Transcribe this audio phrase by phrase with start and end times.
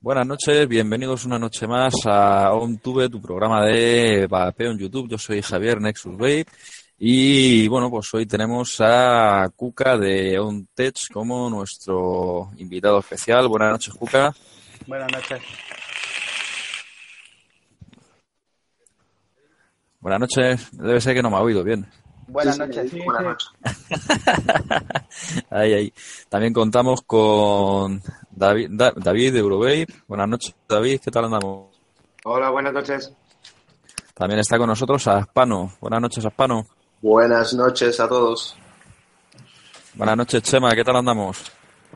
[0.00, 5.08] Buenas noches, bienvenidos una noche más a OnTube, tu programa de vapeo en YouTube.
[5.08, 6.44] Yo soy Javier Nexus Bay
[6.96, 13.48] y bueno, pues hoy tenemos a Cuca de OnTech como nuestro invitado especial.
[13.48, 14.32] Buenas noches, Cuca.
[14.86, 15.42] Buenas noches.
[19.98, 21.84] Buenas noches, debe ser que no me ha oído bien.
[22.28, 22.88] Buenas noches.
[22.88, 23.48] Sí, Buenas noches.
[25.50, 25.94] ahí, ahí.
[26.28, 28.00] También contamos con
[28.38, 29.86] David, Da- David de Eurovape.
[30.06, 31.66] Buenas noches, David, ¿qué tal andamos?
[32.24, 33.12] Hola, buenas noches.
[34.14, 35.72] También está con nosotros Aspano.
[35.80, 36.66] Buenas noches, Aspano.
[37.02, 38.56] Buenas noches a todos.
[39.94, 41.50] Buenas noches, Chema, ¿qué tal andamos?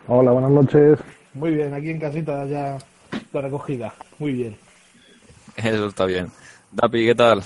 [0.09, 0.99] Hola, buenas noches.
[1.35, 2.77] Muy bien, aquí en casita ya
[3.33, 3.95] la recogida.
[4.19, 4.59] Muy bien.
[5.57, 6.31] Eso está bien.
[6.73, 7.43] Dapi, ¿qué tal?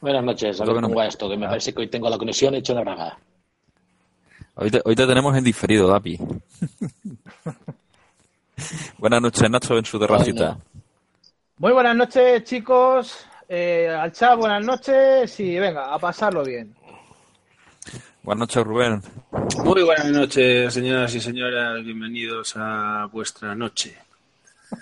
[0.00, 2.18] Buenas noches, a Lo ver cómo va esto, que me parece que hoy tengo la
[2.18, 3.18] conexión hecho una bragada.
[4.54, 6.18] Hoy te, hoy te tenemos en diferido, Dapi.
[8.98, 10.44] Buenas noches, Nacho, en su terracita.
[10.44, 10.60] Bueno.
[11.58, 13.26] Muy buenas noches, chicos.
[13.48, 15.40] Eh, al chat, buenas noches.
[15.40, 16.74] Y venga, a pasarlo bien.
[18.22, 19.02] Buenas noches, Rubén.
[19.64, 21.84] Muy buenas noches, señoras y señores.
[21.84, 23.96] Bienvenidos a vuestra noche.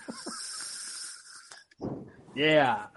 [2.32, 2.88] Yeah.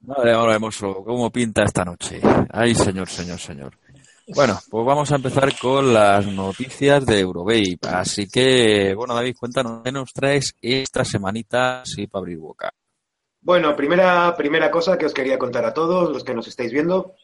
[0.00, 2.18] Madre mía, hermoso, ¿cómo pinta esta noche?
[2.50, 3.74] Ay, señor, señor, señor.
[4.28, 7.78] Bueno, pues vamos a empezar con las noticias de Eurovape.
[7.82, 12.72] Así que, bueno, David, cuéntanos, ¿qué nos traes esta semanita así para abrir boca?
[13.42, 17.16] Bueno, primera, primera cosa que os quería contar a todos los que nos estáis viendo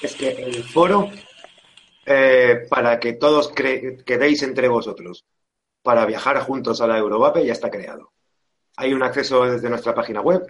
[0.00, 1.10] es que el foro,
[2.06, 5.26] eh, para que todos quedéis entre vosotros,
[5.82, 8.12] para viajar juntos a la Eurovape, ya está creado.
[8.76, 10.46] Hay un acceso desde nuestra página web,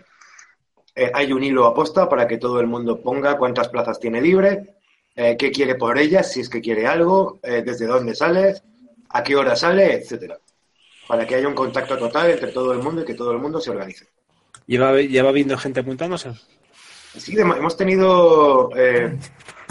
[0.94, 4.77] eh, hay un hilo aposta para que todo el mundo ponga cuántas plazas tiene libre,
[5.20, 8.54] eh, qué quiere por ellas, si es que quiere algo, eh, desde dónde sale,
[9.10, 10.38] a qué hora sale, etcétera.
[11.08, 13.60] Para que haya un contacto total entre todo el mundo y que todo el mundo
[13.60, 14.06] se organice.
[14.66, 16.30] ¿Lleva, lleva viendo gente apuntándose?
[17.16, 19.18] Sí, de- hemos tenido, eh,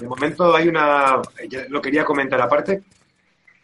[0.02, 1.22] de momento hay una,
[1.70, 2.84] lo quería comentar aparte,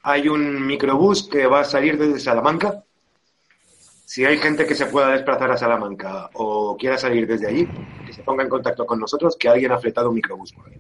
[0.03, 2.81] hay un microbús que va a salir desde Salamanca.
[4.05, 7.67] Si hay gente que se pueda desplazar a Salamanca o quiera salir desde allí,
[8.05, 10.77] que se ponga en contacto con nosotros, que alguien ha fletado un microbús por ahí.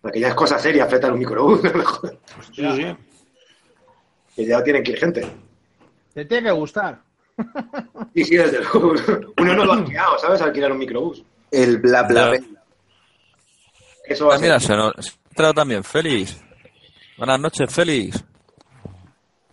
[0.00, 2.16] Porque ya es cosa seria fletar un microbús, no jodas.
[2.54, 2.96] Sí, sí.
[4.36, 5.26] que ya tienen que ir gente.
[6.14, 7.00] Te tiene que gustar.
[8.14, 8.92] Sí, sí, desde luego.
[9.38, 10.40] Uno no lo ha alquilado, ¿sabes?
[10.42, 11.22] Alquilar un microbús.
[11.50, 12.40] El bla bla bla.
[14.06, 14.68] Eso va Ah, a mira, ser.
[14.68, 16.42] se nos se ha entrado también Félix.
[17.16, 18.24] Buenas noches, Félix.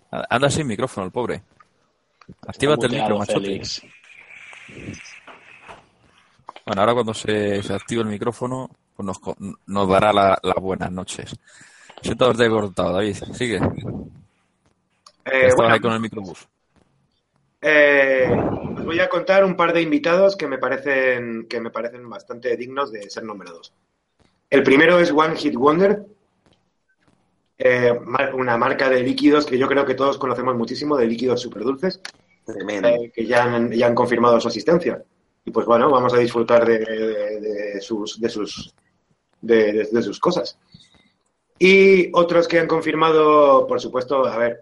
[0.10, 1.44] Anda sin micrófono, el pobre.
[2.48, 3.62] Actívate el micro, machote.
[6.66, 9.20] Bueno, ahora cuando se, se active el micrófono, pues nos,
[9.68, 11.34] nos dará la- las buenas noches.
[12.02, 13.16] Siento haberte cortado, David.
[13.34, 13.58] Sigue.
[15.26, 16.48] Eh, bueno, ahí con el microbús.
[17.62, 18.28] Eh,
[18.78, 22.56] os voy a contar un par de invitados que me parecen que me parecen bastante
[22.58, 23.72] dignos de ser nombrados.
[24.50, 26.06] El primero es One Hit Wonder,
[27.58, 27.92] eh,
[28.34, 32.00] una marca de líquidos que yo creo que todos conocemos muchísimo, de líquidos súper dulces,
[32.48, 35.04] eh, que ya han, ya han confirmado su asistencia.
[35.44, 38.74] Y pues bueno, vamos a disfrutar de, de- de sus, de, sus,
[39.42, 40.58] de, de- de sus cosas.
[41.60, 44.62] Y otros que han confirmado, por supuesto, a ver,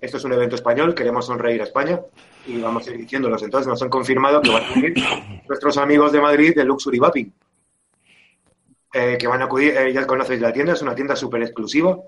[0.00, 2.00] esto es un evento español, queremos sonreír a España
[2.46, 3.42] y vamos a ir diciéndolos.
[3.42, 4.94] Entonces nos han confirmado que van a acudir
[5.48, 7.32] nuestros amigos de Madrid de Luxury Vaping.
[8.92, 11.98] Eh, que van a acudir, eh, ya conocéis la tienda, es una tienda súper exclusiva.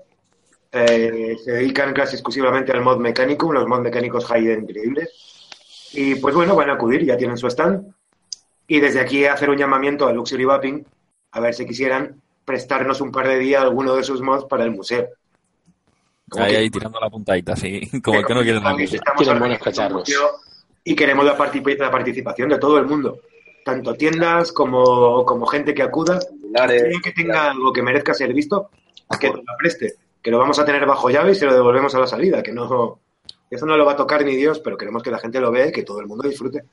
[0.71, 5.09] Eh, se dedican casi exclusivamente al mod mecánico, los mod mecánicos high-end increíbles.
[5.93, 7.93] Y pues bueno, van a acudir, ya tienen su stand.
[8.67, 10.85] Y desde aquí hacer un llamamiento a Luxury Vaping
[11.31, 14.71] a ver si quisieran prestarnos un par de días alguno de sus mods para el
[14.71, 15.07] museo.
[16.29, 17.81] Como Ahí, que- ahí, tirando la puntadita, así.
[18.03, 20.29] Como el que no quiere la museo
[20.83, 23.19] Y queremos la, parti- la participación de todo el mundo,
[23.65, 26.19] tanto tiendas como, como gente que acuda.
[26.55, 28.69] Alguien que tenga algo que merezca ser visto,
[29.19, 31.93] que nos lo preste, que lo vamos a tener bajo llave y se lo devolvemos
[31.95, 32.99] a la salida, que no
[33.51, 35.67] eso no lo va a tocar ni Dios, pero queremos que la gente lo vea
[35.67, 36.63] y que todo el mundo disfrute.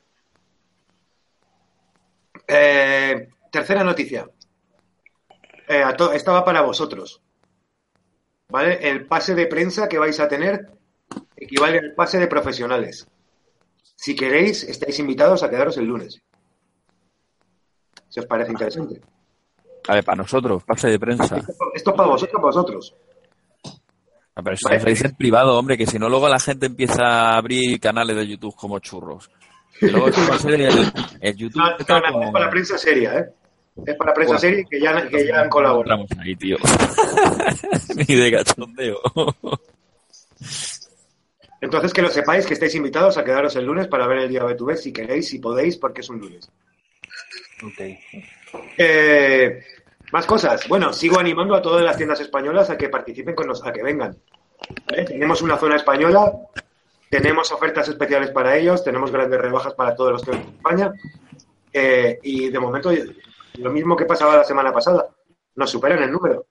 [2.47, 4.27] Eh, tercera noticia.
[5.67, 7.21] Eh, a to- esta va para vosotros.
[8.49, 8.79] ¿Vale?
[8.89, 10.67] El pase de prensa que vais a tener
[11.35, 13.07] equivale al pase de profesionales.
[13.95, 16.21] Si queréis, estáis invitados a quedaros el lunes.
[18.09, 19.01] Si os parece interesante.
[19.89, 21.37] A ver, para nosotros, pase de prensa.
[21.73, 22.95] Esto es para vosotros, para vosotros.
[24.35, 27.79] Ah, Pero eso en privado, hombre, que si no luego la gente empieza a abrir
[27.79, 29.29] canales de YouTube como churros.
[29.81, 30.91] Y luego eso va a ser el,
[31.21, 31.59] el YouTube.
[31.59, 33.29] No, no, no, es para prensa seria, ¿eh?
[33.85, 34.39] Es para prensa Bueno.
[34.39, 36.01] seria que ya, que ya han colaborado.
[36.01, 36.57] Entramos ahí, tío.
[37.95, 38.99] Ni de cachondeo.
[41.61, 44.43] Entonces que lo sepáis, que estáis invitados a quedaros el lunes para ver el día
[44.43, 46.49] B2B si queréis, si podéis, porque es un lunes.
[48.77, 49.63] Eh,
[50.11, 50.67] más cosas.
[50.67, 53.83] Bueno, sigo animando a todas las tiendas españolas a que participen con nos, a que
[53.83, 54.15] vengan.
[54.89, 55.05] ¿Vale?
[55.05, 56.31] Tenemos una zona española,
[57.09, 60.93] tenemos ofertas especiales para ellos, tenemos grandes rebajas para todos los que vienen de España.
[61.73, 62.91] eh, y de momento,
[63.57, 65.07] lo mismo que pasaba la semana pasada,
[65.55, 66.45] nos superan el número.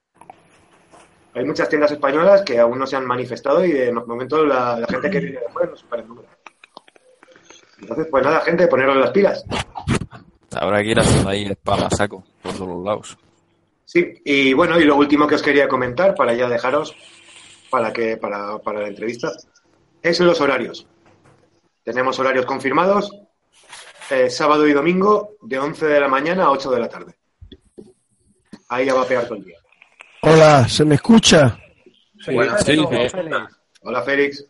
[1.34, 4.86] Hay muchas tiendas españolas que aún no se han manifestado y de momento la, la
[4.86, 6.28] gente que viene de fuera nos supera el número.
[7.78, 9.44] Entonces, pues nada, gente, poneros las pilas.
[10.52, 13.18] Habrá que ir haciendo ahí a saco por todos los lados.
[13.84, 16.96] Sí, y bueno, y lo último que os quería comentar para ya dejaros
[17.70, 19.32] para que para, para la entrevista
[20.02, 20.86] es los horarios.
[21.84, 23.10] Tenemos horarios confirmados
[24.10, 27.14] eh, sábado y domingo de 11 de la mañana a 8 de la tarde.
[28.68, 29.58] Ahí ya va a pegar todo el día.
[30.22, 31.58] Hola, ¿se me escucha?
[32.32, 32.64] Buenas.
[32.64, 33.08] Sí, Perfecto, sí.
[33.16, 33.56] Félix.
[33.82, 34.46] Hola, Félix.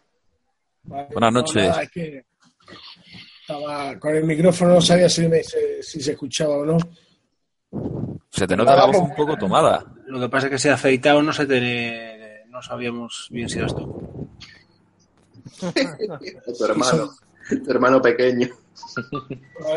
[0.84, 1.68] Buenas noches.
[1.68, 2.24] nada, es que
[3.40, 6.78] estaba con el micrófono, no sabía si, me- si- si se escuchaba o no.
[8.30, 9.84] Se te nota la voz un poco tomada.
[10.06, 13.58] Lo que pasa es que se ha afeitado, no se te, no sabíamos bien si
[13.58, 14.28] eras tú.
[16.58, 17.10] Tu hermano.
[17.48, 18.48] Tu hermano pequeño.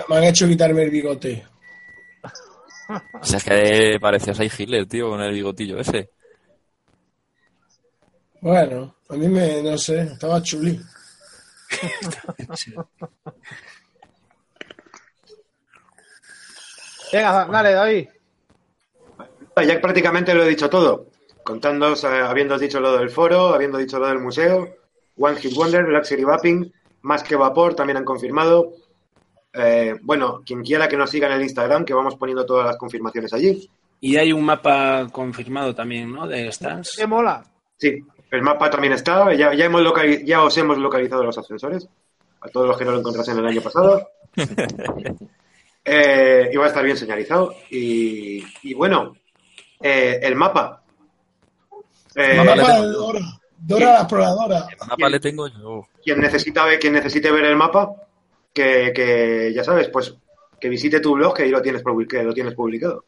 [0.10, 1.46] Me- han hecho quitarme el bigote.
[3.22, 6.10] O sea, es que parecías ahí Hitler, tío, con el bigotillo ese.
[8.42, 10.80] Bueno, a mí me, no sé, estaba chuli.
[17.12, 18.08] Venga, dale, David.
[19.66, 21.08] Ya prácticamente lo he dicho todo.
[21.44, 24.76] Contándoos, eh, habiendo dicho lo del foro, habiendo dicho lo del museo,
[25.18, 28.74] One Hit Wonder, Luxury Vaping, Más que Vapor, también han confirmado.
[29.54, 32.78] Eh, bueno, quien quiera que nos siga en el Instagram, que vamos poniendo todas las
[32.78, 33.70] confirmaciones allí.
[34.02, 36.28] Y hay un mapa confirmado también, ¿no?
[36.28, 36.96] De stands.
[36.98, 37.44] ¿Qué mola?
[37.78, 38.00] Sí,
[38.32, 39.34] el mapa también está.
[39.34, 39.84] Ya, ya, hemos
[40.26, 41.88] ya os hemos localizado los ascensores.
[42.42, 44.08] A todos los que no lo encontrasen el año pasado.
[45.92, 47.56] Eh, y va a estar bien señalizado.
[47.72, 49.16] Y, y bueno,
[49.82, 50.84] eh, el mapa.
[52.16, 53.39] Eh, Mapa de.
[53.62, 54.68] Dora, la exploradora.
[54.70, 55.88] El mapa le tengo yo.
[56.04, 57.94] quien necesita ver, quien necesite ver el mapa,
[58.54, 60.16] que, que ya sabes, pues
[60.60, 63.06] que visite tu blog que ahí lo tienes, que lo tienes publicado.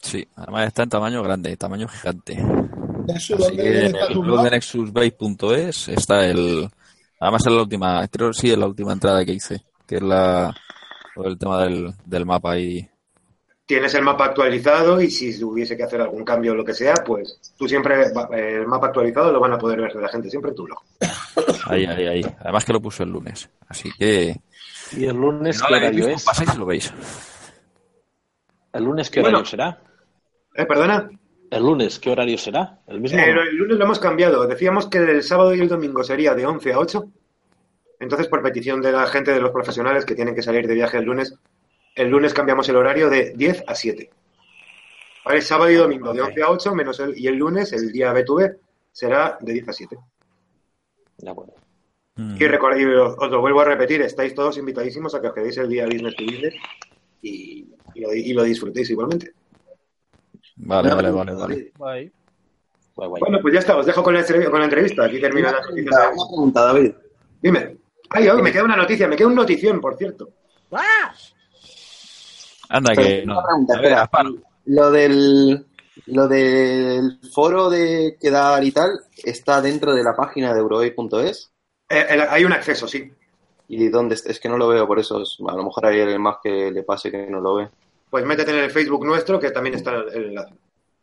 [0.00, 2.36] Sí, además está en tamaño grande, tamaño gigante.
[3.14, 6.68] Así ¿dónde, que en el blog de nexusbase.es está el...
[7.20, 10.02] Además es la última, creo que sí, es la última entrada que hice, que es
[10.02, 10.52] la
[11.16, 12.88] el tema del, del mapa ahí.
[13.72, 16.92] Tienes el mapa actualizado y si hubiese que hacer algún cambio o lo que sea,
[17.06, 20.64] pues tú siempre, el mapa actualizado lo van a poder ver la gente siempre tu
[20.64, 20.78] blog.
[21.64, 22.26] Ahí, ahí, ahí.
[22.40, 23.48] Además que lo puso el lunes.
[23.68, 24.36] Así que...
[24.94, 26.22] ¿Y el lunes no qué lo horario es?
[26.22, 26.92] pasáis y lo veis.
[28.74, 29.38] ¿El lunes qué Bueno.
[29.38, 29.82] horario será?
[30.54, 31.10] ¿Eh, ¿Perdona?
[31.50, 32.78] ¿El lunes qué horario será?
[32.86, 33.18] ¿El mismo?
[33.18, 34.46] Eh, el lunes lo hemos cambiado.
[34.46, 37.04] Decíamos que el sábado y el domingo sería de 11 a 8.
[38.00, 40.98] Entonces, por petición de la gente, de los profesionales que tienen que salir de viaje
[40.98, 41.34] el lunes,
[41.94, 44.10] el lunes cambiamos el horario de 10 a 7.
[45.24, 48.12] Vale, sábado y domingo de 11 a 8, menos el, y el lunes, el día
[48.12, 48.56] B2B,
[48.90, 49.96] será de 10 a 7.
[51.18, 51.54] De acuerdo.
[52.16, 52.34] Mm.
[52.36, 55.34] Y, record- y os, os lo vuelvo a repetir, estáis todos invitadísimos a que os
[55.34, 56.54] quedéis el día Business to Business
[57.22, 59.32] y, y lo, y lo disfrutéis igualmente.
[60.56, 61.72] Vale, vale, vale, vale.
[63.20, 65.04] Bueno, pues ya está, os dejo con la, entre- con la entrevista.
[65.04, 66.92] Aquí termina la Una pregunta, una pregunta, David.
[67.40, 67.76] Dime.
[68.10, 70.28] Ay, ay, me queda una noticia, me queda una notición, por cierto.
[72.72, 73.42] Anda, que no.
[73.42, 74.24] Pregunta, ver, espera.
[74.64, 75.66] Lo del,
[76.06, 78.90] lo del foro de quedar y tal
[79.22, 81.50] está dentro de la página de euroey.es.
[81.88, 83.12] Eh, el- hay un acceso, sí.
[83.68, 84.30] ¿Y dónde está?
[84.30, 86.70] Es que no lo veo, por eso es- a lo mejor hay alguien más que
[86.70, 87.68] le pase que no lo ve.
[88.10, 90.54] Pues métete en el Facebook nuestro, que también está el, el enlace.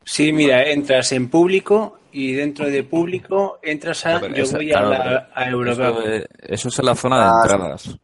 [0.04, 4.20] Sí, mira, entras en público y dentro de público entras a.
[4.20, 6.96] Pero Yo esa- voy claro, a, la, pero a Eso, eh, eso es en la
[6.96, 8.00] zona de Ah, entradas.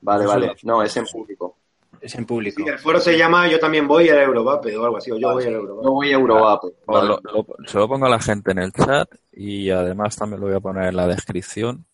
[0.00, 0.52] Vale, Eso vale.
[0.62, 1.57] No, es en público.
[2.00, 2.62] Es en público.
[2.62, 5.32] Sí, el foro se llama Yo también voy al Eurovape o algo así, o yo
[5.32, 5.84] voy al Eurovape.
[5.86, 6.68] No voy a Eurovape.
[6.86, 7.20] Bueno, Vale.
[7.24, 10.46] lo- lo- se lo pongo a la gente en el chat y además también lo
[10.46, 11.84] voy a poner en la descripción.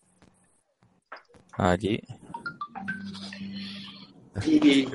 [1.57, 2.01] Aquí.
[4.47, 4.89] Y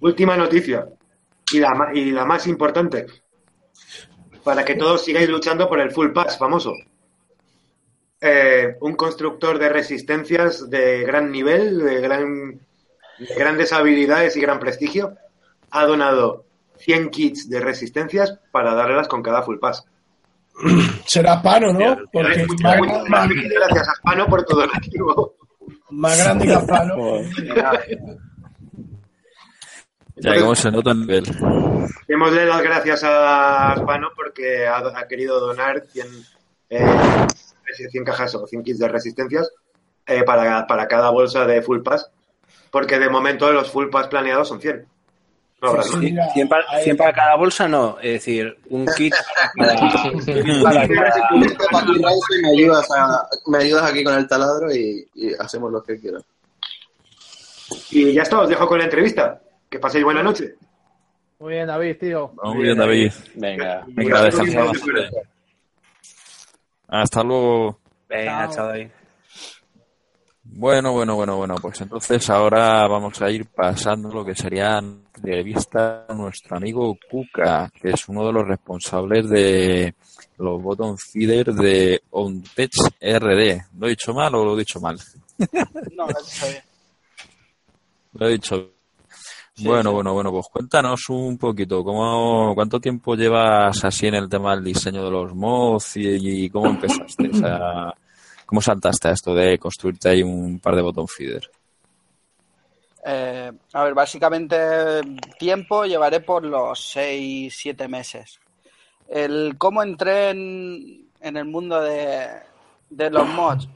[0.00, 0.86] última noticia,
[1.52, 3.06] y la, ma- y la más importante,
[4.44, 6.74] para que todos sigáis luchando por el Full Pass famoso.
[8.20, 12.60] Eh, un constructor de resistencias de gran nivel, de, gran,
[13.18, 15.16] de grandes habilidades y gran prestigio,
[15.70, 16.44] ha donado
[16.78, 19.84] 100 kits de resistencias para darlas con cada Full Pass.
[21.06, 21.96] Será Pano, ¿no?
[22.12, 25.34] Porque más, muchas más- gracias a Spano por todo el activo.
[25.90, 26.96] más grande que Pano.
[30.20, 31.24] Ya como se nota el nivel.
[32.08, 36.06] Démosle las gracias a Spano porque ha, ha querido donar 100
[36.70, 37.26] eh,
[37.90, 39.48] 100 cajas o 100 kits de resistencias
[40.06, 42.10] eh, para, para cada bolsa de Full Pass,
[42.70, 44.86] porque de momento los Full Pass planeados son 100.
[45.60, 45.98] No habrá Sí, más.
[46.00, 46.06] sí.
[46.10, 47.98] Mira, 100 para, ahí- 100 para cada bolsa, no.
[48.00, 49.12] Es decir, un kit
[50.62, 51.28] para cada.
[52.42, 56.22] Me ayudas, a- me ayudas aquí con el taladro y, y hacemos lo que quieras.
[57.90, 59.40] Y ya está, os dejo con la entrevista.
[59.68, 60.54] Que paséis buena noche.
[61.40, 62.32] Muy bien, David, tío.
[62.42, 63.12] Muy bien, David.
[63.34, 63.84] Venga.
[63.88, 64.58] Venga, bastante.
[66.88, 67.78] Hasta luego.
[68.08, 68.54] Venga, Chao.
[68.54, 68.88] chao, David.
[70.50, 76.06] Bueno, bueno, bueno, bueno, pues entonces ahora vamos a ir pasando lo que sería entrevista
[76.08, 79.94] a nuestro amigo Kuka, que es uno de los responsables de
[80.38, 83.60] los bottom feeder de OnTech RD.
[83.78, 84.98] ¿Lo he dicho mal o lo he dicho mal?
[85.94, 86.62] No, lo has dicho bien.
[88.14, 88.70] Lo he dicho.
[89.58, 94.54] bueno, bueno, bueno, pues cuéntanos un poquito, ¿cómo, ¿cuánto tiempo llevas así en el tema
[94.54, 97.28] del diseño de los mods y, y cómo empezaste?
[97.28, 97.94] O sea,
[98.48, 101.50] ¿Cómo saltaste a esto de construirte ahí un par de bottom feeder?
[103.04, 104.56] Eh, a ver, básicamente
[105.38, 108.40] tiempo llevaré por los 6, 7 meses.
[109.06, 112.26] El cómo entré en, en el mundo de,
[112.88, 113.68] de los mods,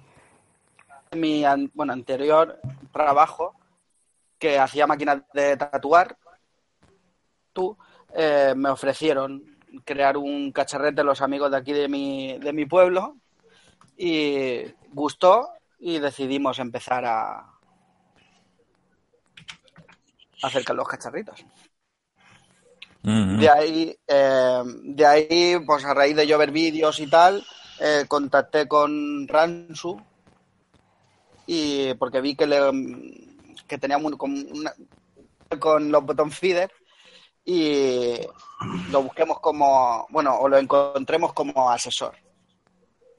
[1.17, 2.59] mi bueno, anterior
[2.95, 3.55] trabajo,
[4.39, 6.17] que hacía máquinas de tatuar,
[7.53, 7.77] tú,
[8.15, 13.19] eh, me ofrecieron crear un cacharrete los amigos de aquí de mi, de mi pueblo
[14.05, 17.47] y gustó y decidimos empezar a,
[20.43, 21.45] acerca de los cacharritos.
[23.39, 27.45] De ahí, eh, de ahí, pues a raíz de yo ver vídeos y tal,
[27.81, 30.01] eh, contacté con Ransu
[31.47, 32.59] y porque vi que le
[33.69, 34.75] que tenía muy- con, una-
[35.61, 36.71] con los bottom feeder
[37.45, 38.17] y
[38.91, 42.15] lo busquemos como, bueno, o lo encontremos como asesor.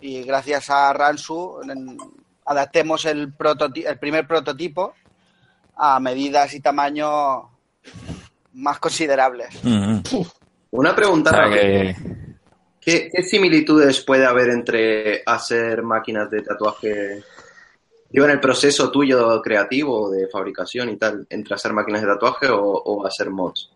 [0.06, 1.98] Y gracias a Ransu en-
[2.46, 4.94] adaptemos el, primer prototipo
[5.78, 7.50] a medidas y tamaño
[8.52, 9.56] más considerables.
[9.64, 10.28] Ujú.
[10.72, 11.62] Una O pregunta sea rápida.
[11.62, 11.96] que,
[12.82, 17.24] ¿Qué, qué similitudes puede haber entre hacer máquinas de tatuaje,
[18.10, 22.50] digo, en el proceso tuyo creativo de fabricación y tal, entre hacer máquinas de tatuaje
[22.50, 23.70] o, o hacer mods?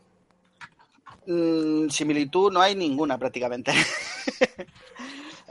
[1.25, 3.71] Mm, similitud no hay ninguna prácticamente.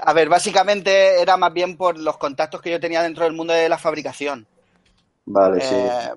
[0.08, 3.52] A ver, básicamente era más bien por los contactos que yo tenía dentro del mundo
[3.52, 4.46] de la fabricación.
[5.24, 5.74] Vale, sí.
[5.74, 6.10] Eh,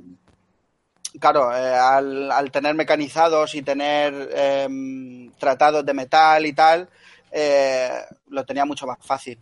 [1.19, 6.87] claro, eh, al, al tener mecanizados y tener em, tratados de metal y tal,
[7.31, 7.89] eh,
[8.27, 9.39] lo tenía mucho más fácil.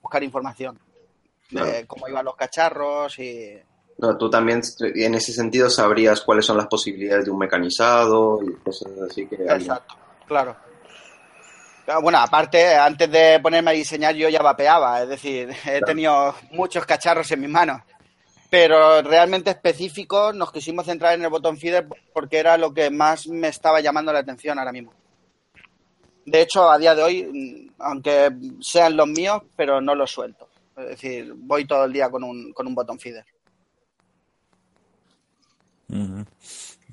[0.00, 0.78] Buscar información
[1.50, 3.58] de cómo iban los cacharros y...
[3.98, 8.54] No, tú también en ese sentido sabrías cuáles son las posibilidades de un mecanizado y
[8.62, 9.34] cosas así que...
[9.34, 9.96] Exacto,
[10.28, 10.73] claro.
[12.00, 16.86] Bueno, aparte, antes de ponerme a diseñar yo ya vapeaba, es decir, he tenido muchos
[16.86, 17.82] cacharros en mis manos,
[18.48, 23.26] pero realmente específico nos quisimos centrar en el botón feeder porque era lo que más
[23.26, 24.94] me estaba llamando la atención ahora mismo.
[26.24, 30.48] De hecho, a día de hoy, mm, aunque sean los míos, pero no los suelto.
[30.76, 33.26] Es decir, voy todo el día con un, con un botón feeder.
[35.88, 36.24] Vale,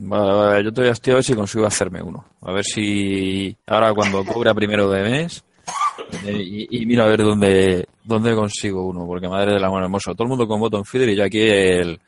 [0.10, 2.26] vale, yo todavía estoy a ver si consigo hacerme uno.
[2.42, 5.44] A ver si ahora cuando cobra primero de mes
[6.26, 10.24] y, y mira a ver dónde, dónde consigo uno, porque madre del amor hermoso, todo
[10.24, 12.00] el mundo con botón feeder y yo aquí el,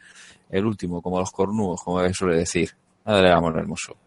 [0.50, 2.70] el último, como los cornudos, como suele decir.
[3.06, 3.98] Madre del amor hermoso.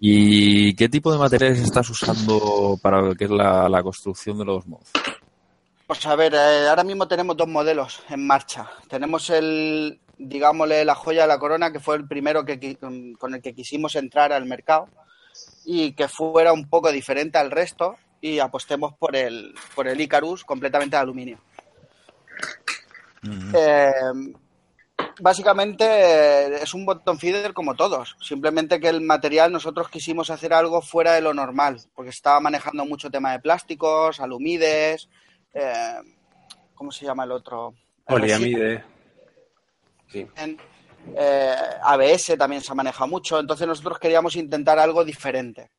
[0.00, 4.44] ¿Y qué tipo de materiales estás usando para lo que es la, la construcción de
[4.44, 4.90] los mods?
[5.86, 8.68] Pues a ver, eh, ahora mismo tenemos dos modelos en marcha.
[8.88, 13.42] Tenemos el, digámosle, la joya de la corona, que fue el primero que, con el
[13.42, 14.88] que quisimos entrar al mercado
[15.64, 20.44] y que fuera un poco diferente al resto y apostemos por el, por el Icarus
[20.44, 21.38] completamente de aluminio.
[23.54, 23.92] Eh,
[25.20, 30.54] básicamente eh, es un bottom feeder como todos, simplemente que el material nosotros quisimos hacer
[30.54, 35.08] algo fuera de lo normal, porque estaba manejando mucho tema de plásticos, alumides,
[35.54, 36.00] eh,
[36.74, 37.74] ¿cómo se llama el otro?
[38.06, 38.95] Poliamide.
[40.08, 40.26] Sí.
[40.36, 40.58] En,
[41.14, 45.70] eh, ABS también se ha manejado mucho, entonces nosotros queríamos intentar algo diferente.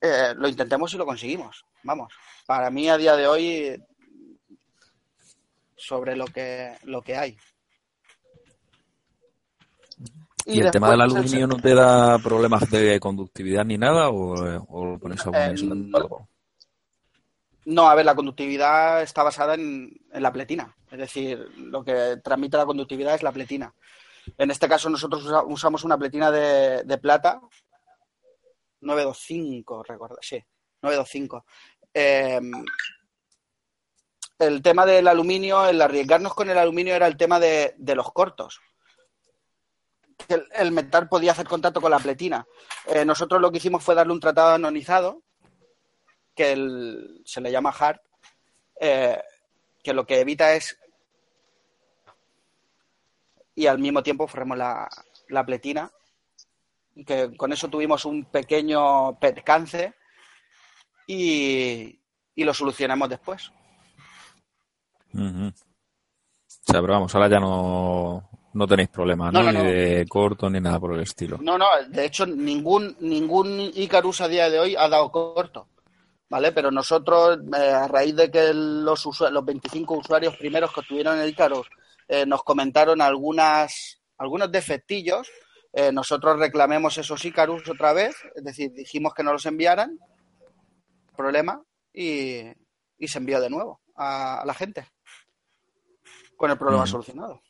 [0.00, 1.64] Eh, lo intentemos y lo conseguimos.
[1.84, 2.12] Vamos,
[2.46, 3.82] para mí a día de hoy
[5.76, 7.36] sobre lo que lo que hay.
[10.44, 14.32] ¿Y, el tema del aluminio no te da problemas de conductividad ni nada o,
[14.68, 16.28] o lo pones a Eh, no.
[17.64, 20.74] No, a ver, la conductividad está basada en, la pletina.
[20.90, 23.72] Es decir, lo que transmite la conductividad es la pletina.
[24.36, 27.40] En este caso nosotros usa- usamos una pletina de, plata
[28.80, 30.42] 925, recuerdo, sí,
[30.82, 31.44] 925.
[31.94, 32.40] Eh,
[34.38, 38.60] el tema del aluminio, el arriesgarnos con el aluminio era el tema de, los cortos.
[40.28, 42.46] El metal podía hacer contacto con la pletina.
[42.86, 45.22] Eh, nosotros lo que hicimos fue darle un tratado anonizado,
[46.34, 48.00] que el- se le llama hard,
[48.80, 49.20] eh,
[49.82, 50.78] que lo que evita es.
[53.54, 54.88] Y al mismo tiempo forremos la,
[55.28, 55.90] la pletina,
[57.06, 59.92] que con eso tuvimos un pequeño percance
[61.06, 61.98] y,
[62.34, 63.50] y lo solucionamos después.
[65.14, 65.48] Ujú.
[65.48, 69.42] O sea, pero vamos, ahora ya no, no tenéis problemas, ¿no?
[69.42, 69.70] No, no, Ni no.
[69.70, 71.38] de corto ni nada por el estilo.
[71.42, 75.68] No, no, de hecho ningún, ningún Icarus a día de hoy ha dado corto,
[76.32, 76.50] ¿vale?
[76.52, 81.28] Pero nosotros, eh, a raíz de que los, los 25 usuarios primeros que obtuvieron el
[81.28, 81.68] Icarus
[82.08, 85.28] eh, nos comentaron algunas, algunos defectillos,
[85.74, 89.98] eh, nosotros reclamemos esos Icarus otra vez, es decir, dijimos que no los enviaran,
[91.14, 91.62] problema,
[91.92, 92.40] y,
[92.96, 94.88] y se envió de nuevo a, a la gente,
[96.38, 96.88] con el problema Mm.
[96.88, 97.42] solucionado.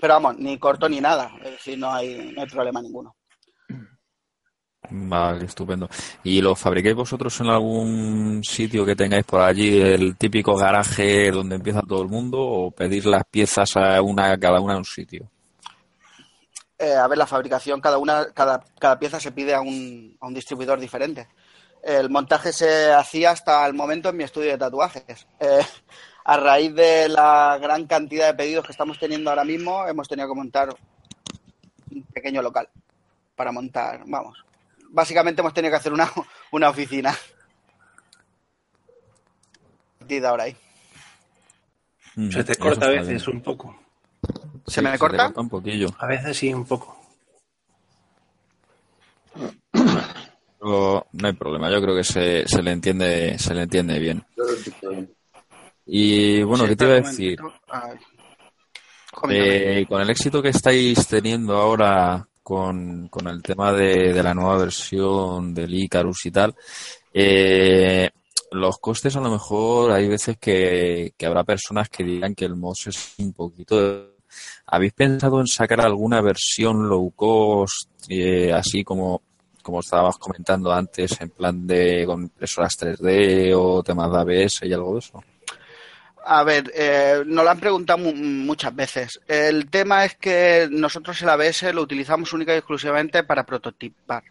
[0.00, 3.16] Pero vamos, ni corto ni nada, es decir, no hay, no hay problema ninguno.
[4.90, 5.88] Vale, estupendo.
[6.24, 11.56] ¿Y lo fabricáis vosotros en algún sitio que tengáis por allí, el típico garaje donde
[11.56, 15.30] empieza todo el mundo, o pedís las piezas a una, cada una en un sitio?
[16.78, 20.26] Eh, a ver, la fabricación, cada una, cada, cada pieza se pide a un, a
[20.26, 21.28] un distribuidor diferente.
[21.82, 25.26] El montaje se hacía hasta el momento en mi estudio de tatuajes.
[25.40, 25.60] Eh,
[26.24, 30.28] a raíz de la gran cantidad de pedidos que estamos teniendo ahora mismo, hemos tenido
[30.28, 30.68] que montar
[31.90, 32.68] un pequeño local
[33.34, 34.47] para montar, vamos.
[34.88, 36.10] Básicamente hemos tenido que hacer una,
[36.52, 37.14] una oficina.
[39.98, 40.56] Partida ahora ahí.
[42.16, 43.36] Mm, Se te corta a veces bien.
[43.36, 43.78] un poco.
[44.66, 45.32] ¿Se Sí, me te corta?
[45.36, 45.88] un poquillo.
[45.98, 46.96] A veces sí, un poco.
[50.60, 54.24] Pero no hay problema, yo creo que se, se le entiende, se le entiende bien.
[55.86, 57.40] Y bueno, Sí, ¿qué te iba a decir?
[57.40, 57.72] momentito.
[57.72, 57.98] A ver.
[59.12, 59.80] Coméntame.
[59.80, 64.32] Eh, con el éxito que estáis teniendo ahora con, con el tema de, de la
[64.32, 66.54] nueva versión del Icarus y tal,
[67.12, 68.08] eh,
[68.52, 72.56] los costes a lo mejor hay veces que, que habrá personas que digan que el
[72.56, 74.14] MOS es un poquito...
[74.64, 79.20] ¿Habéis pensado en sacar alguna versión low cost, eh, así como,
[79.62, 84.72] como estábamos comentando antes, en plan de con impresoras 3D o temas de ABS y
[84.72, 85.22] algo de eso?
[86.30, 89.18] A ver, eh, nos lo han preguntado mu- muchas veces.
[89.26, 94.24] El tema es que nosotros el ABS lo utilizamos única y exclusivamente para prototipar,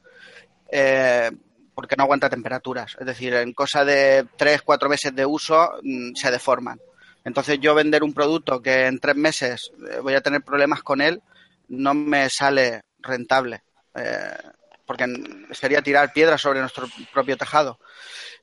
[0.72, 1.32] eh,
[1.74, 2.96] porque no aguanta temperaturas.
[3.00, 6.80] Es decir, en cosa de tres, cuatro meses de uso mm, se deforman.
[7.26, 11.02] Entonces yo vender un producto que en tres meses eh, voy a tener problemas con
[11.02, 11.22] él
[11.70, 13.64] no me sale rentable,
[13.96, 14.38] eh,
[14.86, 15.06] porque
[15.52, 17.80] sería tirar piedras sobre nuestro propio tejado.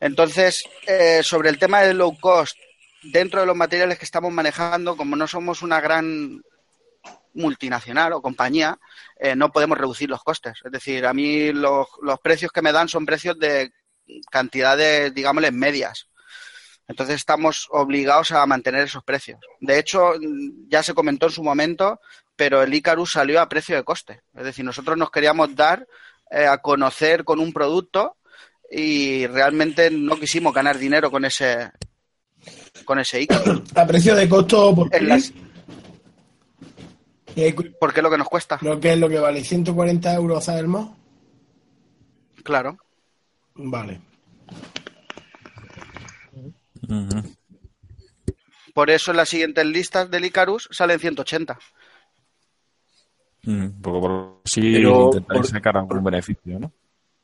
[0.01, 2.57] Entonces, eh, sobre el tema del low cost,
[3.05, 6.43] dentro de los materiales que estamos manejando, como no somos una gran
[7.35, 8.79] multinacional o compañía,
[9.19, 10.61] eh, no podemos reducir los costes.
[10.65, 11.89] Es decir, a mí los,
[12.23, 13.73] precios que me dan son precios de
[14.31, 16.09] cantidades, digámosle, medias.
[16.87, 19.41] Entonces estamos obligados a mantener esos precios.
[19.61, 20.13] De hecho,
[20.69, 22.01] ya se comentó en su momento,
[22.37, 24.23] pero el Icarus salió a precio de coste.
[24.35, 25.87] Es decir, nosotros nos queríamos dar
[26.31, 28.19] eh, a conocer con un producto
[28.71, 31.71] y realmente no quisimos ganar dinero con ese
[32.85, 33.63] con ese Icarus.
[33.77, 35.33] A precio de costo, ¿por En las-
[37.35, 37.55] qué?
[37.81, 38.59] ¿Por qué lo que nos cuesta?
[38.63, 39.41] ¿Lo que es lo que vale?
[39.45, 40.89] ¿140 euros el más?
[42.43, 42.77] Claro.
[43.55, 44.01] Vale.
[48.75, 51.59] Por eso en las siguientes listas del Icarus salen 180.
[53.45, 54.83] Mm, Porque por si
[55.29, 56.73] por- sacar algún beneficio, ¿no?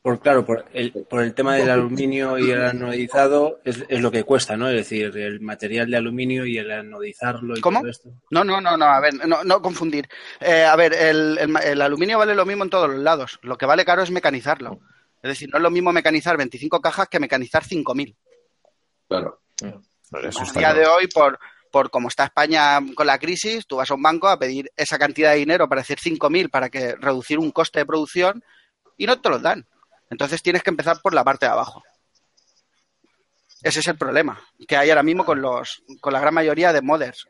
[0.03, 4.11] Por claro, por el, por el tema del aluminio y el anodizado es, es lo
[4.11, 4.69] que cuesta, ¿no?
[4.71, 7.81] Es decir, el material de aluminio y el anodizarlo y ¿Cómo?
[7.81, 8.09] todo esto.
[8.31, 10.09] No, no, no, no, a ver, no, no confundir.
[10.41, 13.39] Eh, a ver, el, el ma- el aluminio vale lo mismo en todos los lados.
[13.43, 14.81] Lo que vale caro es mecanizarlo.
[15.23, 18.17] Es decir, no es lo mismo mecanizar 25 cajas que mecanizar 5.000.
[19.07, 19.41] Claro.
[19.61, 20.79] Eso A día claro.
[20.81, 21.39] de hoy, por,
[21.71, 24.99] por como está España con la crisis, tú vas a un banco a pedir esa
[24.99, 28.43] cantidad de dinero para hacer 5.000 para que reducir un coste de producción
[28.97, 29.67] y no te los dan.
[30.11, 31.83] Entonces tienes que empezar por la parte de abajo.
[33.63, 36.83] Ese es el problema que hay ahora mismo con, los, con la gran mayoría de
[36.83, 37.27] modders.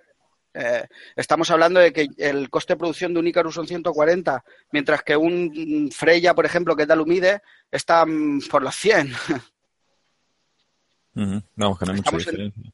[0.55, 5.03] Eh, estamos hablando de que el coste de producción de un Icarus son 140, mientras
[5.03, 9.13] que un Freya, por ejemplo, que es de Alumide, está mm, por los 100.
[11.17, 11.43] Ujú.
[11.57, 12.73] Vamos, que no hay mucha en- diferencia.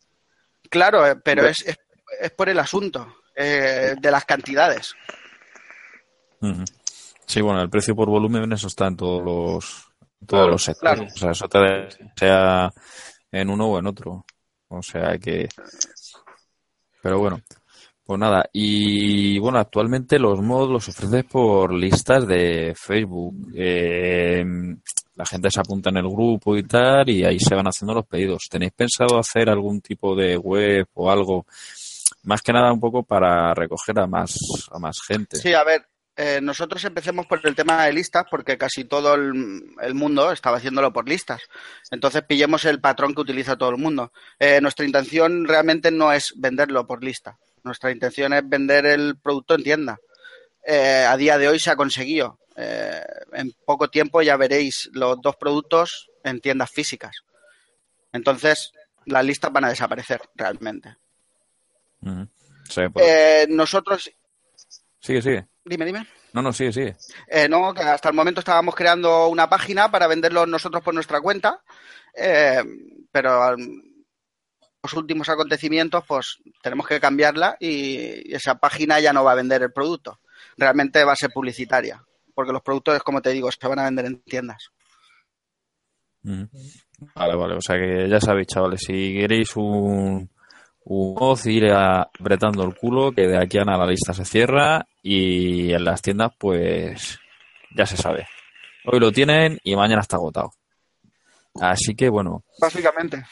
[0.70, 1.78] Claro, eh, pero es, es,
[2.20, 4.94] es por el asunto eh, de las cantidades.
[7.26, 9.85] Sí, bueno, el precio por volumen, eso está en todos los,
[10.20, 10.94] todos Claro, los sectores.
[10.98, 11.12] claro.
[11.14, 12.72] O sea, eso te da- sea
[13.32, 14.24] en uno o en otro.
[14.68, 15.48] O sea que.
[17.02, 17.40] Pero bueno,
[18.04, 18.48] pues nada.
[18.52, 23.52] Y bueno, actualmente los mods los ofreces por listas de Facebook.
[23.54, 24.44] Eh,
[25.14, 28.06] la gente se apunta en el grupo y tal, y ahí se van haciendo los
[28.06, 28.48] pedidos.
[28.50, 31.46] ¿Tenéis pensado hacer algún tipo de web o algo?
[32.24, 34.36] Más que nada un poco para recoger a más,
[34.72, 35.36] a más gente.
[35.36, 39.64] Sí, a ver, eh, nosotros empecemos por el tema de listas porque casi todo el,
[39.82, 41.42] el mundo estaba haciéndolo por listas.
[41.90, 44.12] Entonces pillemos el patrón que utiliza todo el mundo.
[44.38, 47.38] Eh, nuestra intención realmente no es venderlo por lista.
[47.64, 49.98] Nuestra intención es vender el producto en tienda.
[50.64, 52.38] Eh, a día de hoy se ha conseguido.
[52.56, 53.02] Eh,
[53.34, 57.16] en poco tiempo ya veréis los dos productos en tiendas físicas.
[58.12, 58.72] Entonces,
[59.04, 60.96] las listas van a desaparecer realmente.
[62.68, 64.10] Sí, pues- Eh, nosotros,
[65.00, 65.46] Sigue, sigue.
[65.66, 66.06] Dime, dime.
[66.32, 66.96] No, no, sigue, sigue.
[67.28, 71.20] Eh, no, que hasta el momento estábamos creando una página para venderlo nosotros por nuestra
[71.20, 71.62] cuenta,
[72.14, 72.62] eh,
[73.10, 73.56] pero
[74.82, 79.62] los últimos acontecimientos, pues tenemos que cambiarla y esa página ya no va a vender
[79.62, 80.20] el producto.
[80.56, 82.02] Realmente va a ser publicitaria,
[82.34, 84.68] porque los productos, como te digo, se van a vender en tiendas.
[86.24, 86.48] Ujú.
[87.14, 87.54] Vale, vale.
[87.54, 90.30] O sea que ya sabéis, chavales, si queréis un,
[90.84, 94.86] un mod, ir apretando el culo, que de aquí a nada la lista se cierra
[95.08, 97.18] y en las tiendas, pues
[97.76, 98.26] ya se sabe.
[98.86, 100.52] Hoy lo tienen y mañana está agotado.
[101.60, 103.22] Así que bueno, Básicamente.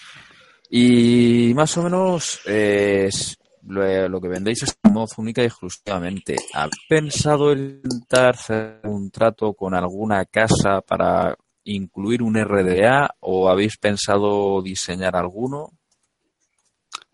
[0.70, 6.36] y más o menos eh, es- lo, lo que vendéis es mod única y exclusivamente.
[6.52, 11.34] ¿Habéis pensado en intentar hacer un trato con alguna casa para
[11.64, 15.70] incluir un RDA o habéis pensado diseñar alguno?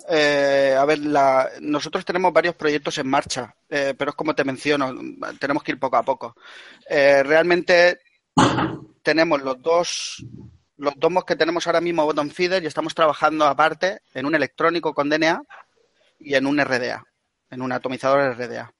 [0.09, 4.45] Eh, a ver, la- nosotros tenemos varios proyectos en marcha, eh, pero es como te
[4.45, 4.93] menciono,
[5.39, 6.37] tenemos que ir poco a poco.
[6.89, 8.01] Eh, realmente
[9.03, 10.25] tenemos los dos,
[10.79, 14.95] los dos que tenemos ahora mismo bottom feeder y estamos trabajando aparte en un electrónico
[14.95, 15.43] con DNA
[16.19, 17.05] y en un RDA,
[17.51, 18.73] en un atomizador RDA.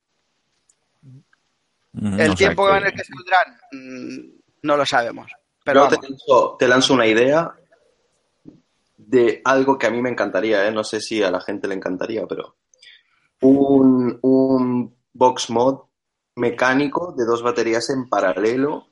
[1.93, 5.31] Mm, El tiempo que- en el que saldrán mm, no lo sabemos,
[5.65, 6.11] pero Yo te vamos.
[6.11, 7.53] lanzo, te lanzo una idea
[9.07, 10.71] de algo que a mí me encantaría, ¿eh?
[10.73, 12.57] no sé si a la gente le encantaría, pero
[13.43, 15.81] un, un box mod
[16.37, 18.87] mecánico de dos baterías en paralelo.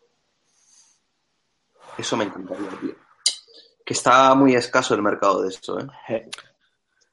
[1.96, 2.94] Eso me encantaría, tío.
[3.84, 6.28] Que está muy escaso el mercado de eso, ¿eh?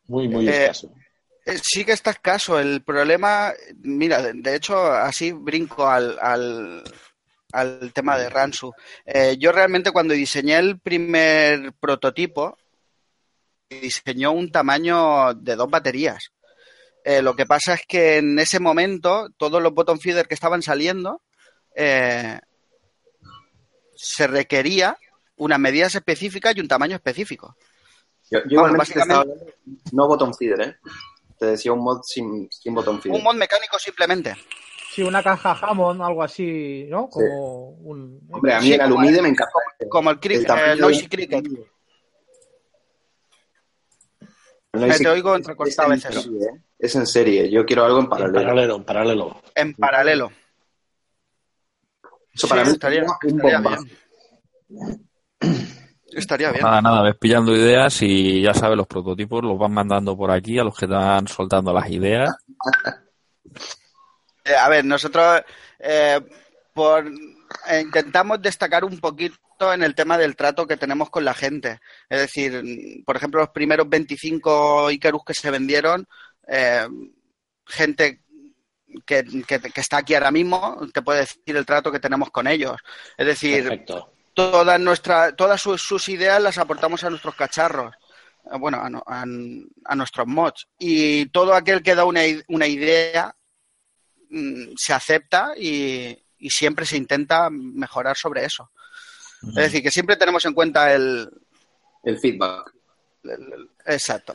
[0.08, 0.92] Muy, muy Eh, escaso.
[1.46, 2.60] Eh, Sí que está escaso.
[2.60, 6.84] El problema, mira, de, de hecho, así brinco al, al,
[7.54, 8.74] al tema de Ransu.
[9.06, 12.58] Eh, yo realmente cuando diseñé el primer prototipo,
[13.70, 16.32] diseñó un tamaño de dos baterías.
[17.04, 20.62] Eh, lo que pasa es que en ese momento todos los bottom feeder que estaban
[20.62, 21.22] saliendo
[21.76, 22.40] eh,
[23.96, 24.98] se requería
[25.38, 27.56] unas medidas específicas y un tamaño específico.
[28.32, 29.54] Yo, yo Vamos, básicamente-
[29.92, 30.76] no bottom feeder, ¿eh?
[31.38, 33.18] Te decía un mod sin, sin bottom feeder.
[33.18, 34.36] Un mod mecánico simplemente.
[34.92, 37.10] Sí, una caja Hammond, algo así, ¿no?
[37.10, 38.22] Como un...
[38.32, 39.52] Hombre, a mí Sí, el Alumide el- me encanta.
[39.90, 41.46] Como el, cric- El tamaño el Noisy Cricket.
[44.98, 46.24] Te oigo entrecortado a es en veces.
[46.24, 46.62] serie, ¿eh?
[46.80, 47.50] Es en serie.
[47.52, 48.34] Yo quiero algo en En paralelo.
[48.44, 49.42] paralelo, en paralelo.
[49.56, 50.32] En paralelo.
[52.34, 53.90] Eso para Sí, mí estaría, bien.
[56.14, 56.64] Estaría bien.
[56.64, 60.58] Nada, nada, ves pillando ideas y ya sabes, los prototipos los van mandando por aquí
[60.60, 62.34] a los que van soltando las ideas.
[64.46, 65.42] Eh, a ver, nosotros
[65.80, 66.20] eh,
[66.74, 71.34] por, eh, intentamos destacar un poquito en el tema del trato que tenemos con la
[71.34, 71.80] gente.
[72.10, 72.64] Es decir,
[73.06, 76.08] por ejemplo, los primeros 25 Icarus que se vendieron,
[76.48, 76.88] eh,
[77.66, 78.22] gente
[79.06, 82.48] que, que- que está aquí ahora mismo te puede decir el trato que tenemos con
[82.48, 82.78] ellos.
[83.18, 84.14] Es decir, Perfecto.
[84.34, 87.94] todas nuestras todas sus, sus ideas las aportamos a nuestros cacharros
[88.46, 89.26] eh, bueno a, a-
[89.86, 93.36] a nuestros mods y todo aquel que da una, una idea
[94.30, 98.72] mm, se acepta y, y siempre se intenta mejorar sobre eso
[99.50, 101.30] es decir que siempre tenemos en cuenta el,
[102.04, 102.72] El feedback.
[103.24, 104.34] el- el- exacto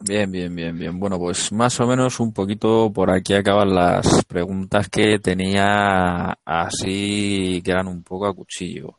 [0.00, 0.98] Bien, bien, bien, bien.
[1.00, 7.60] Bueno, pues más o menos un poquito por aquí acaban las preguntas que tenía así
[7.64, 8.94] que eran un poco a cuchillo.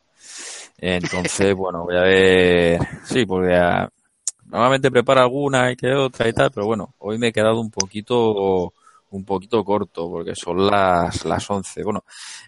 [0.77, 2.79] Entonces, bueno, voy a ver.
[3.05, 3.87] Sí, porque ah,
[4.45, 7.71] normalmente preparo alguna y que otra y tal, pero bueno, hoy me he quedado un
[7.71, 8.73] poquito
[9.11, 11.83] un poquito corto porque son las las 11.
[11.83, 12.03] Bueno,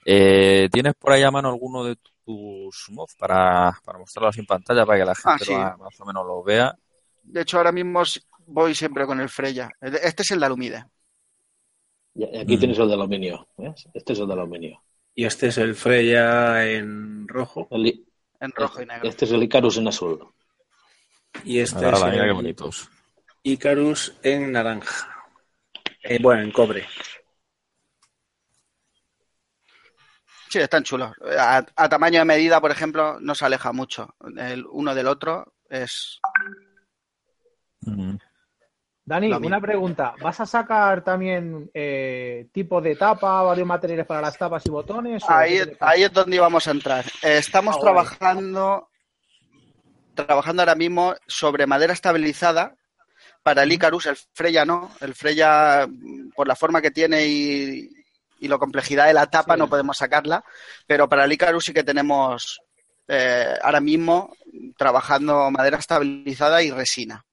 [0.05, 4.45] eh, ¿tienes por ahí a mano alguno de tus mods para, para mostrarlo así en
[4.45, 5.53] pantalla para que la gente Ah, sí.
[5.53, 6.75] lo- más o menos lo vea?
[7.23, 8.01] de hecho ahora mismo
[8.47, 10.85] voy siempre con el Freya este es el de Alumide
[12.15, 12.59] Y aquí Mm.
[12.59, 13.47] tienes el de aluminio.
[13.57, 13.87] ¿ves?
[13.93, 14.81] Este es el de aluminio.
[15.15, 17.67] Y este es el Freya en rojo.
[17.71, 18.05] El,
[18.39, 19.07] en rojo y negro.
[19.07, 20.27] Este es el Icarus en azul.
[21.45, 22.89] Y este es el bonitos.
[23.43, 25.20] Icarus en naranja.
[26.03, 26.87] Eh, bueno, en cobre.
[30.49, 31.13] Sí, están chulos.
[31.37, 34.15] A, a tamaño de medida, por ejemplo, no se aleja mucho.
[34.37, 36.19] El uno del otro es.
[37.81, 38.15] Mm.
[39.03, 40.13] Dani, una pregunta.
[40.21, 45.23] ¿Vas a sacar también eh, tipo de tapa, varios materiales para las tapas y botones?
[45.27, 45.57] Ahí,
[46.03, 47.05] es donde íbamos a entrar.
[47.23, 48.89] Eh, estamos Ah, trabajando,
[50.13, 52.75] trabajando ahora mismo sobre madera estabilizada
[53.43, 54.91] para el Icarus, el Freya no.
[55.01, 55.87] El Freya,
[56.35, 57.89] por la forma que tiene y,
[58.39, 59.59] y la complejidad de la tapa, Sí.
[59.59, 60.43] no podemos sacarla.
[60.87, 62.59] Pero para el Icarus sí que tenemos
[63.07, 64.35] eh, ahora mismo
[64.77, 67.25] trabajando madera estabilizada y resina.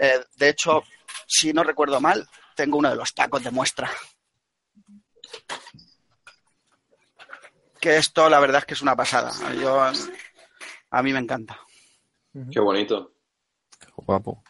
[0.00, 0.82] Eh, de hecho,
[1.26, 3.90] si no recuerdo mal, tengo uno de los tacos de muestra.
[7.80, 9.32] Que esto, la verdad es que es una pasada.
[9.54, 11.58] Yo, a mí me encanta.
[12.50, 13.12] Qué bonito.
[14.04, 14.42] Guapo.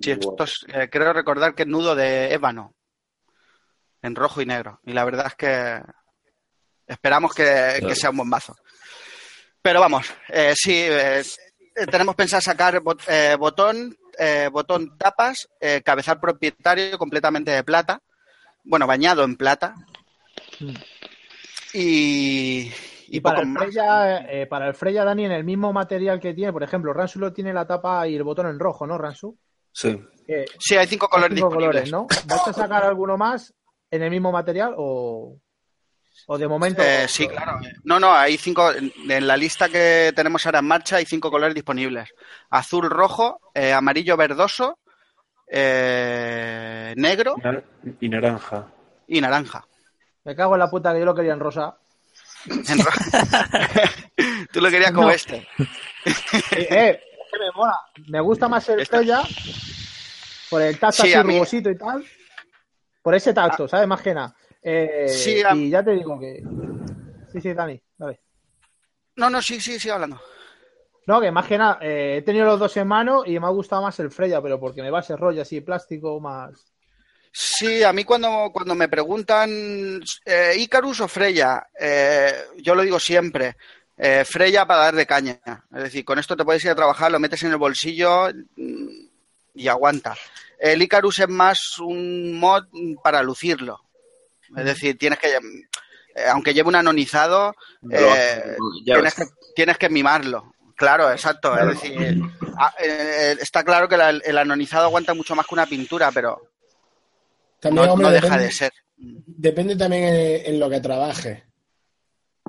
[0.00, 2.74] Sí, esto es, eh, creo recordar que es nudo de ébano,
[4.02, 4.80] en rojo y negro.
[4.84, 5.80] Y la verdad es que
[6.86, 8.56] esperamos que, que sea un bombazo.
[9.62, 11.22] Pero vamos, eh, sí, eh,
[11.90, 18.00] tenemos pensado sacar bot- eh, botón, eh, botón tapas, eh, cabezal propietario completamente de plata,
[18.64, 19.74] bueno, bañado en plata.
[20.60, 20.74] Mm.
[21.74, 22.72] Y,
[23.12, 23.62] y, Y para poco el, más.
[23.64, 27.18] Freya, eh, para el Freya, Dani, en el mismo material que tiene, por ejemplo, Ransu
[27.18, 29.36] lo tiene la tapa y el botón en rojo, ¿no, Ransu?
[29.72, 30.00] Sí.
[30.28, 31.90] Eh, Sí, hay cinco colores cinco disponibles.
[31.90, 32.34] colores, ¿no?
[32.34, 33.52] ¿Vas a sacar alguno más
[33.90, 35.36] en el mismo material o,
[36.26, 36.82] o de momento?
[36.82, 37.58] Eh, sí, claro.
[37.84, 38.70] No, no, hay cinco.
[38.72, 42.08] En la lista que tenemos ahora en marcha hay cinco colores disponibles:
[42.50, 44.78] azul, rojo, eh, amarillo verdoso,
[45.48, 47.34] eh, negro
[48.00, 48.66] Y naranja.
[49.08, 49.64] y naranja.
[50.24, 51.76] Me cago en la puta que yo lo quería en rosa.
[54.52, 55.12] Tú lo querías como No.
[55.12, 55.46] este.
[56.06, 57.78] Eh, eh, es que me mola.
[58.08, 59.22] Me gusta más el Freya
[60.48, 62.04] por el tacto Sí, así rugosito y tal.
[63.02, 63.86] Por ese tacto, ¿sabes?
[63.86, 64.34] Más que nada.
[64.62, 66.42] Eh, Sí, a- Y ya te digo que.
[67.32, 68.20] Sí, sí, Dani, dale.
[69.16, 70.20] No, no, sí, sí, sigue hablando.
[71.06, 73.50] No, que más que nada, eh, he tenido los dos en mano y me ha
[73.50, 76.72] gustado más el Freya, pero porque me va ese rollo así plástico más.
[77.32, 82.98] Sí, a mí cuando, cuando me preguntan eh, Icarus o Freya, eh, yo lo digo
[82.98, 83.56] siempre,
[83.96, 85.38] eh, Freya para dar de caña.
[85.74, 88.88] Es decir, con esto te puedes ir a trabajar, lo metes en el bolsillo mm,
[89.54, 90.16] y aguanta.
[90.58, 92.64] El Icarus es más un mod
[93.02, 93.80] para lucirlo.
[94.56, 97.54] Es decir, tienes que, eh, aunque lleve un anonizado,
[97.92, 98.56] eh,
[98.96, 100.52] tienes, que, tienes que mimarlo.
[100.74, 101.56] Claro, exacto.
[101.56, 102.20] Es decir,
[102.58, 102.74] ah,
[103.40, 106.49] está claro que la- el anonizado aguanta mucho más que una pintura, pero
[107.60, 108.72] También, no, hombre, no deja depende, de ser.
[108.96, 111.44] depende también en, en lo que trabaje.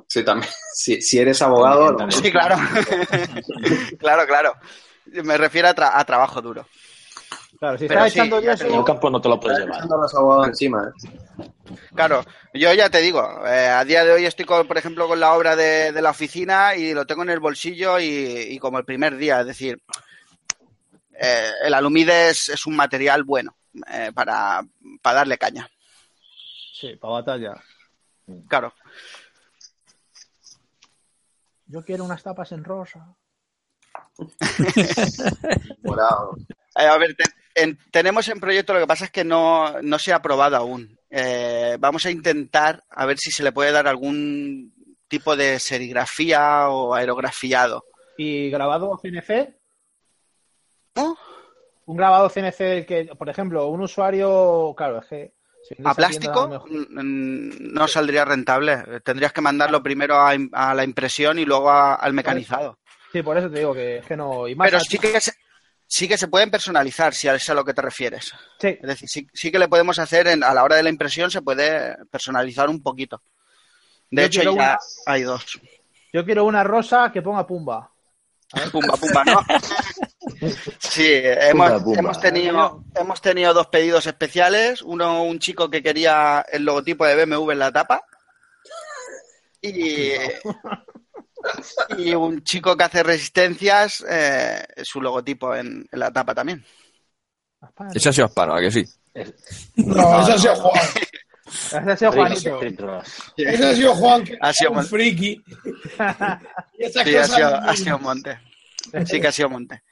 [0.08, 0.50] Sí, también.
[0.74, 2.10] Si, si eres abogado, no.
[2.12, 2.56] Sí, claro.
[4.00, 4.54] claro, claro.
[5.06, 6.66] Me refiero a, tra- a trabajo duro.
[7.60, 8.64] Claro, si estás sí, echando ya yeso.
[8.66, 9.76] te En el campo no te lo puedes llevar.
[9.76, 10.90] Echando a los abogados encima.
[10.90, 11.52] ¿eh?
[11.94, 15.20] Claro, yo ya te digo, eh, a día de hoy estoy, con, por ejemplo, con
[15.20, 18.06] la obra de, de la oficina y lo tengo en el bolsillo y,
[18.50, 19.80] y como el primer día, es decir,
[21.20, 23.56] eh, el alumides es un material bueno
[23.92, 24.62] eh, para,
[25.02, 25.70] para darle caña.
[26.74, 27.54] Sí, para batalla.
[28.48, 28.74] Claro.
[31.68, 33.16] Yo quiero unas tapas en rosa.
[35.84, 36.36] Morado.
[36.78, 37.24] Eh, a ver, te-
[37.64, 40.98] en- tenemos en proyecto, lo que pasa es que no, no se ha aprobado aún.
[41.10, 44.74] Eh, vamos a intentar a ver si se le puede dar algún
[45.08, 47.84] tipo de serigrafía o aerografiado.
[48.18, 49.56] ¿Y grabado CNC?
[50.96, 51.18] ¿No?
[51.86, 55.34] Un grabado CNC que, por ejemplo, un usuario, claro, es que...
[55.68, 56.48] si ¿A tienda, plástico?
[56.48, 59.02] mejor- Mm, No saldría rentable.
[59.04, 60.36] Tendrías que mandarlo primero a,
[60.74, 62.78] la impresión y luego a- al mecanizado.
[63.12, 64.48] Sí, por eso te digo que, es que no...
[64.48, 65.34] Y más Pero sí que, se,
[65.86, 68.32] sí que se pueden personalizar, si es a lo que te refieres.
[68.60, 70.90] Sí, Es decir, sí, sí que le podemos hacer, en- a la hora de la
[70.90, 73.22] impresión, se puede personalizar un poquito.
[74.10, 75.60] De Yo hecho, ya una- hay dos.
[76.14, 77.92] yo quiero una rosa que ponga pumba.
[78.72, 79.42] Pumba, pumba, ¿no?
[80.80, 82.00] Sí, hemos, Pumba, pumba.
[82.00, 84.82] hemos tenido, hemos tenido dos pedidos especiales.
[84.82, 88.04] Uno, un chico que quería el logotipo de BMW en la tapa.
[89.62, 90.12] Y,
[91.98, 96.66] y un chico que hace resistencias, eh, su logotipo en, en la tapa también.
[97.94, 98.84] Ese ha sido Asparo, ¿a que sí?
[99.76, 100.84] No, eso ha sido Juan.
[101.52, 102.60] Ese ha sido Juanito.
[103.38, 105.44] Ese ha sido Juan, que Ha es sido un Mon- friki.
[106.80, 108.40] Y esas Sí, ha sido, ha sido Monte.
[109.06, 109.84] Sí que ha sido Monte.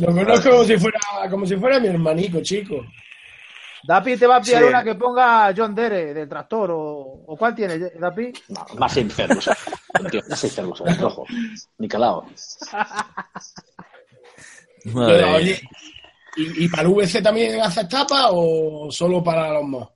[0.00, 0.98] Lo conozco como si fuera,
[1.30, 2.84] como si fuera mi hermanico, chico.
[3.86, 4.68] Dapi te va a pillar Sí.
[4.68, 6.78] una que ponga John Dere del tractor o,
[7.26, 8.32] o ¿cuál tiene, Dapi?
[8.78, 9.48] Más enfermos.
[10.10, 11.24] Tío, no seis termos en el rojo.
[11.78, 12.26] Ni calado.
[14.86, 15.60] Madre Pero, oye,
[16.36, 19.88] ¿y, y para el VC también haces tapa o solo para los mos?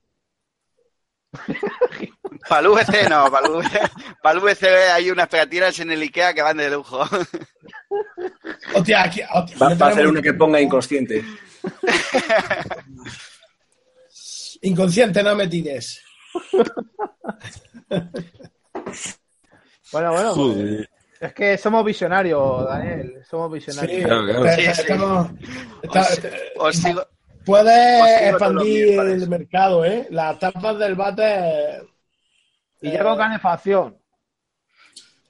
[2.49, 3.79] Para el VC no, para el VC,
[4.21, 4.63] para el VC
[4.93, 6.99] hay unas pegatinas en el Ikea que van de lujo.
[8.75, 11.23] Hostia, aquí, hostia, Va, no va a hacer uno que ponga inconsciente.
[14.63, 16.01] Inconsciente, no me tires.
[19.91, 20.33] Bueno, bueno.
[20.33, 20.89] pues, Joder.
[21.19, 23.23] es que somos visionarios, Daniel.
[23.29, 23.97] Somos visionarios.
[23.97, 24.45] Sí, Claro, claro.
[24.45, 24.81] está- Sí, sí.
[24.81, 25.29] estamos-
[25.81, 26.19] está- Os,
[26.57, 27.07] os sigo,
[27.45, 30.07] puedes los expandir el mercado, ¿eh?
[30.09, 31.81] Las tapas del bate.
[32.81, 33.97] Y ya con calefacción.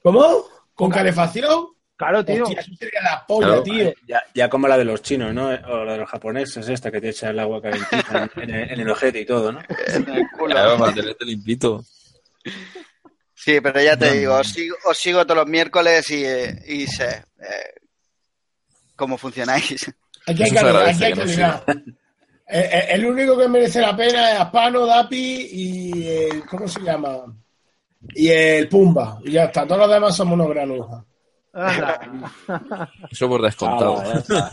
[0.02, 0.44] ¿Cómo?
[0.74, 1.66] ¿Con calefacción?
[1.96, 2.42] Claro, tío.
[2.44, 3.62] Hostia, eso sería la polla, Claro.
[3.62, 3.92] tío.
[4.08, 5.48] Ya, ya como la de los chinos, ¿no?
[5.48, 8.70] O la de los japoneses, esta que te echa el agua calentita en, en el,
[8.72, 9.60] en el ojete y todo, ¿no?
[10.48, 11.84] Claro, para tenerte limpito.
[13.34, 14.40] Sí, pero ya te No, digo, no.
[14.40, 17.74] os sigo, os sigo todos los miércoles y, eh, y sé eh,
[18.96, 19.92] cómo funcionáis.
[20.26, 21.64] Aquí hay, calidad, aquí hay calidad.
[22.52, 26.06] Eh, eh, el único que merece la pena es Aspano, Dapi y.
[26.06, 27.18] el- ¿Cómo se llama?
[28.14, 29.18] Y el Pumba.
[29.24, 29.66] Y ya está.
[29.66, 31.04] Todos los demás somos unos granujas.
[33.10, 34.02] Eso por descontado.
[34.02, 34.50] Ah,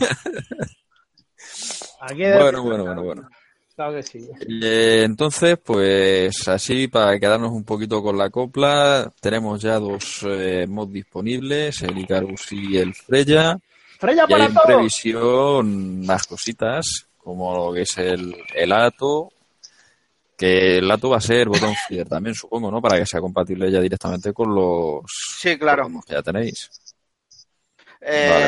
[2.14, 3.28] Bueno, bueno, bueno, bueno.
[3.76, 4.28] Claro que sí.
[4.62, 10.66] Eh, entonces, pues así para quedarnos un poquito con la copla, tenemos ya dos eh,
[10.68, 13.58] mods disponibles, el Icarus y el Freya.
[13.98, 14.66] Freya Y hay para en todos.
[14.66, 19.30] previsión más cositas, como lo que es el, el Ato,
[20.36, 22.80] que el Ato va a ser botón feeder también, supongo, ¿no?
[22.80, 25.02] Para que sea compatible ya directamente con los,
[25.38, 25.88] Sí, claro.
[25.88, 26.70] los que ya tenéis.
[28.02, 28.46] Eh, Vale,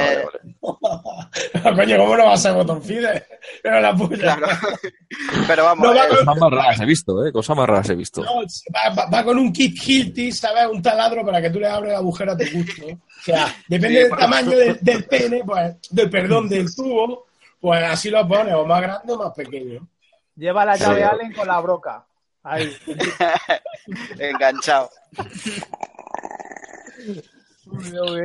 [0.62, 1.76] vale, vale.
[1.76, 3.26] Coño, ¿cómo no va a ser botón fide?
[3.62, 4.16] Pero la puta.
[4.16, 4.46] Claro.
[5.46, 7.32] Pero vamos, No, va eh, con- Cosas más raras he visto, ¿eh?
[7.32, 8.24] Cosas más raras he visto.
[8.24, 8.36] No,
[8.74, 10.66] va, va- va con un kit Hilti, ¿sabes?
[10.72, 12.82] Un taladro para que tú le abres el agujero a tu gusto.
[12.86, 17.26] O sea, depende Sí, del tamaño del, del pene, pues, del perdón, del tubo,
[17.62, 19.86] pues así lo pones, o más grande o más pequeño.
[20.34, 21.02] Lleva la llave Sí.
[21.04, 22.04] Allen con la broca.
[22.42, 22.76] Ahí.
[24.18, 24.90] enganchado.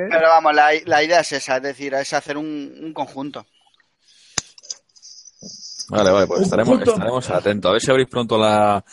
[0.09, 3.45] Pero vamos, la, la idea es esa, es decir, es hacer un, un conjunto.
[5.89, 7.69] Vale, vale, pues estaremos, estaremos atentos.
[7.69, 8.83] A ver si abrís pronto la,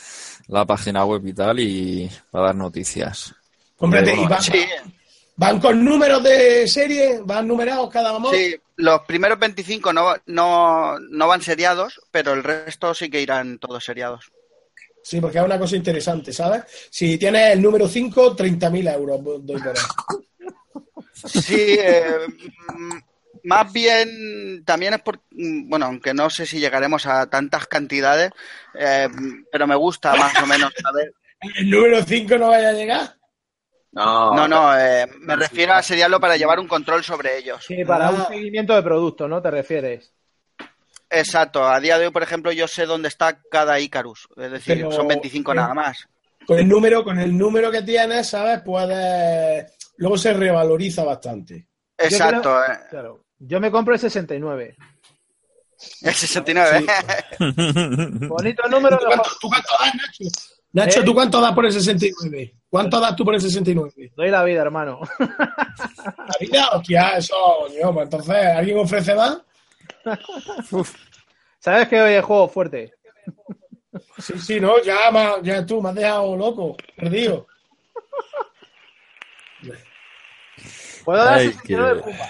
[0.48, 3.35] la página web y tal y para dar noticias.
[3.78, 4.64] Bueno, y van, Sí,
[5.37, 8.35] van con números de serie, van numerados cada amor.
[8.35, 13.58] sí, los primeros 25 no, no, no van seriados, pero el resto sí que irán
[13.58, 14.32] todos seriados.
[15.02, 16.62] Sí, porque es una cosa interesante, ¿sabes?
[16.90, 19.74] Si tienes el número 5, 30.000 euros doy por.
[21.12, 22.26] Sí, eh,
[23.44, 28.30] más bien también es por, bueno, aunque no sé si llegaremos a tantas cantidades,
[28.78, 29.08] eh,
[29.52, 31.14] pero me gusta más o menos saber.
[31.58, 33.16] ¿El número 5 no vaya a llegar?
[33.94, 37.64] No, No, no, eh, me refiero a seriarlo para llevar un control sobre ellos.
[37.66, 38.11] Sí, para Ah.
[38.11, 39.40] un seguimiento de producto, ¿no?
[39.40, 40.12] ¿Te refieres?
[41.11, 44.76] Exacto, a día de hoy, por ejemplo, yo sé dónde está cada Icarus, es decir,
[44.78, 46.07] Pero- son 25 nada más.
[46.46, 48.61] Con el número, con el número que tienes, ¿sabes?
[48.62, 49.72] Puedes.
[49.96, 51.68] Luego se revaloriza bastante.
[51.96, 53.24] Exacto, eh, Claro.
[53.38, 54.76] Yo me compro el 69.
[56.02, 56.85] el 69.
[58.28, 58.98] Bonito número.
[58.98, 60.24] ¿Tú cuánto, tú cuánto das, Nacho?
[60.72, 61.04] Nacho, ¿Eh?
[61.04, 62.54] ¿tú cuánto das por el 69?
[62.74, 64.12] ¿Cuánto das tú por el 69?
[64.16, 64.98] Doy la vida, hermano.
[65.20, 69.38] La vida, hostia, eso, coño, pues entonces, ¿alguien ofrece más?
[71.60, 72.92] ¿Sabes que hoy es juego fuerte?
[74.18, 77.46] Sí, sí, no, ya, ma- ya tú me has dejado loco, perdido.
[81.04, 82.26] Puedo dar Ay, 69 qué- Pumba.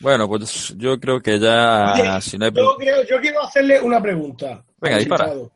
[0.00, 2.52] Bueno, pues yo creo que ya, Oye, si no hay...
[2.54, 4.64] Yo, creo- yo quiero hacerle una pregunta.
[4.78, 5.24] Venga, dispara.
[5.34, 5.52] invitado.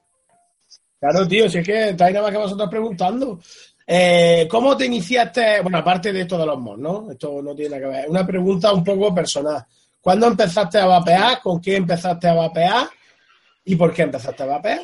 [1.00, 3.40] Claro, tío, si es que estáis nada más que vosotros preguntando.
[3.86, 5.62] Eh, ¿Cómo te iniciaste?
[5.62, 7.10] Bueno, aparte de esto de los mods, ¿no?
[7.10, 8.10] Esto no tiene nada que ver.
[8.10, 9.64] Una pregunta un poco personal.
[10.00, 11.40] ¿Cuándo empezaste a vapear?
[11.40, 12.88] ¿Con qué empezaste a vapear?
[13.64, 14.80] ¿Y por qué empezaste a vapear?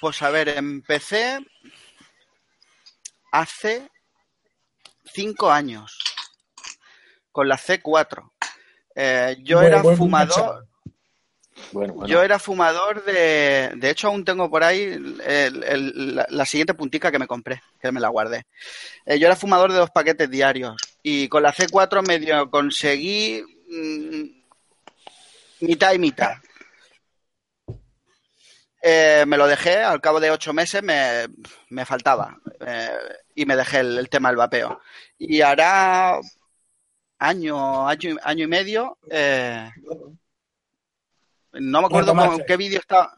[0.00, 1.38] Pues a ver, empecé
[3.32, 3.88] hace
[5.12, 5.98] cinco años
[7.30, 8.30] con la C4.
[8.94, 10.67] Eh, yo era buen fumador.
[11.58, 11.70] Chaval.
[11.72, 12.08] Bueno, bueno.
[12.08, 13.72] Yo era fumador de.
[13.76, 17.62] De hecho, aún tengo por ahí el- el- la, la siguiente puntica que me compré,
[17.80, 18.46] que me la guardé.
[19.06, 20.76] Eh, yo era fumador de dos paquetes diarios.
[21.02, 26.32] Y con la C4 medio conseguí mm, mitad y mitad.
[28.80, 31.26] Eh, me lo dejé, al cabo de ocho meses me,
[31.70, 32.38] me faltaba.
[32.66, 32.90] eh,
[33.34, 34.80] y me dejé el, el tema del vapeo.
[35.18, 36.18] Y hará
[37.18, 38.98] año, año, y- año y medio.
[39.10, 39.70] eh,
[41.60, 42.42] no me acuerdo macho.
[42.46, 43.14] qué vídeo estaba.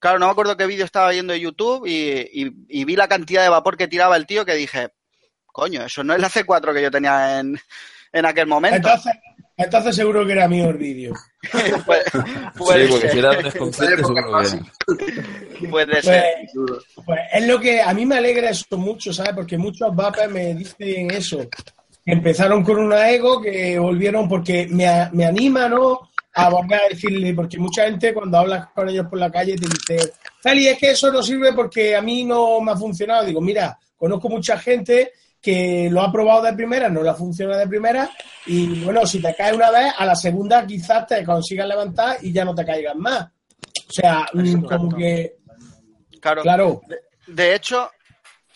[0.00, 1.92] Claro, no me acuerdo qué vídeo estaba viendo de YouTube y,
[2.32, 4.90] y- y vi la cantidad de vapor que tiraba el tío que dije,
[5.46, 7.58] Coño, eso no es la C4 que yo tenía en,
[8.12, 8.76] en aquel momento.
[8.76, 9.12] Entonces,
[9.56, 11.14] entonces seguro que era mío el vídeo.
[12.56, 15.70] Puede, Sí, porque si era desconsciente seguro que era.
[15.70, 16.24] puede ser.
[16.54, 19.32] Pues, pues es lo que a mí me alegra eso mucho, ¿sabes?
[19.34, 21.46] Porque muchos vapers me dicen eso.
[22.04, 26.10] Empezaron con una ego que volvieron porque me, me anima, ¿no?
[26.36, 29.68] A volver a decirle, porque mucha gente cuando hablas con ellos por la calle te
[29.68, 30.12] dice,
[30.42, 33.24] Tali, es que eso no sirve porque a mí no me ha funcionado.
[33.24, 37.60] Digo, mira, conozco mucha gente que lo ha probado de primera, no le ha funcionado
[37.60, 38.10] de primera,
[38.46, 42.32] y bueno, si te caes una vez, a la segunda quizás te consigas levantar y
[42.32, 43.26] ya no te caigas más.
[43.26, 45.36] O sea, mm, como que,
[46.20, 46.42] Claro.
[46.42, 46.80] claro,
[47.26, 47.90] De hecho,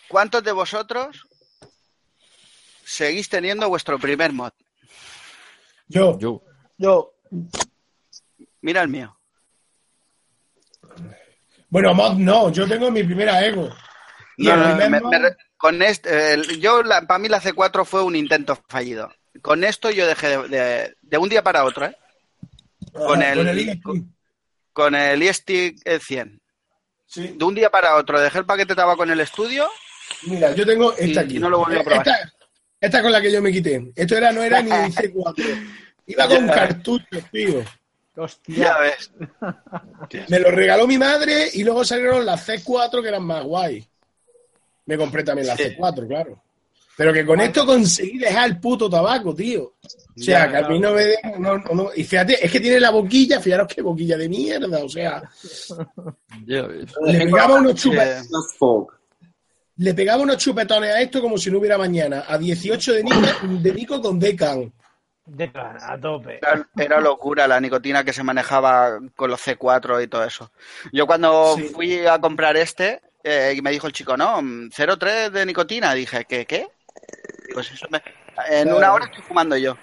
[0.07, 1.27] ¿cuántos de vosotros
[2.83, 4.51] seguís teniendo vuestro primer mod?
[5.87, 6.41] yo, Yo,
[6.77, 7.13] Yo,
[8.61, 9.15] Mira el mío.
[11.69, 13.69] Bueno, mod no, yo tengo mi primera ego.
[14.37, 17.27] Y No, el no, me- mod- me re- con este, el- yo, la, para mí
[17.27, 19.11] la C4 fue un intento fallido.
[19.41, 21.95] Con esto yo dejé de, de- de un día para otro, ¿eh?
[22.93, 23.85] con Ajá, el- ISP.
[24.73, 26.41] Con el iStick 100.
[27.05, 27.33] Sí.
[27.37, 29.67] De un día para otro dejé el paquete de tabaco en el estudio
[30.23, 31.35] Mira, yo tengo esta y, aquí.
[31.37, 32.07] y no lo volví a probar.
[32.07, 32.33] Esta,
[32.79, 33.91] esta con la que yo me quité.
[33.95, 35.67] Esto era, no era ni C4.
[36.07, 37.63] Iba con cartuchos, tío.
[38.19, 38.55] Hostia.
[38.55, 39.11] Ya ves.
[40.29, 43.85] Me lo regaló mi madre y luego salieron las C4 que eran más guay.
[44.85, 45.63] Me compré también las Sí.
[45.77, 46.41] C4, claro.
[46.97, 49.63] Pero que con esto conseguí dejar el puto tabaco, tío.
[49.63, 52.59] O sea, Ya, que a mí no me deja- no- no- Y fíjate, es que
[52.59, 54.83] tiene la boquilla, fijaros qué boquilla de mierda.
[54.83, 55.23] O sea,
[56.45, 56.91] ya ves.
[57.05, 57.81] le pegaba unos
[58.57, 58.99] folk.
[59.77, 62.25] Le pegaba unos chupetones a esto como si no hubiera mañana.
[62.27, 63.17] A 18 de, Nico,
[63.61, 64.73] de Nico con Decan.
[65.31, 66.37] De a tope.
[66.41, 70.51] Era, era locura la nicotina que se manejaba con los C4 y todo eso.
[70.91, 71.63] Yo cuando Sí.
[71.73, 75.93] fui a comprar este, eh, y me dijo el chico, no, mm, 0,3 de nicotina.
[75.93, 76.45] Dije, ¿qué?
[76.45, 76.67] ¿Qué?
[77.53, 78.01] Pues eso me-
[78.49, 78.77] En Claro.
[78.77, 79.75] una hora estoy fumando yo.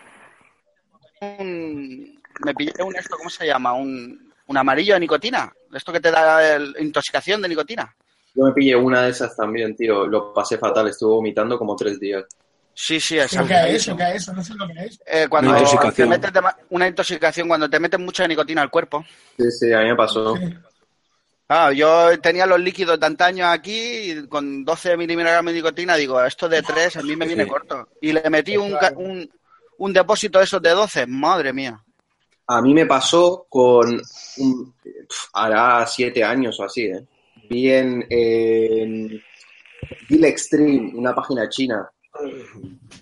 [1.21, 3.73] Un- me pillé un esto, ¿cómo se llama?
[3.75, 5.53] Un, un amarillo de nicotina.
[5.73, 7.95] Esto que te da el- intoxicación de nicotina.
[8.35, 10.07] Yo me pillé una de esas también, tío.
[10.07, 10.89] Lo pasé fatal.
[10.89, 12.25] Estuve vomitando como tres días.
[12.79, 13.49] Sí, sí, ¿Pero exacto.
[13.49, 13.97] qué es eso?
[13.97, 14.33] ¿Qué es eso?
[14.35, 15.01] No sé lo que es.
[15.07, 16.09] Eh, cuando Una te intoxicación.
[16.11, 19.03] metes dema- una intoxicación, cuando te meten mucha nicotina al cuerpo.
[19.39, 20.39] Sí, sí, a mí me pasó.
[21.49, 26.23] Ah, yo tenía los líquidos de antaño aquí y con 12 miligramos de nicotina, digo,
[26.23, 27.49] esto de 3 a mí me viene Sí.
[27.51, 27.89] corto.
[28.03, 29.27] Y le metí un, ca- un,
[29.79, 31.81] un depósito de esos de 12, madre mía.
[32.49, 34.03] A mí me pasó con.
[34.39, 34.75] Un,
[35.33, 37.07] hará siete años o así, ¿eh?
[37.49, 39.23] Vi en, en
[40.09, 41.89] Deal Extreme, una página china,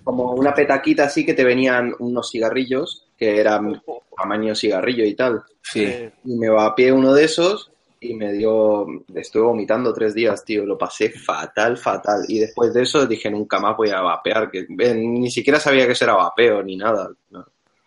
[0.02, 3.82] como una petaquita así que te venían unos cigarrillos que eran
[4.16, 5.42] tamaño cigarrillo y tal.
[5.62, 5.86] Sí.
[6.24, 8.86] Y me vapeé uno de esos y me dio.
[9.14, 10.66] Estuve vomitando tres días, tío.
[10.66, 12.24] Lo pasé fatal, fatal.
[12.28, 14.50] Y después de eso dije, nunca más voy a vapear.
[14.50, 17.10] Que, eh, ni siquiera sabía que eso era vapeo ni nada.
[17.30, 17.46] no.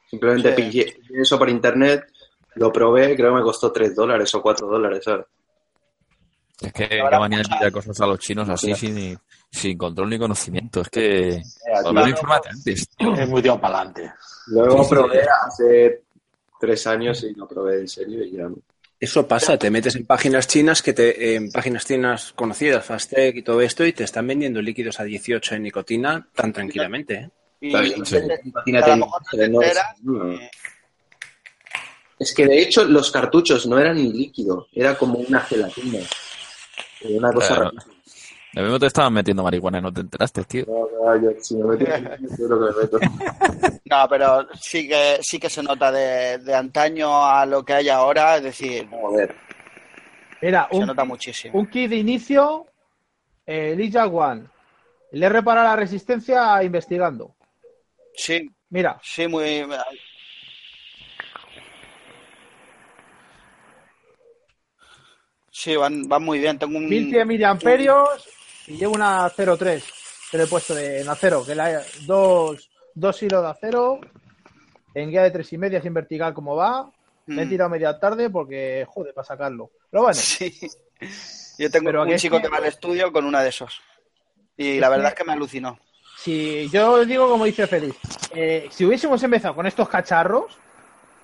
[0.10, 0.62] Simplemente Sí.
[0.62, 2.06] pillé eso por internet,
[2.56, 5.26] lo probé, creo que me costó tres dólares o cuatro dólares, ¿sabes?
[6.60, 9.18] Es que qué manía de cosas a los chinos así sin,
[9.52, 10.82] sin control ni conocimiento.
[10.82, 11.42] Es que.
[11.84, 12.90] Lo menos infórmate antes.
[13.18, 14.12] Es muy tío para adelante.
[14.48, 14.90] Luego Sí, sí.
[14.90, 16.02] probé hace
[16.60, 18.48] tres años y lo probé en serio y ya.
[19.00, 23.44] Eso pasa, te metes en páginas chinas que te, en páginas chinas conocidas, Fastec y
[23.44, 27.14] todo esto, y te están vendiendo líquidos a 18 en nicotina tan tranquilamente.
[27.14, 27.30] ¿eh?
[27.62, 28.18] Y, y sí.
[28.66, 29.10] no no
[30.02, 30.32] no.
[30.34, 30.50] eh,
[32.18, 36.00] Es que de hecho los cartuchos no eran ni líquido, era como una gelatina.
[37.06, 37.72] Una cosa Claro.
[38.54, 40.66] Lo mismo te estaban metiendo marihuana y no te enteraste, tío.
[40.66, 43.00] No, no, yo, si me meto en seguro que me meto.
[43.86, 47.90] No, pero sí que, sí que se nota de, de antaño a lo que hay
[47.90, 49.36] ahora, es decir, Joder.
[50.42, 51.58] Mira, se un, nota muchísimo.
[51.58, 52.66] un kit de inicio,
[53.46, 54.46] eh, Lija One.
[55.12, 57.36] Le repara la resistencia investigando.
[58.14, 59.66] Sí, Mira, sí, muy...
[65.60, 66.60] Sí, van, van muy bien.
[66.60, 66.88] Tengo un...
[66.88, 68.30] 1100 miliamperios
[68.68, 69.84] y llevo una 03
[70.30, 74.00] que le he puesto de, en acero, que la dos, dos hilos de acero
[74.94, 76.92] en guía de tres y media sin vertical como va.
[77.26, 77.50] Me he Mm.
[77.50, 79.72] tirado media tarde porque, joder, para sacarlo.
[79.90, 80.54] Pero bueno, Sí.
[81.58, 83.82] Yo tengo Pero un chico que- va al estudio con una de esos.
[84.56, 85.80] Y la verdad es que me alucinó.
[86.20, 87.96] si yo digo como dice Félix,
[88.36, 90.46] eh, si hubiésemos empezado con estos cacharros,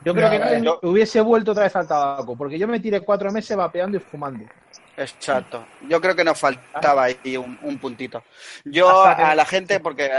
[0.03, 3.31] yo creo que yo- hubiese vuelto otra vez al tabaco, porque yo me tiré cuatro
[3.31, 4.45] meses vapeando y fumando.
[4.97, 5.65] Exacto.
[5.87, 8.23] Yo creo que nos faltaba ahí un, un puntito.
[8.65, 10.09] Yo Hasta que- a la gente, porque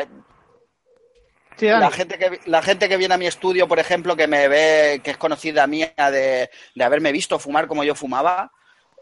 [1.56, 4.48] Sí, la gente que la gente que viene a mi estudio, por ejemplo, que me
[4.48, 8.50] ve, que es conocida mía de, de haberme visto fumar como yo fumaba,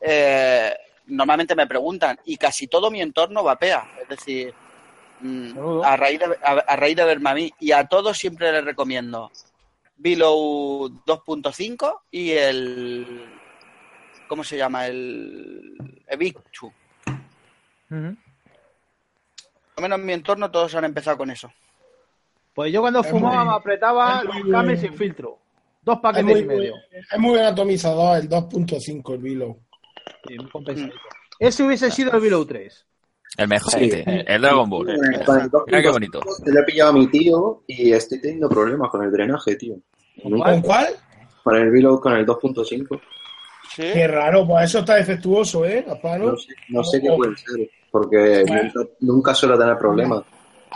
[0.03, 0.75] eh,
[1.07, 3.93] normalmente me preguntan y casi todo mi entorno vapea.
[4.03, 4.55] Es decir,
[5.25, 7.55] Mm, a, raíz de, a, a raíz de verme a mí.
[7.61, 9.31] Y a todos siempre les recomiendo
[10.03, 13.25] Below 2.5 y el.
[14.29, 14.87] ¿Cómo se llama?
[14.87, 16.01] El.
[16.09, 16.73] Evictu.
[17.91, 21.51] Lo menos en mi entorno todos han empezado con eso.
[22.55, 25.39] Pues yo cuando Es fumaba muy- me apretaba los cames sin filtro.
[25.83, 26.75] Dos Es paquetes muy, y medio.
[26.91, 29.59] es muy buen atomizador el 2.5, el Below.
[30.29, 30.93] Sí, muy.
[31.39, 32.87] Ese hubiese sido el Below 3.
[33.39, 33.91] El mejor, Sí.
[34.05, 34.87] el Dragon Ball.
[35.67, 36.21] Mira qué bonito.
[36.21, 39.57] 2.5 Se lo he pillado a mi tío y estoy teniendo problemas con el drenaje,
[39.57, 39.77] tío.
[40.23, 40.89] ¿Con cuál?
[41.43, 43.01] Con el Reload con el 2.5.
[43.75, 43.83] Sí.
[43.93, 46.33] Qué raro, pues eso está defectuoso, ¿eh, Aspano?
[46.33, 47.71] No sé, no sé qué puede ser.
[47.91, 48.71] Porque Bueno.
[48.75, 50.23] nunca, nunca suelo tener problemas.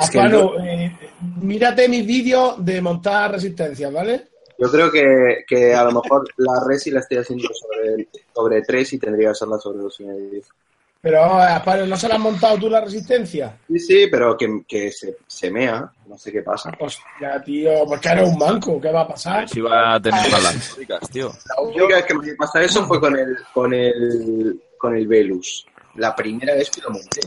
[0.01, 0.97] Es que el Aspano, eh,
[1.43, 4.29] mírate mis vídeos de montar resistencias, ¿vale?
[4.59, 8.93] Yo creo que, que a lo mejor la Resi la estoy haciendo sobre, sobre 3
[8.95, 10.43] y tendría que hacerla sobre 2,5.
[11.07, 13.57] Pero vamos, ¿no se la has montado tú la resistencia?
[13.69, 15.89] Sí, sí, pero que, que se, se mea.
[16.05, 16.73] No sé qué pasa.
[16.81, 19.49] Hostia, tío, pues que eres un manco, ¿qué va a pasar?
[19.49, 20.21] Si va a tener
[20.57, 21.33] históricas, tío.
[21.55, 25.65] La única vez que me pasa eso fue con el, con el, con el Velus.
[25.95, 27.21] La primera vez que lo monté.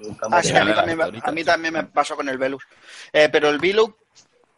[0.00, 2.62] Nunca me Ah, sí, a mí, también, a mí también me pasó con el Velus.
[3.12, 3.94] Eh, pero el Below,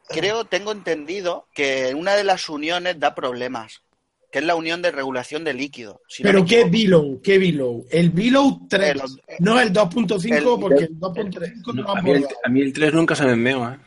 [0.07, 3.83] creo, tengo entendido que una de las uniones da problemas,
[4.35, 6.03] que es la unión de regulación de líquido.
[6.09, 6.65] si no Pero me ¿qué.
[6.65, 7.21] Below?
[7.23, 7.87] ¿Qué Below?
[7.89, 9.01] El Below 3, El-
[9.45, 13.25] no el 2.5, el- porque el 2.5 no a, a mí el 3 nunca se
[13.27, 13.79] me enmeó, ¿eh?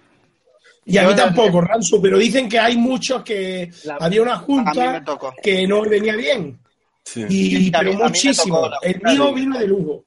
[0.85, 4.37] Y a mí no- tampoco, Ranzo, pero dicen que hay muchos que La- había una
[4.37, 5.03] junta
[5.43, 6.57] que no venía bien.
[7.03, 7.25] Sí.
[7.27, 8.69] Y, pero mí muchísimo.
[8.81, 10.05] El mío vino de lujo.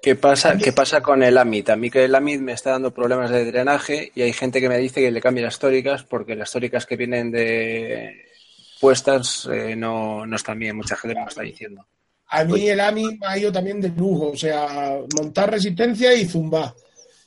[0.00, 1.70] ¿Qué pasa, ¿Qué pasa con el AMIT?
[1.70, 4.68] A mí que el AMIT me está dando problemas de drenaje y hay gente que
[4.68, 8.29] me dice que le cambie las tóricas porque las tóricas que vienen de
[8.80, 10.76] puestas eh, no, no están bien.
[10.76, 11.86] Mucha gente me lo está diciendo.
[12.28, 16.26] A mí el AMI me ha ido también de lujo, o sea, montar resistencia y
[16.26, 16.72] zumbar.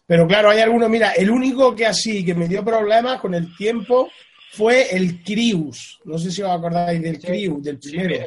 [0.05, 3.55] Pero claro, hay algunos, mira, el único que así, que me dio problemas con el
[3.55, 4.09] tiempo,
[4.53, 5.99] fue el Crius.
[6.05, 8.25] No sé si os acordáis del Crius, del primero.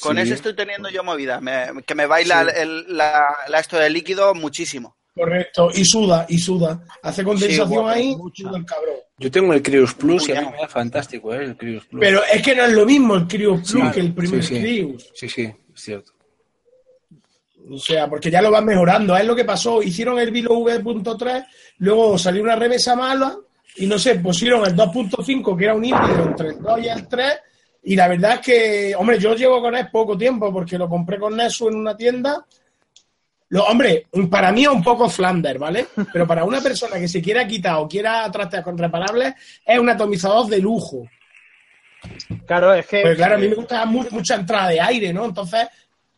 [0.00, 0.22] Con Sí.
[0.22, 2.50] ese estoy teniendo yo movida, me- que me baila Sí.
[2.60, 4.95] el- la, la esto de líquido muchísimo.
[5.16, 6.78] Correcto, y suda, y suda.
[7.02, 8.42] Hace condensación ahí, mucha.
[8.42, 8.96] suda el cabrón.
[9.18, 11.44] Yo tengo el Crius Plus y a mí me da fantástico, ¿eh?
[11.44, 12.00] El Crius Plus.
[12.00, 14.54] Pero es que no es lo mismo el Crius Plus Claro, que el primer sí,
[14.54, 14.60] sí.
[14.60, 15.10] Crius.
[15.14, 16.12] Sí, sí, es cierto.
[17.70, 19.16] O sea, porque ya lo van mejorando.
[19.16, 19.82] Es lo que pasó.
[19.82, 21.46] Hicieron el Vilo V.3,
[21.78, 23.36] luego salió una remesa mala
[23.76, 27.08] y no sé, pusieron el 2.5, que era un híbrido entre el 2 y el
[27.08, 27.34] 3.
[27.84, 31.18] Y la verdad es que, hombre, yo llevo con él poco tiempo porque lo compré
[31.18, 32.44] con Nesu en una tienda.
[33.48, 35.86] Lo, hombre, para mí es un poco Flander, ¿vale?
[36.12, 39.34] Pero para una persona que se quiera quitar o quiera tratar con reparables,
[39.64, 41.06] es un atomizador de lujo.
[42.46, 43.02] Claro, es que.
[43.02, 45.24] Pues claro, a mí me gusta mu- mucha entrada de aire, ¿no?
[45.24, 45.66] Entonces,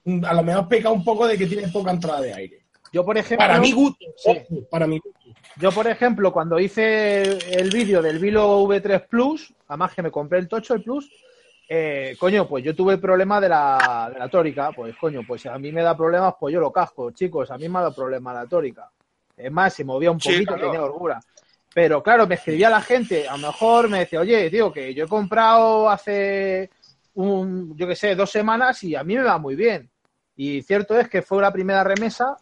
[0.05, 2.61] mm, a lo mejor peca un poco de que tiene poca entrada de aire.
[2.93, 3.47] Yo, por ejemplo.
[3.47, 4.33] Para mi gusto, Sí.
[4.71, 5.19] para mi gusto.
[5.57, 7.23] Yo, por ejemplo, cuando hice
[7.53, 11.11] el vídeo del Vilo V3 Plus, además que me compré el Tocho, el Plus,
[11.69, 14.73] eh, coño, pues yo tuve el problema de la, de la tórica.
[14.73, 17.51] Pues, coño, pues a mí me da problemas, pues yo lo casco, chicos.
[17.51, 18.91] A mí me ha dado problema la tórica.
[19.37, 20.65] Es más, se movía un Sí, poquito, claro.
[20.73, 21.21] tenía holgura.
[21.75, 25.05] Pero claro, me escribía la gente, a lo mejor me decía, oye, tío, que yo
[25.05, 26.71] he comprado hace
[27.15, 29.89] un, yo qué sé, dos semanas y a mí me va muy bien.
[30.35, 32.37] Y cierto es que fue la primera remesa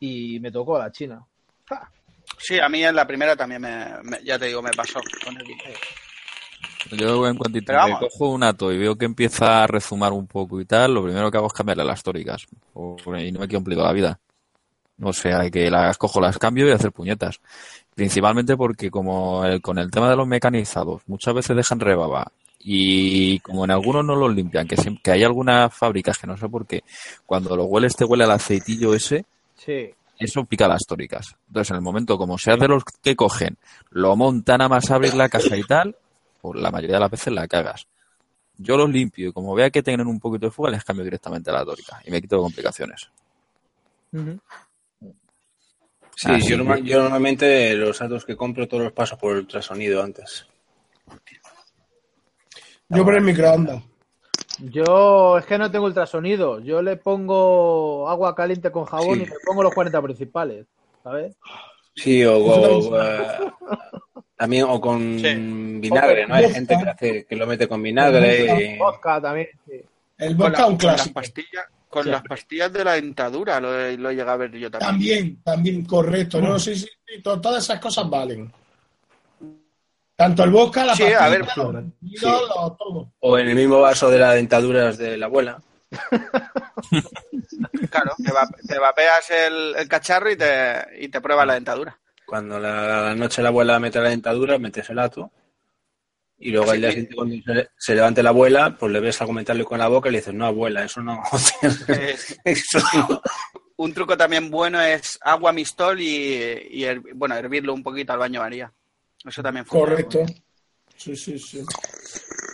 [0.00, 1.24] y me tocó la China.
[2.38, 5.36] Sí, a mí en la primera también me, me- ya te digo, me pasó con
[5.36, 5.44] el
[6.90, 8.00] Yo en cuanto vamos.
[8.00, 11.30] cojo un ato y veo que empieza a rezumar un poco y tal, lo primero
[11.30, 12.46] que hago es cambiarle las tóricas.
[12.74, 14.18] O- y no me complico la vida.
[15.02, 17.40] O sea, que las cojo, las cambio y hacer puñetas.
[17.94, 22.30] Principalmente porque como el- con el tema de los mecanizados, muchas veces dejan rebaba.
[22.60, 26.36] Y como en algunos no los limpian, que, siem- que hay algunas fábricas que no
[26.36, 26.82] sé por qué,
[27.26, 29.26] cuando lo hueles te huele al aceitillo ese,
[29.56, 29.90] Sí.
[30.18, 31.36] eso pica las tóricas.
[31.48, 33.56] Entonces, en el momento, como seas de los que cogen,
[33.90, 35.94] lo montan a más abrir la caja y tal,
[36.44, 37.86] pues la mayoría de las veces la cagas.
[38.58, 41.48] Yo los limpio y como vea que tienen un poquito de fuga, les cambio directamente
[41.48, 43.08] a la tórica y me quito complicaciones.
[44.12, 44.38] Ujú.
[46.16, 50.46] Sí, Ah, yo, yo normalmente los datos que compro todos los paso por ultrasonido antes.
[52.90, 53.82] Yo por el microondas.
[54.58, 56.60] Yo es que no tengo ultrasonido.
[56.60, 59.24] Yo le pongo agua caliente con jabón Sí.
[59.24, 60.66] y me pongo los 40 principales.
[61.02, 61.34] ¿Sabes?
[61.96, 63.52] Sí, o, o, eh,
[64.36, 65.34] también o con Sí.
[65.80, 66.34] vinagre, ¿no?
[66.34, 68.74] Hay gente que, hace, que lo mete con vinagre.
[68.74, 69.48] y- Vodka también.
[69.66, 69.80] sí.
[70.18, 71.14] El vodka la- un con las clásico.
[71.14, 72.10] pastillas, con Sí.
[72.10, 74.88] las pastillas de la dentadura lo, he- lo he llegado a ver yo también.
[74.90, 76.40] También, también, correcto.
[76.40, 78.52] No, sí, sí, sí, to- todas esas cosas valen.
[80.16, 81.60] Tanto el vodka, la Sí, pastilla, a ver, los sí.
[81.60, 83.12] batidos, los- todo.
[83.20, 85.60] O en el mismo vaso de las dentaduras de la abuela.
[87.90, 91.98] Claro, te, va- te vapeas el, el cacharro y te, y te pruebas la dentadura.
[92.26, 95.30] Cuando la, la noche la abuela mete la dentadura, metes el ato.
[96.38, 99.26] Y luego al día siguiente, cuando se, se levante la abuela, pues le ves a
[99.26, 101.22] comentarle con la boca y le dices, no, abuela, eso no.
[101.88, 103.22] Eh, eso no.
[103.76, 106.06] un truco también bueno es agua mistol y,
[106.70, 108.72] y her- bueno, hervirlo un poquito al baño María.
[109.24, 109.94] Eso también funciona.
[109.94, 110.26] Correcto.
[110.96, 111.62] Sí, sí, sí.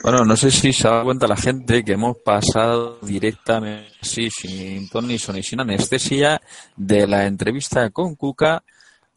[0.03, 4.31] Bueno, no sé si se ha dado cuenta la gente que hemos pasado directamente, sí,
[4.31, 6.41] sin ton ni son y sin anestesia,
[6.77, 8.63] de la entrevista con Cuca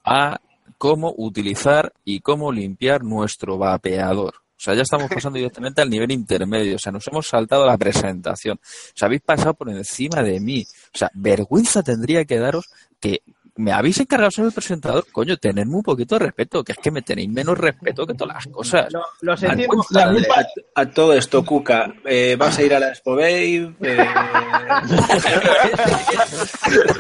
[0.04, 0.40] a
[0.78, 4.36] cómo utilizar y cómo limpiar nuestro vapeador.
[4.36, 6.78] O sea, ya estamos pasando directamente al nivel intermedio.
[6.78, 8.58] O sea, nos hemos saltado la presentación.
[8.58, 10.66] O sea, habéis pasado por encima de mí.
[10.94, 13.24] O sea, vergüenza tendría que daros que
[13.56, 15.06] me habéis encargado de ser el presentador.
[15.12, 18.36] Coño, tenerme un poquito de respeto, que es que me tenéis menos respeto que todas
[18.36, 18.92] las cosas.
[18.92, 19.86] Lo, lo sentimos.
[19.92, 20.46] La culpa-
[20.76, 23.74] a todo esto, Cuca, eh, ¿vas a ir a la Expo Babe?
[23.82, 23.98] Eh,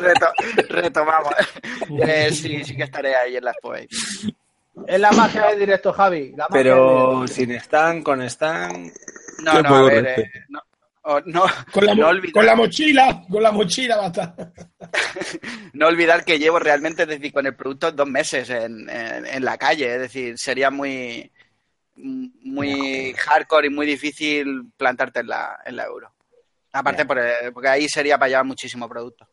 [0.01, 0.33] Reto-
[0.69, 1.33] retomamos.
[2.05, 3.87] Eh, sí, sí que estaré ahí en las POE.
[4.87, 6.31] Es la magia del directo, Javi.
[6.31, 8.91] La magia pero sin stand, con stand.
[9.43, 10.61] No, no, a ver, eh, no,
[11.03, 14.35] o- no, Con la, no olvidar, con la mochila, con la mochila va a estar.
[15.73, 19.45] no olvidar que llevo realmente, es decir, con el producto dos meses en, en- en
[19.45, 19.93] la calle.
[19.95, 21.31] Es decir, sería muy,
[21.95, 26.11] muy hardcore y muy difícil plantarte en la, en la euro.
[26.71, 29.27] Aparte, por el- porque ahí sería para llevar muchísimo producto.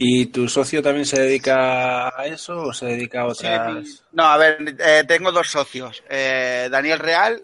[0.00, 4.04] ¿Y tu socio también se dedica a eso o se dedica a otras?
[4.12, 6.04] No, a ver, eh, tengo dos socios.
[6.08, 7.42] Eh, Daniel Real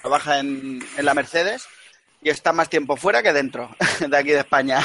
[0.00, 1.66] trabaja en, en la Mercedes
[2.22, 3.70] y está más tiempo fuera que dentro
[4.08, 4.80] de aquí de España.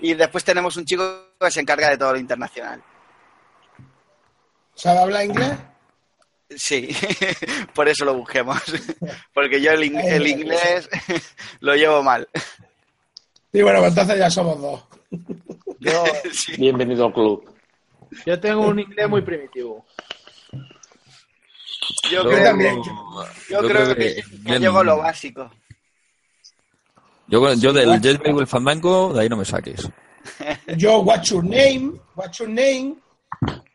[0.00, 2.82] Y después tenemos un chico que se encarga de todo lo internacional.
[4.74, 5.52] ¿Sabe hablar inglés?
[6.56, 6.88] Sí,
[7.74, 8.58] por eso lo busquemos.
[9.34, 10.88] Porque yo el, in- el inglés
[11.60, 12.28] lo llevo mal.
[13.52, 14.84] Y bueno, pues entonces ya somos dos.
[15.80, 16.52] Yo, Sí.
[16.58, 17.54] Bienvenido al club.
[18.24, 19.84] yo tengo un inglés muy primitivo.
[22.10, 22.80] Yo Yo creo, también.
[23.50, 25.50] yo creo que, que llevo lo básico.
[27.28, 29.88] Yo, yo del Jetpack y el Fandango, de ahí no me saques.
[30.76, 31.98] Yo, what's your name?
[32.14, 32.96] What's your name?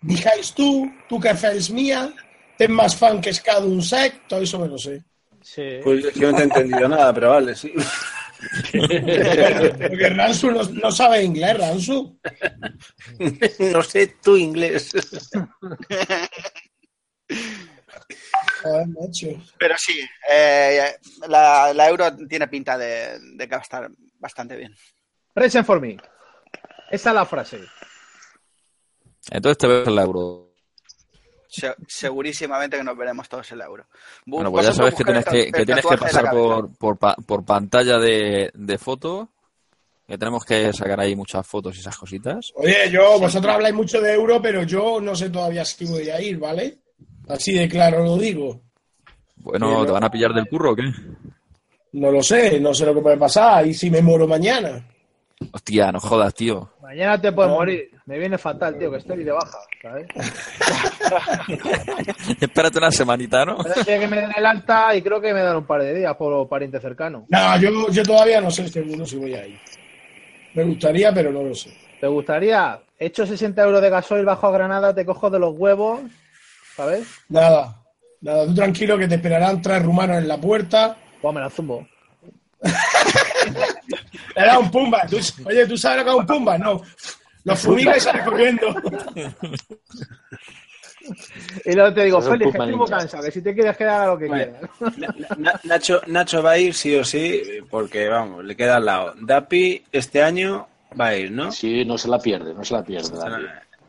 [0.02, 2.14] Dijáis tú, tú que fes mía,
[2.58, 5.04] ten más fan que es cada un sec, todo eso me lo sé.
[5.42, 5.80] Sí.
[5.84, 7.74] Pues yo no te he entendido nada, pero vale, sí.
[8.72, 12.20] Porque Ransu no, no sabe inglés, Ransu.
[13.60, 14.92] no sé tu inglés.
[18.88, 19.28] Macho.
[19.58, 20.00] Pero sí,
[20.32, 20.96] eh,
[21.28, 23.90] la, la euro tiene pinta de, de que va a estar
[24.20, 24.74] bastante bien.
[25.34, 25.98] Present for me.
[26.92, 27.60] Esa es la frase.
[29.32, 30.54] Entonces te ves en la euro.
[31.48, 33.86] Se- segurísimamente que nos veremos todos en la euro.
[34.26, 36.32] Bu- Bueno, pues ya sabes que tienes el que, el tienes pasar
[37.26, 39.30] por pantalla de, de foto.
[40.06, 42.52] Que tenemos que sacar ahí muchas fotos y esas cositas.
[42.56, 46.20] Oye, yo, vosotros habláis mucho de euro, pero yo no sé todavía si voy a
[46.20, 46.80] ir, ¿vale?
[47.28, 48.62] Así de claro lo digo.
[49.38, 50.84] Bueno, ¿te van a pillar del curro o qué?
[51.94, 53.66] No lo sé, no sé lo que puede pasar.
[53.68, 54.86] ¿Y si me muero mañana?
[55.52, 56.70] Hostia, no jodas, tío.
[56.82, 57.90] Mañana te puedes morir.
[58.06, 60.08] Me viene fatal, tío, que estoy de baja, ¿sabes?
[62.42, 63.58] Espérate una semanita, ¿no?
[63.86, 66.32] Que me den el alta y creo que me dan un par de días por
[66.32, 67.24] los parientes cercanos.
[67.30, 69.58] No, yo, yo todavía no sé seguro si voy a ir.
[70.54, 71.74] Me gustaría, pero no lo sé.
[72.00, 72.82] ¿Te gustaría?
[73.00, 76.02] Hecho 60 euros de gasoil bajo a Granada, te cojo de los huevos,
[76.76, 77.08] ¿sabes?
[77.30, 77.82] Nada,
[78.22, 80.96] nada, tú tranquilo que te esperarán tres rumanos en la puerta.
[81.22, 81.88] Pues me la zumbo.
[84.36, 85.06] Le da un pumba.
[85.08, 86.58] Tú- oye, ¿tú sabes lo que es un pumba?
[86.58, 86.82] No.
[87.44, 88.68] Los fumiga y sale corriendo.
[91.66, 94.08] Y luego te digo, Félix, que estoy muy cansado, que si te quieres quedar a
[94.08, 94.54] lo que Bueno.
[94.80, 94.98] quieras.
[94.98, 98.86] Na- Na- Nacho, Nacho va a ir sí o sí, porque vamos, le queda al
[98.86, 99.14] lado.
[99.20, 100.68] Dapi este año
[101.00, 101.52] va a ir, ¿no?
[101.52, 103.10] Sí, no se la pierde, no se la pierde.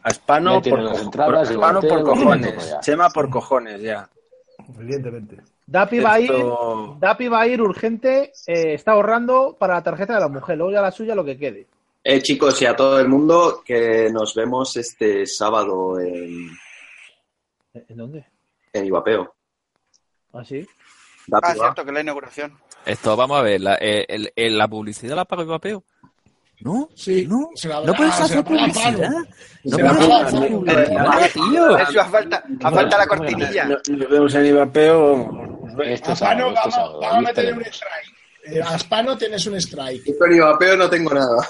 [0.05, 2.76] A Hispano por, las co- entradas, por- Hispano por cojones.
[2.80, 4.09] Chema por cojones, ya.
[4.78, 5.38] Evidentemente.
[5.66, 6.30] Dapi va a ir,
[6.98, 10.72] Dapi va a ir urgente, eh, está ahorrando para la tarjeta de la mujer, luego
[10.72, 11.66] ya la suya lo que quede.
[12.05, 16.50] Eh, chicos, y a todo el mundo que nos vemos este sábado en,
[17.72, 18.26] ¿En dónde?
[18.74, 19.34] en Ibapeo.
[20.34, 20.66] ¿Ah, sí?
[21.26, 21.62] Dapi Ah, va.
[21.64, 22.59] cierto, que la inauguración.
[22.84, 25.82] Esto, vamos a ver, la, eh, el- el- la publicidad la paga el vapeo.
[26.61, 26.88] ¿No?
[26.94, 29.11] Sí, No, se la- no puedes ah, se hacer publicidad.
[29.64, 31.78] No puedes hacer publicidad, tío.
[31.78, 33.64] Eso a falta, a falta la cortinilla.
[33.66, 35.14] No- Nos vemos en Ibapeo.
[35.24, 38.14] A Pano sábado, este vamos, a meterle un strike.
[38.46, 40.05] Eh, a Spano tienes un strike.
[40.07, 41.46] Yo con Ibapeo no tengo nada.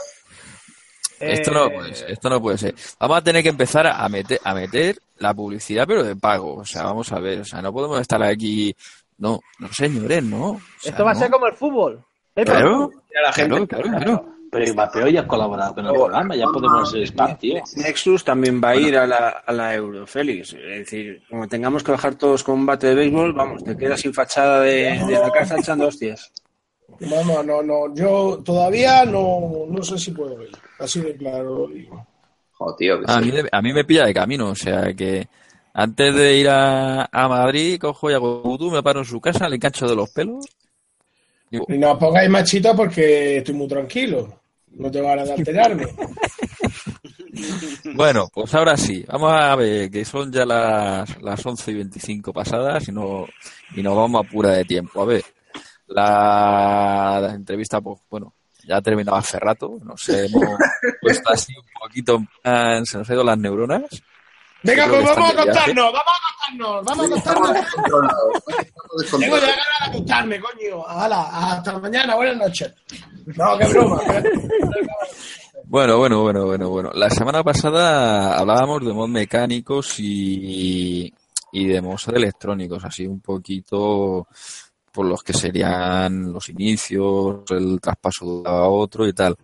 [1.20, 2.74] Esto no Eh, puede ser, esto no puede ser.
[2.98, 6.57] Vamos a tener que empezar a meter, a meter la publicidad, pero de pago.
[6.57, 8.74] O sea, vamos a ver, o sea, no podemos estar aquí.
[9.18, 10.50] No, no señores, no.
[10.52, 11.20] O sea, Esto va a no.
[11.20, 12.05] ser como el fútbol.
[12.34, 12.90] Claro,
[13.32, 14.34] claro, claro, claro.
[14.59, 17.62] Pero Mapeo ya ha colaborado con el programa, ya podemos ser spam, tío.
[17.76, 20.52] Nexus también va a ir a la, a la Euro, Félix.
[20.55, 24.00] Es decir, como tengamos que bajar todos con un bate de béisbol, vamos, te quedas
[24.00, 26.32] sin fachada de, de la casa echando hostias.
[27.00, 30.50] Vamos, no, no, yo todavía no, no sé si puedo ir.
[30.78, 32.07] Así de claro lo digo.
[32.52, 33.24] Joder, tío, que A sí.
[33.24, 35.26] mí, de- a mí me pilla de camino, o sea que
[35.72, 39.48] antes de ir a, a Madrid, cojo y hago vudú, me paro en su casa,
[39.48, 40.46] le engancho de los pelos.
[41.50, 44.40] Digo, Y no os pongáis machito porque estoy muy tranquilo.
[44.75, 45.87] No tengo ganas de alterarme.
[47.95, 52.33] Bueno, pues ahora sí, vamos a ver que son ya las, las 11 y 25
[52.33, 53.27] pasadas y, no,
[53.75, 55.03] y nos vamos a pura de tiempo.
[55.03, 55.25] A ver,
[55.89, 58.35] la, la entrevista, pues bueno,
[58.66, 60.43] ya ha terminado hace rato, nos hemos
[61.01, 64.03] puesto así un poquito, en plan, se nos han ido las neuronas.
[64.64, 68.14] Venga, pues que vamos a acostarnos, vamos a acostarnos, vamos a acostarnos.
[69.20, 70.86] Tengo ya ganas de acostarme, coño.
[70.86, 72.72] Hala, hasta mañana, buenas noches.
[73.36, 74.00] No, qué broma.
[75.66, 76.90] Bueno, bueno, bueno, bueno, bueno.
[76.94, 81.12] La semana pasada hablábamos de mod mecánicos y,
[81.52, 84.28] y de mods electrónicos, así un poquito
[84.95, 89.36] por los que serían los inicios, el traspaso de un lado a otro y tal.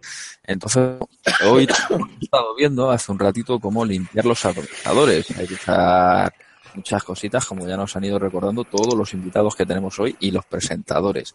[0.44, 0.96] Entonces,
[1.44, 1.64] hoy
[2.20, 5.28] he estado viendo hace un ratito cómo limpiar los atomizadores.
[5.36, 6.32] Hay que usar
[6.76, 10.30] muchas cositas, como ya nos han ido recordando todos los invitados que tenemos hoy y
[10.30, 11.34] los presentadores.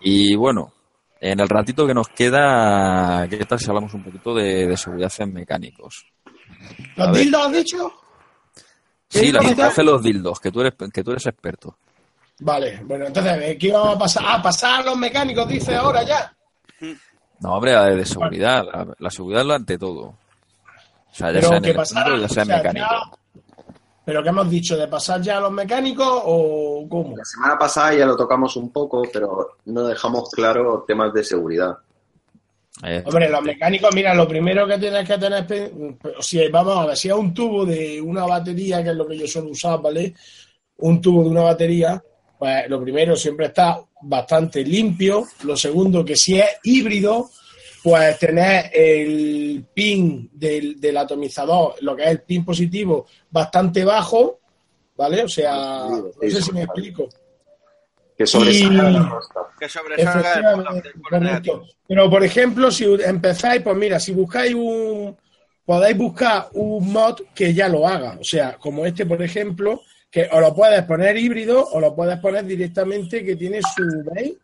[0.00, 0.74] Y bueno,
[1.18, 5.10] en el ratito que nos queda, ¿qué tal si hablamos un poquito de, de seguridad
[5.18, 6.04] en mecánicos?
[6.98, 7.22] A ¿Los ver.
[7.22, 7.92] dildos has dicho?
[9.08, 11.78] Sí, la ¿Qué seguridad en los dildos, que tú eres, que tú eres experto.
[12.40, 14.22] Vale, bueno, entonces, ¿eh, ¿qué vamos a pasar?
[14.26, 16.34] Ah, pasar a los mecánicos, dice ahora ya.
[17.40, 20.02] No, hombre, la de seguridad, la, la seguridad es lo ante todo.
[20.02, 20.14] O
[21.12, 22.86] sea, ya Pero sea que electrónico, pasara, ya sea en o sea, mecánico.
[22.90, 23.42] ya-
[24.04, 24.76] ¿Pero qué hemos dicho?
[24.76, 27.16] ¿De pasar ya a los mecánicos o cómo?
[27.16, 31.76] La semana pasada ya lo tocamos un poco, pero no dejamos claro temas de seguridad.
[33.06, 35.46] Hombre, los mecánicos, mira, lo primero que tienes que tener,
[36.20, 39.16] si vamos a ver, si es un tubo de una batería, que es lo que
[39.18, 40.14] yo suelo usar, ¿vale?
[40.78, 42.00] Un tubo de una batería,
[42.38, 45.26] pues lo primero siempre está bastante limpio.
[45.44, 47.30] Lo segundo, que si es híbrido,
[47.82, 54.40] pues tener el pin del, del atomizador, lo que es el pin positivo, bastante bajo,
[54.96, 55.24] ¿vale?
[55.24, 57.08] O sea, no sé si me explico.
[58.16, 59.20] Que sobresalga la.
[59.58, 60.58] Que sobresalga
[61.18, 61.42] el.
[61.86, 65.16] Pero, por ejemplo, si empezáis, pues mira, si buscáis un...
[65.64, 68.16] Podéis buscar un mod que ya lo haga.
[68.20, 72.18] O sea, como este, por ejemplo, que o lo puedes poner híbrido o lo puedes
[72.18, 74.04] poner directamente que tiene su...
[74.12, 74.34] ¿Veis?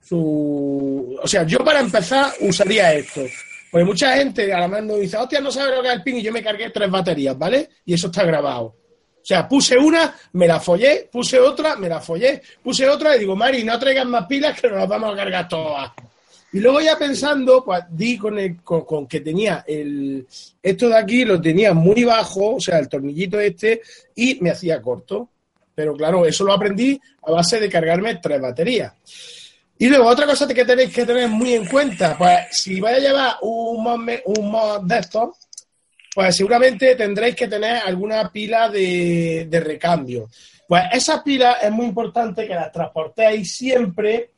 [0.00, 1.18] Su...
[1.22, 3.22] O sea, yo para empezar usaría esto.
[3.70, 6.16] Porque mucha gente a la mano dice, hostia, no sabe lo que es el pin
[6.16, 7.68] y yo me cargué tres baterías, ¿vale?
[7.84, 8.64] Y eso está grabado.
[8.64, 13.20] O sea, puse una, me la follé, puse otra, me la follé, puse otra y
[13.20, 15.92] digo, Mari, no traigas más pilas que nos las vamos a cargar todas.
[16.52, 20.26] Y luego ya pensando, pues di con, el, con, que tenía el,
[20.62, 23.82] esto de aquí, lo tenía muy bajo, o sea, el tornillito este,
[24.14, 25.28] y me hacía corto.
[25.74, 28.92] Pero claro, eso lo aprendí a base de cargarme tres baterías.
[29.78, 33.00] Y luego otra cosa que tenéis que tener muy en cuenta, pues si vais a
[33.00, 35.36] llevar un mod, un mod de estos,
[36.14, 40.28] pues seguramente tendréis que tener alguna pila de, de recambio.
[40.66, 44.30] Pues esas pilas es muy importante que las transportéis siempre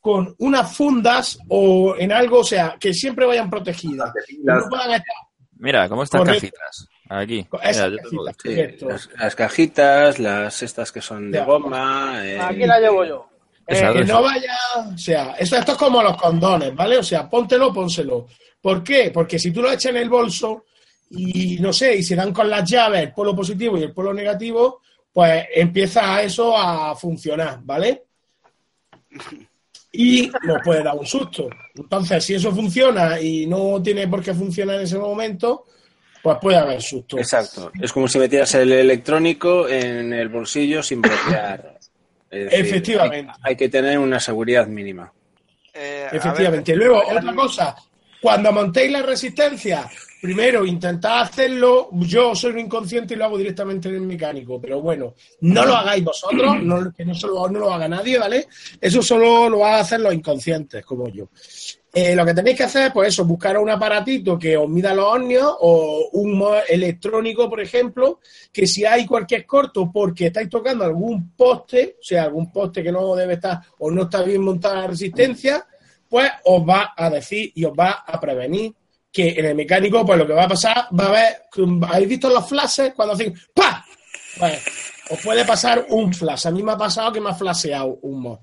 [0.00, 4.12] con unas fundas o en algo, o sea, que siempre vayan protegidas.
[4.26, 5.14] Que no puedan estar
[5.62, 6.40] Mira, ¿cómo están Correcto.
[6.56, 6.88] cajitas?
[7.10, 7.46] Aquí.
[7.52, 8.24] Mira, yo tengo.
[8.42, 11.44] Sí, las, las cajitas, las estas que son de Ya.
[11.44, 12.20] goma.
[12.26, 13.28] eh, Aquí la llevo yo.
[13.66, 14.54] Eh, Esa, que no vaya,
[14.94, 16.96] o sea, esto, esto es como los condones, ¿vale?
[16.96, 18.26] O sea, póntelo, pónselo.
[18.60, 19.10] ¿Por qué?
[19.12, 20.64] Porque si tú lo echas en el bolso
[21.10, 24.14] y no sé, y se dan con las llaves el polo positivo y el polo
[24.14, 24.80] negativo,
[25.12, 28.04] pues empieza eso a funcionar, ¿vale?
[29.92, 31.48] Y nos puede dar un susto.
[31.74, 35.66] Entonces, si eso funciona y no tiene por qué funcionar en ese momento,
[36.22, 37.18] pues puede haber susto.
[37.18, 37.72] Exacto.
[37.80, 41.78] Es como si metieras el electrónico en el bolsillo sin bloquear.
[42.30, 43.32] Decir, Efectivamente.
[43.42, 45.12] Hay, hay que tener una seguridad mínima.
[45.74, 46.72] Eh, Efectivamente.
[46.72, 47.76] ver, Luego, otra cosa,
[48.20, 49.88] cuando montéis la resistencia,
[50.20, 54.80] primero intentad hacerlo, yo soy un inconsciente y lo hago directamente en el mecánico, pero
[54.80, 58.46] bueno, no lo hagáis vosotros, no, que no, solo, lo haga nadie, ¿vale?
[58.80, 61.28] Eso solo lo van a hacer los inconscientes, como yo.
[61.92, 65.06] Eh, lo que tenéis que hacer, pues eso, buscar un aparatito que os mida los
[65.06, 68.20] ohmios o un electrónico, por ejemplo,
[68.52, 72.92] que si hay cualquier corto porque estáis tocando algún poste, o sea, algún poste que
[72.92, 75.66] no debe estar o no está bien montada la resistencia,
[76.08, 78.72] pues os va a decir y os va a prevenir
[79.12, 81.42] que en el mecánico, pues lo que va a pasar, va a haber,
[81.88, 83.84] ¿habéis visto los flashes cuando hacen ¡pa!
[84.38, 84.62] Pues
[85.10, 86.46] os puede pasar un flash.
[86.46, 88.38] A mí me ha pasado que me ha flasheado un mod.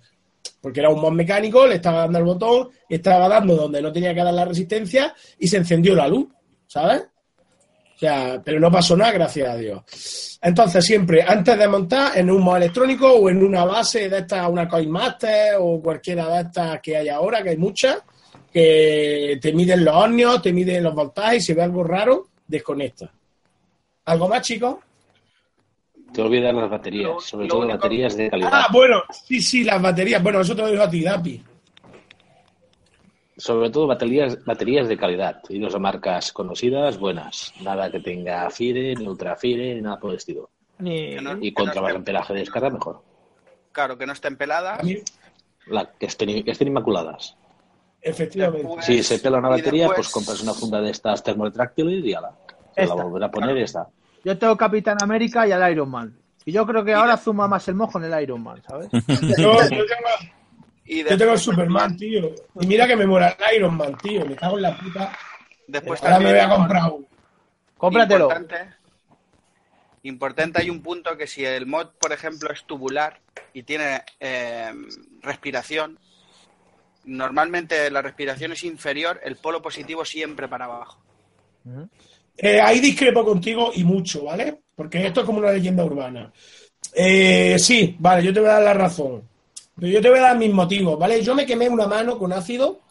[0.59, 4.13] porque era un mod mecánico, le estaba dando el botón, estaba dando donde no tenía
[4.13, 6.27] que dar la resistencia y se encendió la luz,
[6.67, 7.03] ¿sabes?
[7.95, 10.39] O sea, pero no pasó nada, gracias a Dios.
[10.41, 14.47] Entonces, siempre, antes de montar en un mod electrónico o en una base de estas,
[14.47, 18.03] una CoinMaster o cualquiera de estas que hay ahora, que hay muchas,
[18.51, 23.11] que te miden los ohmios, te miden los voltajes si ve algo raro, desconecta.
[24.05, 24.77] ¿Algo más, chicos?
[26.13, 28.49] Te olvidas las baterías, sobre lo todo único- baterías de calidad.
[28.53, 30.23] Ah, bueno, sí, sí, las baterías.
[30.23, 31.43] Bueno, eso te lo digo a ti, Dapi.
[33.35, 37.53] Sobre todo baterías, baterías de calidad y no son marcas conocidas, buenas.
[37.61, 40.49] Nada que tenga Fire, ni Ultra Fire, ni nada por el estilo.
[40.79, 41.15] Ni...
[41.15, 43.03] Que no- Y contra no más amperaje de descarga, mejor.
[43.71, 44.79] Claro, que no estén peladas.
[45.67, 47.35] La, que, estén, que estén inmaculadas.
[48.09, 48.65] Efectivamente.
[48.67, 52.03] Después- Si se pela una y batería, después- pues compras una funda de estas termotráctiles
[52.05, 52.31] y ala.
[52.75, 53.87] Se la Esta, volverá a poner y ya está.
[54.23, 56.17] Yo tengo Capitán América y al Iron Man.
[56.45, 58.87] Y yo creo que ahora zuma más el mojo en el Iron Man, ¿sabes?
[59.37, 59.85] Yo, yo tengo,
[60.85, 62.31] Y yo tengo el Superman, tío.
[62.61, 64.25] Y mira que me mola el Iron Man, tío.
[64.25, 65.11] Me cago en la puta.
[65.67, 67.05] Después Ahora me voy a comprar uno.
[67.77, 68.25] Cómpratelo.
[68.25, 68.55] Importante,
[70.03, 73.19] importante, hay un punto que si el mod, por ejemplo, es tubular
[73.53, 74.71] y tiene eh,
[75.21, 75.99] respiración,
[77.07, 81.01] normalmente la respiración es inferior, el polo positivo siempre para abajo.
[82.37, 84.61] Eh, ahí discrepo contigo y mucho, ¿vale?
[84.75, 86.31] Porque esto es como una leyenda urbana.
[86.93, 89.23] Eh, sí, vale, yo te voy a dar la razón.
[89.75, 91.21] Pero yo te voy a dar mis motivos, ¿vale?
[91.21, 92.81] Yo me quemé una mano con ácido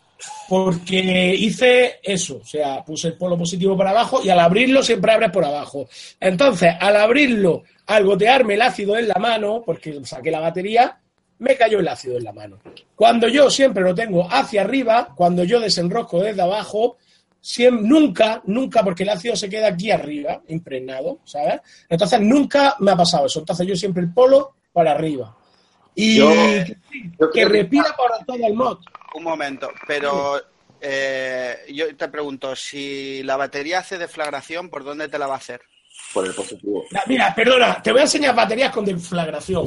[0.49, 5.13] porque hice eso, o sea, puse el polo positivo para abajo y al abrirlo siempre
[5.13, 5.89] abres por abajo.
[6.21, 10.99] Entonces, al abrirlo, al gotearme el ácido en la mano, porque saqué la batería,
[11.39, 12.59] me cayó el ácido en la mano.
[12.95, 16.97] Cuando yo siempre lo tengo hacia arriba, cuando yo desenrosco desde abajo,
[17.43, 21.61] siem- nunca, nunca, porque el ácido se queda aquí arriba, impregnado, ¿sabes?
[21.89, 23.41] Entonces nunca me ha pasado eso.
[23.41, 25.37] Entonces yo siempre el polo para arriba.
[25.95, 28.79] Y Yo- que, yo que creo que- respira por todo el mod.
[29.15, 30.41] Un momento, pero
[30.81, 35.39] eh, yo te pregunto, si la batería hace deflagración, ¿por dónde te la va a
[35.39, 35.63] hacer?
[36.13, 36.85] Por el positivo.
[37.07, 39.65] Mira, perdona, te voy a enseñar baterías con deflagración.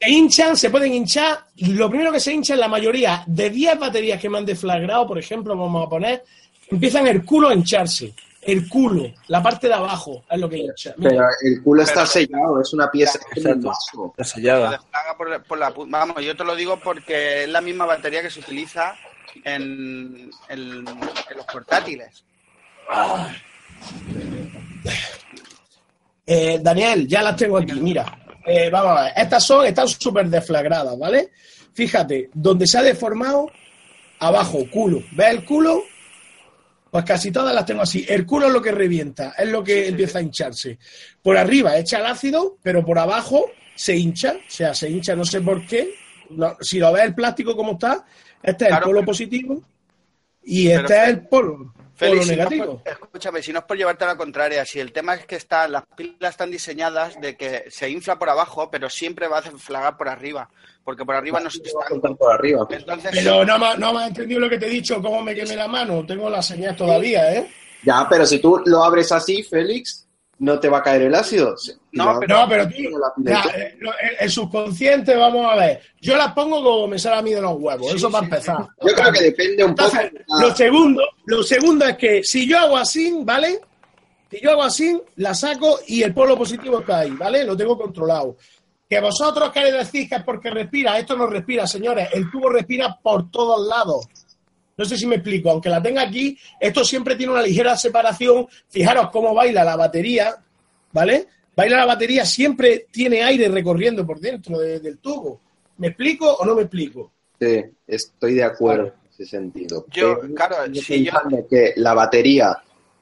[0.00, 3.78] Se hinchan, se pueden hinchar, lo primero que se hincha en la mayoría de 10
[3.78, 6.24] baterías que me han deflagrado, por ejemplo, vamos a poner,
[6.70, 8.14] empiezan el culo a hincharse.
[8.40, 10.94] El culo, la parte de abajo, es lo que hincha.
[10.96, 11.10] Mira.
[11.10, 13.70] Pero el culo está Pero- sellado, es una pieza Exacto.
[14.16, 14.82] Está sellada.
[15.18, 18.40] por, por la Vamos, yo te lo digo porque es la misma batería que se
[18.40, 18.94] utiliza
[19.44, 22.24] en, en- en los portátiles.
[26.26, 28.16] Eh, Daniel, ya las tengo aquí, mira.
[28.46, 31.30] Eh, vamos a ver, estas son, están súper deflagradas, ¿vale?
[31.72, 33.50] Fíjate, donde se ha deformado,
[34.18, 35.02] abajo, culo.
[35.12, 35.82] ¿Ves el culo?
[36.90, 38.04] Pues casi todas las tengo así.
[38.08, 40.78] El culo es lo que revienta, es lo que empieza a hincharse.
[41.22, 45.24] Por arriba echa el ácido, pero por abajo se hincha, o sea, se hincha, no
[45.24, 45.94] sé por qué.
[46.30, 48.04] No, si lo ves el plástico como está,
[48.42, 49.62] este es el polo pero- positivo
[50.42, 52.82] y pero este es el polo Félix, si no es negativo.
[52.82, 55.36] por- escúchame, si no es por llevarte a la contraria, si el tema es que
[55.36, 59.42] está, las pilas están diseñadas de que se infla por abajo, pero siempre va a
[59.42, 60.48] deflagrar por arriba,
[60.84, 61.88] porque por arriba no se Va a está.
[61.90, 62.66] contar por arriba.
[62.70, 65.34] Entonces, Pero no, me- no me has entendido lo que te he dicho, cómo me
[65.34, 66.04] quemé la mano.
[66.06, 67.50] Tengo la señal todavía, ¿eh?
[67.82, 70.06] Ya, pero si tú lo abres así, Félix,
[70.40, 71.54] no te va a caer el ácido.
[71.92, 73.52] No, pero- No, pero tío, ya, todo.
[73.52, 73.88] eh, el,
[74.20, 75.80] el subconsciente, vamos a ver.
[76.00, 78.56] Yo las pongo como me sale a mí de los huevos, eso para empezar.
[78.84, 79.90] Yo creo que depende un poco.
[79.90, 83.60] Entonces, de la- lo segundo, lo segundo es que si yo hago así, ¿vale?
[84.30, 87.44] Si yo hago así, la saco y el polo positivo está ahí, ¿vale?
[87.44, 88.36] Lo tengo controlado.
[88.88, 92.08] Que vosotros queréis decir que es porque respira, esto no respira, señores.
[92.12, 94.06] El tubo respira por todos lados.
[94.80, 98.46] No sé si me explico, aunque la tenga aquí, esto siempre tiene una ligera separación.
[98.70, 100.34] Fijaros cómo baila la batería,
[100.90, 101.26] ¿vale?
[101.54, 105.38] Baila la batería, siempre tiene aire recorriendo por dentro de- del tubo.
[105.76, 107.12] ¿Me explico o no me explico?
[107.38, 109.84] Sí, estoy de acuerdo en ese sentido.
[109.92, 111.12] Yo, Pero claro, si yo-
[111.50, 112.56] que la batería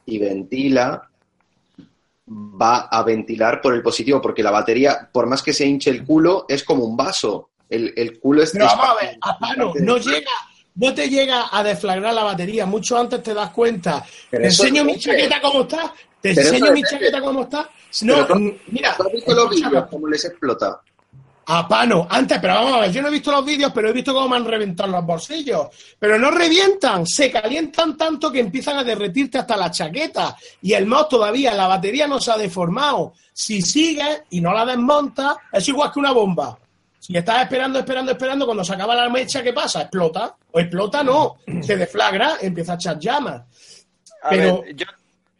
[0.04, 1.08] y ventila
[2.28, 6.04] va a ventilar por el positivo, porque la batería, por más que se hinche el
[6.04, 7.50] culo, es como un vaso.
[7.70, 8.50] El, el culo es...
[8.50, 10.30] Pero vamos a ver, Apano, no llega,
[10.78, 14.04] no te llega a deflagrar la batería, mucho antes te das cuenta.
[14.30, 17.68] Pero te enseño mi chaqueta como está, te Pero enseño mi chaqueta como está.
[18.02, 20.80] No, Pero mira, ¿Tú has visto los escúchame, vídeos cómo les explota?
[21.50, 24.12] Apano, antes, pero vamos a ver, yo no he visto los vídeos, pero he visto
[24.12, 25.68] cómo me han reventado los bolsillos.
[25.98, 30.36] Pero no revientan, se calientan tanto que empiezan a derretirte hasta la chaqueta.
[30.60, 33.14] Y el mod todavía, la batería no se ha deformado.
[33.32, 36.58] Si sigues y no la desmontas, es igual que una bomba.
[37.08, 39.80] Si estás esperando, esperando, esperando, cuando se acaba la mecha, ¿qué pasa?
[39.80, 40.36] Explota.
[40.52, 41.36] O explota, no.
[41.62, 43.44] Se deflagra, empieza a echar llamas.
[44.22, 44.84] A Pero- ver, yo,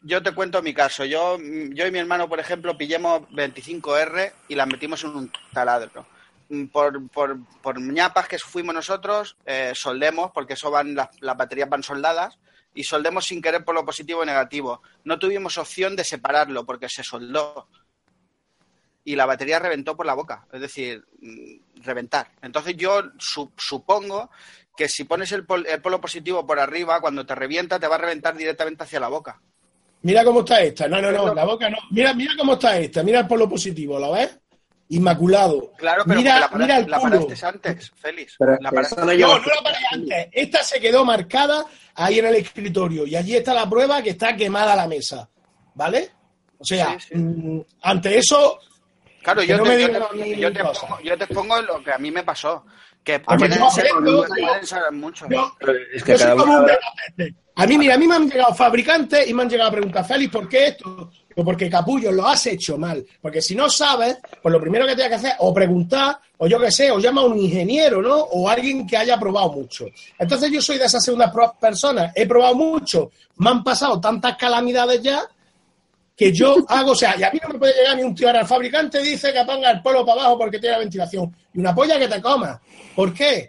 [0.01, 1.05] yo te cuento mi caso.
[1.05, 6.07] Yo, yo y mi hermano, por ejemplo, pillemos 25R y las metimos en un taladro.
[6.49, 11.37] mm, por, por, por ñapas que fuimos nosotros, eh, soldemos, porque eso van, las, las
[11.37, 12.39] baterías van soldadas,
[12.75, 14.81] y soldemos sin querer por lo positivo y negativo.
[15.05, 17.69] No tuvimos opción de separarlo porque se soldó.
[19.09, 22.31] Y la batería reventó por la boca, es decir, mm, reventar.
[22.43, 24.31] Entonces yo su- supongo
[24.77, 27.95] que si pones el, pol- el polo positivo por arriba, cuando te revienta, te va
[27.95, 29.41] a reventar directamente hacia la boca.
[30.03, 30.87] Mira cómo está esta.
[30.89, 31.79] No, no, no, la boca no.
[31.91, 33.03] Mira, mira cómo está esta.
[33.03, 34.39] Mira el polo positivo, ¿lo ves?
[34.91, 35.73] Inmaculado.
[35.77, 38.37] Claro, pero mira, la, mira para- el la paraste antes, Félix.
[38.39, 40.29] La no No, la paré antes.
[40.33, 44.37] Esta se quedó marcada ahí en el escritorio y allí está la prueba que está
[44.37, 45.29] quemada la mesa.
[45.75, 46.11] ¿Vale?
[46.59, 47.15] O sea, Sí, sí.
[47.17, 48.59] mm, ante eso,
[49.23, 49.89] Claro, yo, no te, yo,
[50.53, 52.65] te, yo pongo, yo te pongo lo que a mí me pasó.
[53.05, 55.27] Que pueden yo ser- aprendo, pueden ser mucho.
[55.31, 55.53] yo,
[55.95, 56.79] Es que yo soy cada como uno un habrá-
[57.17, 57.39] megapete.
[57.57, 60.07] A mí, mira, a mí me han llegado fabricantes y me han llegado a preguntar,
[60.07, 61.11] Félix, ¿por qué esto?
[61.35, 63.05] Porque capullo, lo has hecho mal.
[63.21, 66.47] Porque si no sabes, pues lo primero que tienes que hacer es o preguntar, o
[66.47, 68.15] yo qué sé, o llama a un ingeniero, ¿no?
[68.17, 69.87] O alguien que haya probado mucho.
[70.19, 72.13] Entonces yo soy de esas segundas personas.
[72.15, 75.23] He probado mucho, me han pasado tantas calamidades ya
[76.19, 78.27] que yo hago, o sea, y a mí no me puede llegar ni un tío
[78.27, 81.33] ahora, el fabricante dice que ponga el polo para abajo porque tiene la ventilación.
[81.55, 82.61] Y una polla que te coma.
[82.97, 83.49] ¿Por qué?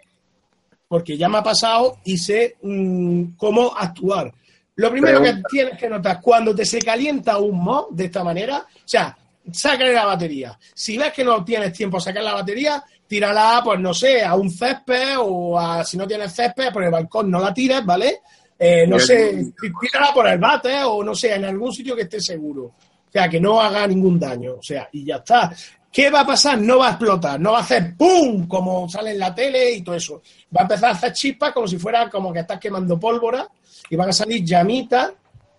[0.86, 4.32] Porque ya me ha pasado y sé mm, cómo actuar.
[4.76, 5.48] Lo primero Pregunta.
[5.48, 9.18] que tienes que notar, cuando te se calienta un mod de esta manera, o sea,
[9.52, 10.56] sácale la batería.
[10.72, 14.36] Si ves que no tienes tiempo a sacar la batería, tírala, pues no sé, a
[14.36, 18.20] un césped o a, si no tienes césped, por el balcón no la tires, ¿vale?
[18.62, 22.02] Eh, no Yo- sé, tírala por el bate o no sé, en algún sitio que
[22.02, 22.64] esté seguro.
[22.64, 24.56] O sea, que no haga ningún daño.
[24.58, 25.50] O sea, y ya está.
[25.90, 26.60] ¿Qué va a pasar?
[26.60, 28.46] No va a explotar, no va a hacer ¡pum!
[28.46, 30.22] como sale en la tele y todo eso.
[30.54, 33.48] Va a empezar a hacer chispas como si fuera como que estás quemando pólvora
[33.88, 35.10] y van a salir llamitas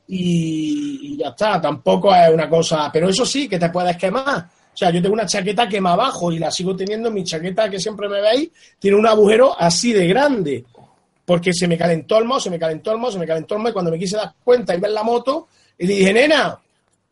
[0.07, 1.59] y, y ya está.
[1.59, 4.47] Tampoco es una cosa, pero eso sí, que te puedes quemar.
[4.73, 7.11] O sea, yo tengo una chaqueta quema abajo y la sigo teniendo.
[7.11, 8.49] Mi chaqueta que siempre me veis
[8.79, 10.63] tiene un agujero así de grande
[11.31, 13.61] porque se me calentó el mo, se me calentó el mo, se me calentó el
[13.61, 16.59] mo y cuando me quise dar cuenta y ver la moto y le dije, nena,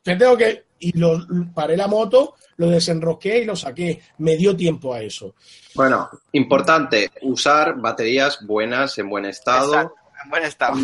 [0.04, 0.66] te tengo que...
[0.80, 4.02] Y lo, paré la moto, lo desenrosqué y lo saqué.
[4.18, 5.36] Me dio tiempo a eso.
[5.74, 9.74] Bueno, importante, usar baterías buenas, en buen estado.
[9.74, 9.96] Exacto,
[10.26, 10.76] en buen estado.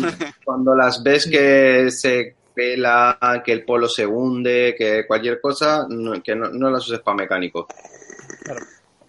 [0.44, 6.22] Cuando las ves que se pela, que el polo se hunde, que cualquier cosa, no-
[6.22, 7.66] que no, no las uses para mecánico.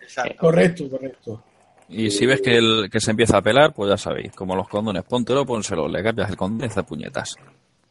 [0.01, 0.35] Exacto.
[0.37, 1.43] Correcto, correcto.
[1.89, 4.67] Y si ves que, el, que se empieza a pelar, pues ya sabéis, como los
[4.67, 7.35] condones, póntelo, pónselo, le cambias el condón y hace puñetas.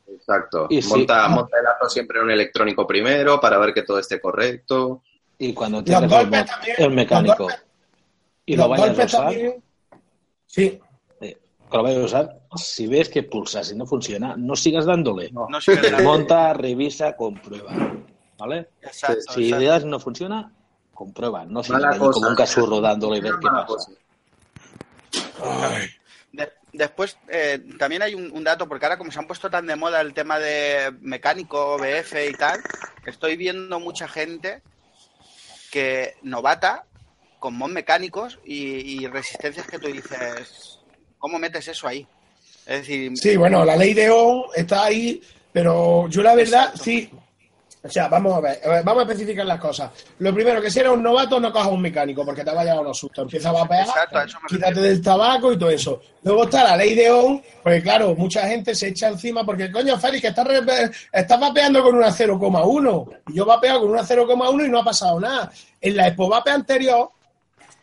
[0.06, 0.66] Exacto.
[0.68, 0.88] Y sí.
[0.90, 5.02] monta, monta el ato siempre en un electrónico primero para ver que todo esté correcto.
[5.38, 7.62] Y cuando Los tengas el, también, mecánico los golpes-
[8.46, 9.62] y Los lo vayas a usar, también-
[10.46, 10.80] Sí,
[11.20, 11.36] eh,
[11.70, 15.30] que lo vayas a usar, si ves que pulsas y no funciona, no sigas dándole.
[15.32, 15.48] No
[16.02, 17.72] Monta, revisa, comprueba.
[18.38, 18.68] ¿Vale?
[18.82, 19.62] Exacto, si exacto.
[19.64, 20.52] ideas no funciona,
[20.96, 21.44] comprueba.
[21.44, 23.90] No ahí como un casuro dándole y ver qué pasa.
[26.32, 29.66] De- después, eh, también hay un, un dato, porque ahora como se han puesto tan
[29.66, 32.60] de moda el tema de mecánico, BF y tal,
[33.06, 34.62] estoy viendo mucha gente
[35.70, 36.84] que novata
[37.38, 40.80] con mod mecánicos y, y resistencias que tú dices,
[41.18, 42.06] ¿cómo metes eso ahí?
[42.66, 45.22] Es decir, sí, bueno, la ley de ON está ahí,
[45.52, 47.10] pero yo la verdad, sí.
[47.86, 49.90] O sea, vamos a ver, vamos a especificar las cosas.
[50.18, 52.64] Lo primero, que si eres un novato, no cojas un mecánico, porque te va a
[52.64, 53.22] llevar unos sustos.
[53.24, 53.86] Empieza a vapear,
[54.48, 56.00] quítate del tabaco y todo eso.
[56.22, 59.96] Luego está la ley de ON, porque claro, mucha gente se echa encima, porque coño,
[59.98, 60.46] Félix, que estás,
[61.12, 63.08] estás vapeando con una 0,1.
[63.28, 65.50] Y Yo vapeado con una 0,1 y no ha pasado nada.
[65.80, 67.10] En la Expo Vape anterior,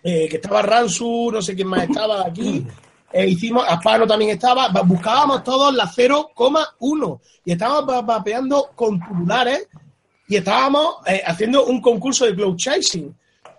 [0.04, 2.66] eh, que estaba Ransu, no sé quién más estaba aquí,
[3.14, 9.68] eh, hicimos, Aspano también estaba, buscábamos todos la 0,1 y estábamos va- vapeando con tubulares
[10.28, 13.14] y estábamos eh, haciendo un concurso de cloud chasing.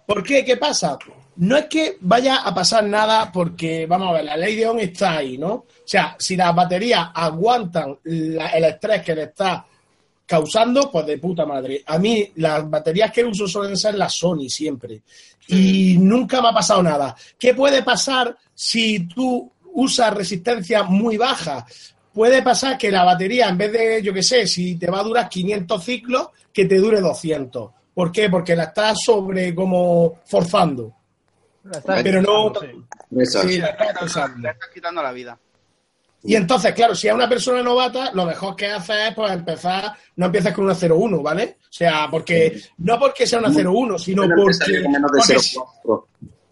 [0.06, 0.44] ¿Por qué?
[0.44, 0.98] ¿Qué pasa?
[1.36, 4.78] No es que vaya a pasar nada porque, vamos a ver, la ley de ON
[4.78, 5.52] está ahí, ¿no?
[5.52, 9.64] O sea, si las baterías aguantan la- el estrés que le está
[10.26, 11.82] causando, pues de puta madre.
[11.86, 15.02] A mí las baterías que uso suelen ser las Sony siempre.
[15.48, 17.14] Y nunca me ha pasado nada.
[17.38, 21.66] ¿Qué puede pasar si tú usas resistencia muy baja?
[22.14, 25.02] Puede pasar que la batería, en vez de, yo qué sé, si te va a
[25.02, 27.70] durar 500 ciclos, que te dure 200.
[27.92, 28.30] ¿Por qué?
[28.30, 30.94] Porque la estás sobre como forzando.
[32.02, 33.58] Pero no- sí.
[33.58, 34.48] La estás le forzando.
[34.48, 35.38] estás quitando la vida.
[36.26, 39.92] Y entonces, claro, si es una persona novata, lo mejor que hace es pues empezar,
[40.16, 41.58] no empieces con una 0,1, ¿vale?
[41.62, 45.34] O sea, porque no porque sea una 0,1, sino porque, empezaría con menos de porque
[45.34, 46.04] 0,4.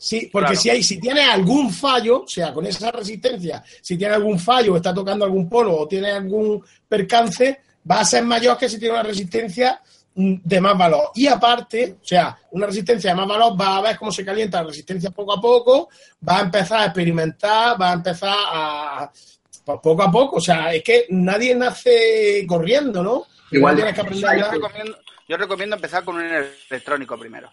[0.02, 0.60] Sí, porque Claro.
[0.60, 4.72] si hay, si tiene algún fallo, o sea, con esa resistencia, si tiene algún fallo,
[4.74, 8.78] o está tocando algún polo o tiene algún percance, va a ser mayor que si
[8.78, 9.80] tiene una resistencia
[10.14, 11.10] mm, de más valor.
[11.14, 14.60] Y aparte, o sea, una resistencia de más valor va a ver cómo se calienta
[14.60, 15.88] la resistencia poco a poco,
[16.28, 19.12] va a empezar a experimentar, va a empezar a
[19.64, 20.36] pues poco a poco.
[20.36, 23.26] O sea, es que nadie nace corriendo, ¿no?
[23.52, 24.38] Igual tienes que aprender.
[24.38, 24.98] Yo recomiendo,
[25.28, 26.24] yo recomiendo empezar con un
[26.70, 27.50] electrónico primero.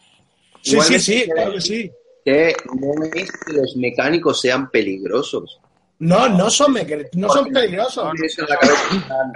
[0.61, 1.91] Sí, sí, sí, claro que sí.
[2.29, 5.59] Que no es que los mecánicos sean peligrosos.
[5.97, 6.75] No, no son,
[7.13, 8.11] no son peligrosos.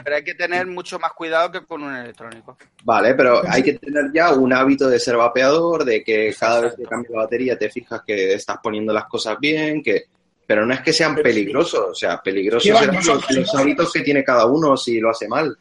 [0.03, 2.55] pero hay que tener mucho más cuidado que con un electrónico.
[2.83, 6.75] Vale, pero hay que tener ya un hábito de ser vapeador, de que cada vez
[6.75, 10.03] que cambia la batería te fijas que estás poniendo las cosas bien, que
[10.45, 14.45] pero no es que sean peligrosos, o sea, peligrosos son los, hábitos que tiene cada
[14.45, 15.57] uno si lo hace mal.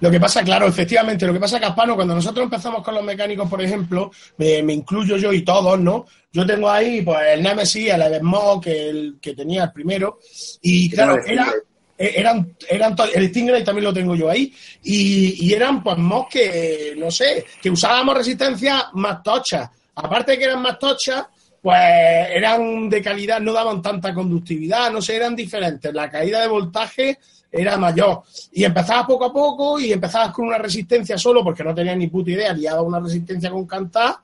[0.00, 3.48] Lo que pasa, claro, efectivamente, lo que pasa, Caspano, cuando nosotros empezamos con los mecánicos,
[3.48, 6.06] por ejemplo, me, incluyo yo y todos, ¿no?
[6.32, 10.18] Yo tengo ahí, pues, el Nemesis, el Eversmoke, que, el, que tenía el primero,
[10.62, 11.52] y claro, era,
[11.96, 16.94] e, eran, eran el Stingray también lo tengo yo ahí, y, eran, pues, mos que,
[16.96, 19.68] no sé, que usábamos resistencia más tochas.
[19.94, 21.26] Aparte de que eran más tochas,
[21.60, 25.92] pues eran de calidad, no daban tanta conductividad, no sé, eran diferentes.
[25.92, 27.18] La caída de voltaje
[27.50, 28.22] era mayor.
[28.52, 32.08] Y empezabas poco a poco y empezabas con una resistencia solo porque no tenías ni
[32.08, 34.16] puta idea, liaba una resistencia con cantar,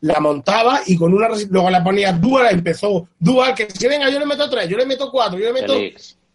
[0.00, 4.18] la montaba y con una luego la ponías dual, empezó dual, que si venga, yo
[4.18, 5.74] le meto tres, yo le meto cuatro, yo le meto...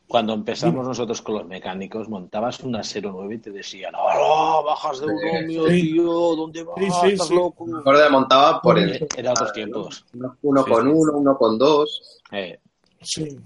[0.07, 5.05] Cuando empezamos nosotros con los mecánicos, montabas una 09 y te decían, ¡Oh, bajas de
[5.05, 6.35] uno mío, tío!
[6.35, 7.03] ¿Dónde vas?
[7.05, 7.65] ¿Estás loco?
[7.65, 9.07] Me montaba por el...
[9.15, 10.05] Era otros tiempos.
[10.41, 12.19] Uno con uno, uno con dos.
[12.33, 12.59] Eh.
[12.99, 13.39] Sí,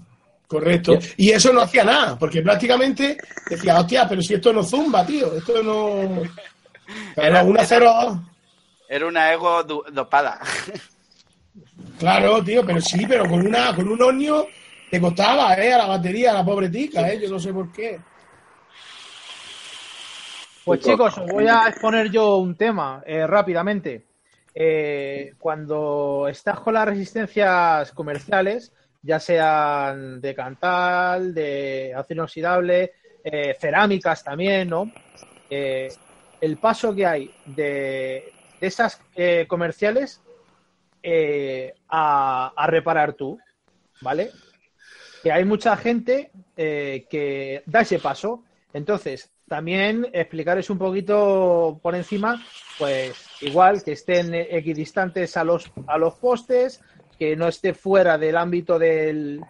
[0.46, 0.98] correcto.
[1.16, 3.16] Y eso no hacía nada, porque prácticamente
[3.48, 6.22] decía, hostia, pero si esto no zumba, tío, esto no...
[7.16, 8.18] Era una 02.
[8.88, 10.40] Era una ego dopada.
[11.98, 14.46] Claro, tío, pero sí, pero con una con un onio
[14.90, 15.72] te costaba, ¿eh?
[15.72, 17.18] A la batería, a la pobre tica, ¿eh?
[17.20, 17.98] Yo no sé por qué.
[20.64, 24.06] Pues chicos, os voy a exponer yo un tema eh, rápidamente.
[24.54, 28.72] Eh, cuando estás con las resistencias comerciales,
[29.06, 32.92] ya sean de cantal, de acero inoxidable,
[33.24, 34.90] eh, cerámicas también, ¿no?
[35.48, 39.00] el paso que hay de, esas
[39.46, 40.20] comerciales
[41.88, 43.38] a, a reparar tú,
[44.00, 44.30] ¿vale?
[45.26, 48.44] que hay mucha gente eh, que da ese paso.
[48.72, 52.40] Entonces, también explicarles un poquito por encima,
[52.78, 56.80] pues igual que estén equidistantes a los, a los postes,
[57.18, 59.40] que no esté fuera del ámbito del,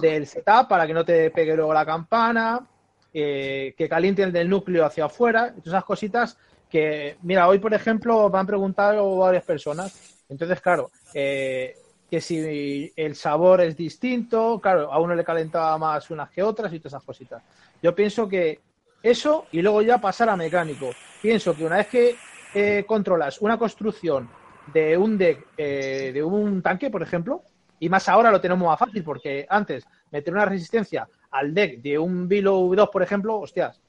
[0.00, 2.66] del setup para que no te pegue luego la campana,
[3.12, 6.38] que calienten del núcleo hacia afuera, todas esas cositas
[6.70, 11.74] que, mira, hoy por ejemplo me han preguntado varias personas, entonces claro, eh,
[12.08, 16.72] que si el sabor es distinto, claro, a uno le calentaba más unas que otras
[16.72, 17.42] y todas esas cositas.
[17.82, 18.60] Yo pienso que
[19.02, 20.90] eso y luego ya pasar a mecánico.
[21.20, 22.16] Pienso que una vez que
[22.54, 24.28] eh, controlas una construcción
[24.72, 27.42] de un deck, eh, de un tanque, por ejemplo,
[27.78, 31.98] y más ahora lo tenemos más fácil porque antes meter una resistencia al deck de
[31.98, 33.80] un Vilo V2, por ejemplo, hostias,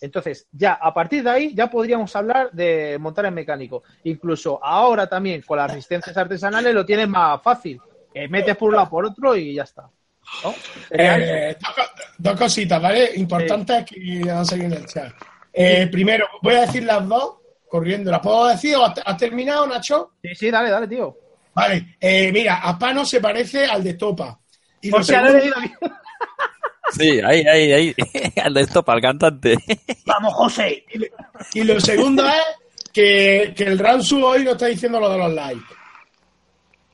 [0.00, 3.82] entonces, ya a partir de ahí ya podríamos hablar de montar en mecánico.
[4.04, 7.80] Incluso ahora también con las resistencias artesanales lo tienes más fácil.
[8.28, 9.88] metes por un lado por otro y ya está.
[10.90, 11.56] Eh,
[12.18, 13.12] dos, cositas, ¿vale?
[13.16, 15.12] Importantes que van a seguir en el chat.
[15.52, 17.38] Eh, primero, voy a decir las dos
[17.68, 18.10] corriendo.
[18.10, 20.12] ¿Las puedo decir o has terminado, Nacho?
[20.22, 21.16] Sí, sí, dale, dale, tío.
[21.54, 24.38] Vale, eh, mira, Apano se parece al de Topa.
[24.80, 25.40] Y lo segundo...
[26.90, 27.94] Sí, ahí, ahí, ahí.
[28.42, 29.56] Al de esto para el cantante.
[30.06, 30.86] Vamos, José.
[31.52, 35.32] Y lo segundo es que, que el Ransu hoy no está diciendo lo de los
[35.32, 35.74] likes.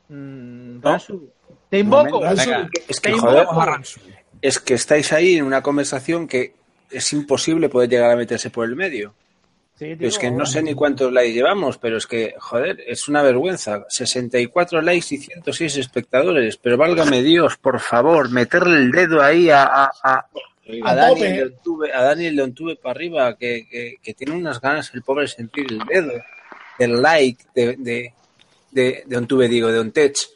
[0.08, 1.30] Mm, Ransu.
[1.70, 2.26] Te invoco.
[2.26, 3.46] es que, joder,
[4.42, 6.54] es que estáis ahí en una conversación que
[6.90, 9.14] es imposible poder llegar a meterse por el medio
[9.80, 13.84] es que no sé ni cuántos likes llevamos, pero es que, joder, es una vergüenza.
[13.88, 19.64] 64 likes y 106 espectadores, pero válgame Dios, por favor, meterle el dedo ahí a,
[19.64, 20.26] a, a,
[20.84, 21.56] a Daniel
[21.92, 26.12] a Daniel para arriba, que, que, tiene unas ganas el pobre sentir el dedo,
[26.78, 28.14] el like de, de,
[28.70, 30.33] de, de digo, de Ontech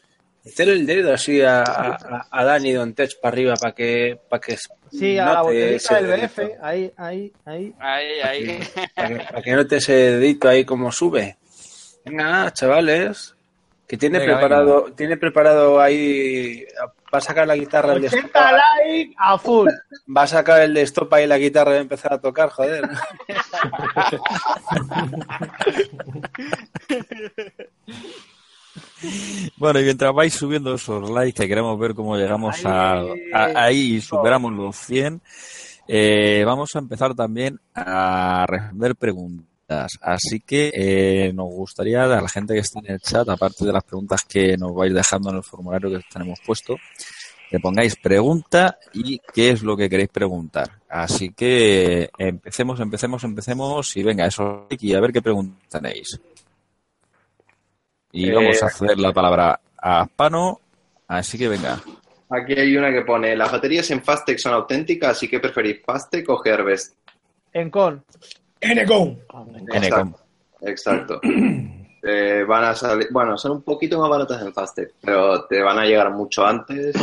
[0.48, 4.56] meter el dedo así a, a, a Dani Tech para arriba para que, para que
[4.90, 7.74] Sí, a la botellita del BF, ahí, ahí, ahí.
[7.78, 8.58] Ahí, ahí.
[8.94, 11.36] Para que, note ese dedito ahí como sube.
[12.06, 13.34] Venga, chavales,
[13.86, 16.64] que tiene preparado, tiene preparado ahí,
[17.12, 19.68] va a sacar la guitarra el de like a full.
[20.16, 22.88] Va a sacar el de stop ahí la guitarra y empezar a tocar, joder.
[29.56, 33.02] Bueno, y mientras vais subiendo esos likes, que queremos ver cómo llegamos a,
[33.32, 35.20] ahí y superamos los 100,
[35.88, 39.98] eh, vamos a empezar también a responder preguntas.
[40.00, 43.72] Así que eh, nos gustaría a la gente que está en el chat, aparte de
[43.72, 46.76] las preguntas que nos vais dejando en el formulario que tenemos puesto,
[47.50, 50.70] que pongáis pregunta y qué es lo que queréis preguntar.
[50.88, 56.18] Así que empecemos, empecemos, empecemos y venga, eso y a ver qué preguntas tenéis.
[58.12, 60.60] Y Eh, vamos a hacer la palabra a Pano,
[61.06, 61.80] así que venga.
[62.30, 66.28] Aquí hay una que pone, las baterías en Fastec son auténticas, así que preferís Fastec
[66.28, 66.94] o Gearbest.
[67.52, 68.04] En con.
[68.60, 69.18] N-Con.
[69.72, 70.14] Enecom.
[70.62, 71.20] Exacto.
[72.00, 75.80] Eh, van a salir, bueno, son un poquito más baratas en Fastec, pero te van
[75.80, 76.94] a llegar mucho antes.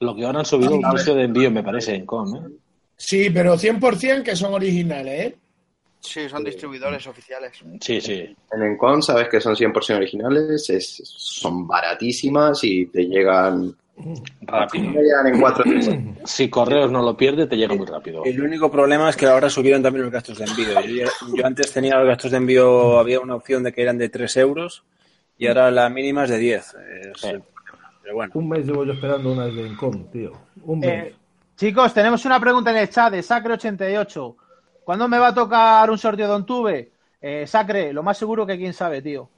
[0.00, 2.48] Lo que ahora han subido el precio de envío, me parece, en con, ¿eh?
[2.96, 5.36] Sí, pero 100% que son originales, ¿eh?
[6.00, 7.58] Sí, son distribuidores oficiales.
[7.80, 8.36] Sí, sí.
[8.52, 13.74] En Encon sabes que son 100% originales, es, son baratísimas y te llegan,
[14.42, 14.92] Rápido.
[15.24, 15.64] en cuatro.
[16.24, 18.24] Si correos no lo pierde, te llega muy rápido.
[18.24, 21.06] El único problema es que ahora subieron también los gastos de envío.
[21.34, 24.36] Yo, antes tenía los gastos de envío, había una opción de que eran de 3
[24.38, 24.84] euros
[25.38, 26.58] y ahora la mínima es de 10.
[26.58, 27.92] Es el problema.
[28.02, 30.32] Pero bueno, Un mes llevo yo esperando una de Encom, tío.
[30.62, 30.88] Un mes.
[31.06, 31.14] Eh,
[31.56, 34.36] chicos, tenemos una pregunta en el chat de Sacre88.
[34.86, 36.92] ¿Cuándo me va a tocar un sorteo de Ontube?
[37.20, 39.28] Eh, Sacre, lo más seguro que quién sabe, tío.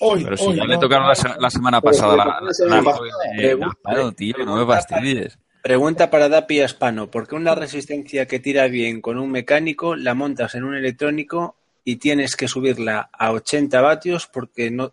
[0.00, 0.80] Hoy, Pero si hoy, ya le ¿no?
[0.80, 4.12] tocaron la, se- la semana pasada la, semana pasada.
[4.16, 5.38] tío, no me fastidies.
[5.62, 7.08] pregunta para Dapi y Aspano.
[7.12, 11.54] ¿Por qué una resistencia que tira bien con un mecánico la montas en un electrónico
[11.84, 14.92] y tienes que subirla a 80 vatios porque, no,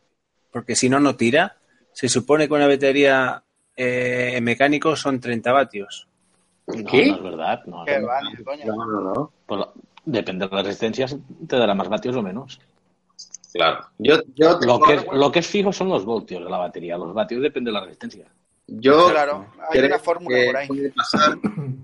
[0.52, 1.58] porque si no, no tira?
[1.94, 3.42] Se supone que una batería
[3.76, 6.08] eh, en mecánico son 30 vatios.
[6.78, 7.08] No, ¿Qué?
[7.08, 7.62] no es verdad.
[7.66, 8.08] No, Que no.
[8.08, 8.66] va, ni de coña.
[8.66, 9.32] No, no, no.
[9.46, 9.62] Pues
[10.06, 11.16] depende de las resistencias,
[11.48, 12.60] te dará más vatios o menos.
[13.54, 13.86] Claro.
[13.98, 16.98] Yo, yo, Lo que, es, lo que es fijo son los voltios de la batería.
[16.98, 18.26] Los vatios depende de la resistencia.
[18.68, 20.68] yo Claro, hay una fórmula que por ahí.
[20.68, 21.38] Puede pasar,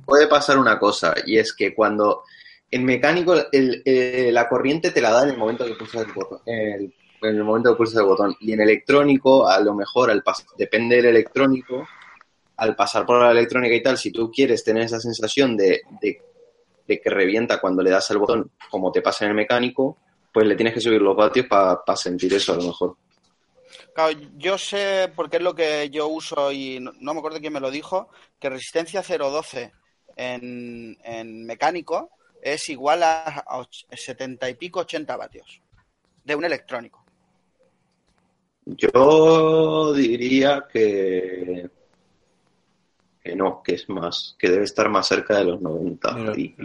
[0.06, 2.24] puede pasar una cosa, y es que cuando
[2.70, 6.14] en mecánico el- eh, la corriente te la da en el momento que pulsas el
[6.14, 6.40] botón.
[6.46, 8.36] el- en el momento que pulsas el botón.
[8.40, 10.24] Y en electrónico, a lo mejor, al
[10.60, 11.88] depende del electrónico,
[12.58, 16.22] al pasar por la electrónica y tal, si tú quieres tener esa sensación de, de-
[16.88, 19.98] de que revienta cuando le das al botón, como te pasa en el mecánico,
[20.32, 22.98] pues le tienes que subir los vatios para sentir eso a lo mejor.
[23.94, 27.54] Claro, yo sé, porque es lo que yo uso y no, no me acuerdo quién
[27.54, 28.10] me lo dijo,
[28.40, 29.72] que resistencia 0.12
[30.16, 32.12] en, en mecánico
[32.42, 35.62] es igual a, a och- 70 y pico, 80 vatios
[36.24, 37.04] de un electrónico.
[38.66, 41.70] Yo diría que,
[43.26, 46.14] que no, que es más, que debe estar más cerca de los 90.
[46.16, 46.56] Pero- y-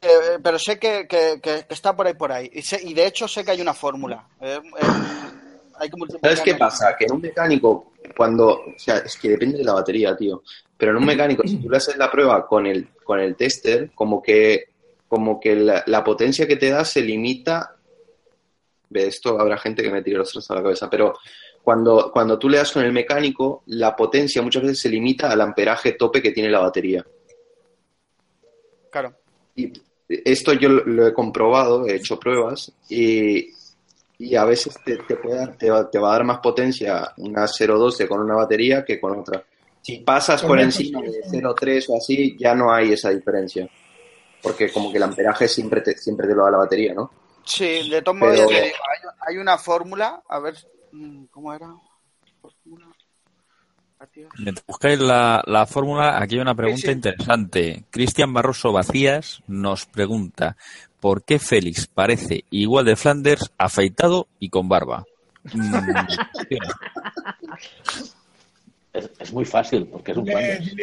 [0.00, 2.48] Eh, pero sé que, que- que- que está por ahí, por ahí.
[2.52, 4.26] Y, sé- y de hecho sé que hay una fórmula.
[4.40, 4.86] Eh, eh,
[5.78, 6.96] hay que multiplicar- ¿Sabes qué pasa?
[6.96, 10.42] Que en un mecánico, cuando, o sea, es que depende de la batería, tío.
[10.76, 13.90] Pero en un mecánico, si tú le haces la prueba con el, con el tester,
[13.94, 14.66] como que,
[15.08, 17.74] como que la, la potencia que te da se limita.
[18.88, 21.14] De esto habrá gente que me tire los trastos a la cabeza, pero
[21.66, 25.40] cuando, cuando tú le das con el mecánico, la potencia muchas veces se limita al
[25.40, 27.04] amperaje tope que tiene la batería.
[28.90, 29.14] Claro.
[29.56, 29.72] Y
[30.08, 33.50] esto yo lo, lo he comprobado, he hecho pruebas y,
[34.18, 37.12] y a veces te, te, puede dar- te, va, te va a dar más potencia
[37.16, 39.42] una 0.12 con una batería que con otra.
[39.82, 41.36] Si pasas por encima de sí.
[41.40, 43.68] 0.3 o así, ya no hay esa diferencia.
[44.40, 47.10] Porque como que el amperaje siempre te, siempre te lo da la batería, ¿no?
[47.44, 48.70] Sí, de todos modos, Pero- hay,
[49.28, 50.54] hay una fórmula, a ver,
[51.30, 51.68] ¿cómo era?
[52.40, 52.86] Fórmula.
[54.38, 56.92] Mientras buscáis la, la fórmula, aquí hay una pregunta Sí, sí.
[56.92, 57.84] interesante.
[57.90, 60.56] Cristian Barroso Vacías nos pregunta
[61.00, 65.04] ¿por qué Félix parece igual de Flanders, afeitado y con barba?
[65.52, 65.74] Mm.
[68.92, 70.76] Es, es muy fácil, porque es un Dile, Flanders.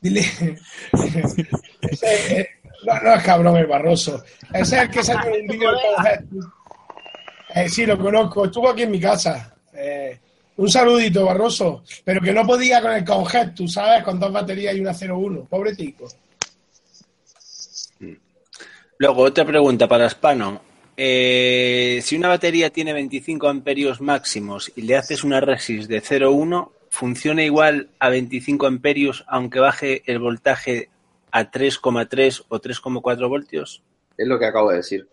[0.00, 0.58] dile, dile.
[1.80, 2.48] Ese, eh,
[2.86, 4.22] no, no es cabrón el Barroso.
[4.52, 6.26] Ese es el que salió un vídeo de.
[7.54, 8.44] Eh, sí, lo conozco.
[8.44, 9.54] Estuvo aquí en mi casa.
[9.72, 10.18] Eh,
[10.56, 11.82] un saludito, Barroso.
[12.04, 15.44] Pero que no podía con el Conjet, tú sabes, con dos baterías y una 01.
[15.46, 16.06] Pobre tico.
[18.98, 20.60] Luego, otra pregunta para Spano.
[20.96, 26.70] Eh, si una batería tiene 25 amperios máximos y le haces una resist de 0,1,
[26.90, 30.90] ¿funciona igual a 25 amperios aunque baje el voltaje
[31.30, 33.82] a 3,3 o 3,4 voltios?
[34.18, 35.08] Es lo que acabo de decir.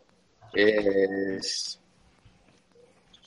[0.54, 1.80] Es-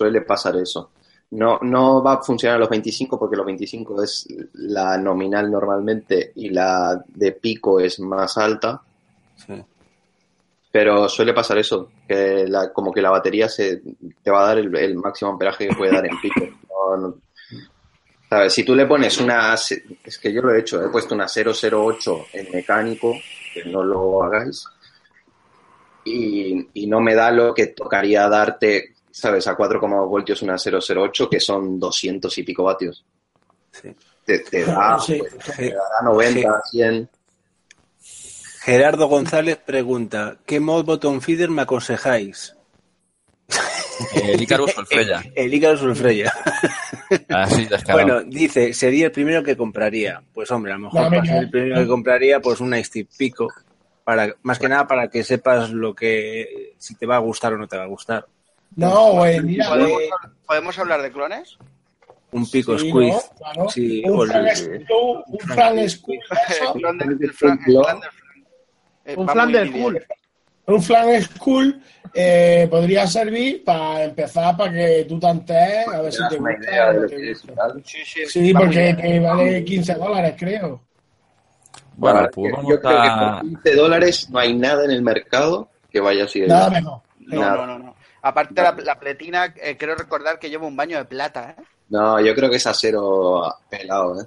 [0.00, 0.92] Suele pasar eso.
[1.32, 6.32] No, no va a funcionar a los 25 porque los 25 es la nominal normalmente
[6.36, 8.80] y la de pico es más alta,
[9.36, 9.62] Sí.
[10.72, 13.82] pero suele pasar eso, que la- como que la batería se,
[14.22, 16.40] te va a dar el, el máximo amperaje que puede dar en pico.
[16.70, 17.14] No, no-
[18.30, 18.54] ¿Sabes?
[18.54, 22.26] Si tú le pones una, es que yo lo he hecho, he puesto una 008
[22.32, 23.14] en mecánico,
[23.52, 24.64] que no lo hagáis,
[26.04, 29.46] y, y no me da lo que tocaría darte, ¿sabes?
[29.48, 33.04] A 4,2 voltios una 008, que son 200 y pico vatios.
[33.72, 33.94] Sí.
[34.24, 37.08] Te, te da, Sí, pues, te dará 90, 100.
[38.62, 42.54] Gerardo González pregunta, ¿qué mod bottom feeder me aconsejáis?
[44.14, 44.84] El Icarus o
[45.34, 45.82] el Icarus.
[47.28, 48.06] Así, descarado.
[48.06, 50.22] Bueno, dice, sería el primero que compraría.
[50.32, 51.24] Pues hombre, a lo mejor No, venga.
[51.26, 53.48] ser el primero que compraría, pues un Ice Pico.
[54.04, 57.58] Para, más que nada para que sepas lo que si te va a gustar o
[57.58, 58.26] no te va a gustar.
[58.76, 60.10] No, güey, mira, ¿Podemos, eh,
[60.46, 61.58] ¿Podemos hablar de clones?
[62.32, 63.16] Un pico sí, squeeze.
[63.32, 63.36] ¿no?
[63.38, 63.68] Claro.
[63.70, 65.38] Sí, un Frank Stu- un
[66.98, 67.58] del- del Fran.
[69.04, 69.82] Eh, Un flan del bien.
[69.82, 70.06] cool.
[70.66, 71.82] un flan school
[72.14, 78.28] eh, podría servir para empezar para que tú tantees a ver si te gusta te.
[78.28, 80.80] Sí, porque te vale 15 dólares, creo.
[81.96, 85.98] Bueno, pues yo creo que por 15 dólares no hay nada en el mercado que
[86.00, 87.00] vaya así de Nada mejor.
[87.18, 87.56] No, Nada.
[87.56, 87.94] no, no, no.
[88.22, 91.62] Aparte, la, la pletina, eh, creo recordar que lleva un baño de plata, ¿eh?
[91.90, 94.26] No, yo creo que es acero pelado, ¿eh?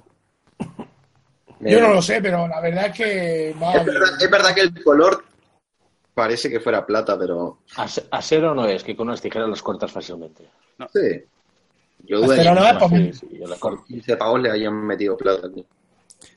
[1.60, 4.84] Yo no lo sé, pero la verdad es que Es verdad, es verdad que el
[4.84, 5.24] color
[6.12, 7.58] parece que fuera plata, pero
[8.10, 10.44] Acero no es, que con unas tijeras los cortas fácilmente.
[10.92, 11.22] sí.
[12.06, 13.84] Yo dudo Acero no es, pues, Sí, sí, yo la por corto.
[13.86, 15.66] 15 pavos le hayan metido plata aquí.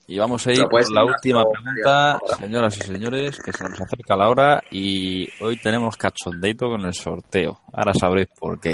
[0.09, 4.15] Y vamos a ir por la última pregunta, señoras y señores, que se nos acerca
[4.15, 7.59] la hora y hoy tenemos cachondeito con el sorteo.
[7.73, 8.73] Ahora sabréis por qué.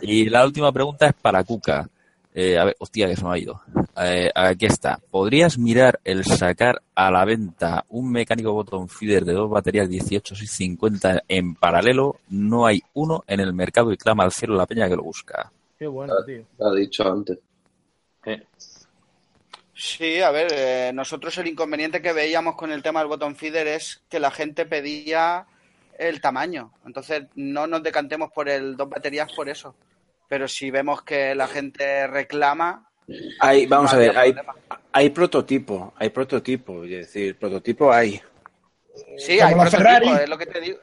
[0.00, 1.88] Y la última pregunta es para Cuca.
[2.34, 3.60] Eh, a ver, hostia, que se me ha ido.
[3.96, 4.98] Eh, aquí está.
[5.10, 10.34] ¿Podrías mirar el sacar a la venta un mecánico bottom feeder de dos baterías 18
[10.42, 12.16] y 50 en paralelo?
[12.30, 15.52] No hay uno en el mercado y clama al cielo la peña que lo busca.
[15.78, 16.42] Qué bueno, tío.
[16.58, 17.38] Lo he dicho antes.
[18.24, 18.42] Eh,
[19.74, 23.66] Sí, a ver, eh, nosotros el inconveniente que veíamos con el tema del bottom feeder
[23.66, 25.46] es que la gente pedía
[25.98, 26.72] el tamaño.
[26.84, 29.74] Entonces, no nos decantemos por el dos baterías por eso.
[30.28, 32.88] Pero si vemos que la gente reclama,
[33.40, 34.34] Hay, vamos no a ver, hay,
[34.92, 38.20] hay prototipo, hay prototipo, es decir, prototipo hay.
[39.18, 40.08] Sí, Como hay Ferrari.
[40.22, 40.78] es lo que te digo.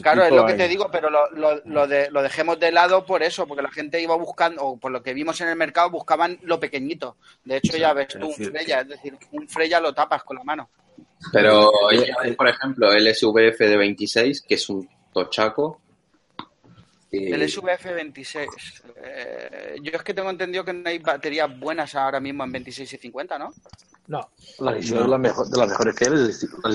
[0.00, 3.48] Claro, es lo que te digo, pero lo, de, lo, dejemos de lado por eso,
[3.48, 6.60] porque la gente iba buscando, o por lo que vimos en el mercado, buscaban lo
[6.60, 7.16] pequeñito.
[7.44, 10.44] De hecho, ya ves tú un Freya, es decir, un Freya lo tapas con la
[10.44, 10.70] mano.
[11.32, 11.72] Pero,
[12.36, 15.80] por ejemplo, el SVF de 26, que es un tochaco.
[17.10, 17.32] Y...
[17.32, 18.48] El SVF 26.
[19.02, 22.92] Eh, yo es que tengo entendido que no hay baterías buenas ahora mismo en 26
[22.92, 23.52] y 50, ¿no?
[24.06, 24.30] No.
[24.60, 25.06] La, no.
[25.08, 26.70] La mejor, de las mejores que hay es la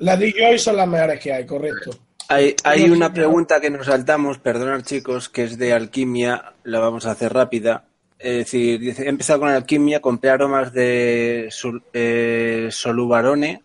[0.00, 1.98] la DJI son las mejores que hay, correcto.
[2.28, 7.06] Hay, hay una pregunta que nos saltamos, perdonar chicos, que es de alquimia, la vamos
[7.06, 7.84] a hacer rápida.
[8.18, 13.62] Es decir, he empezado con alquimia, compré aromas de sol, eh, solubarone,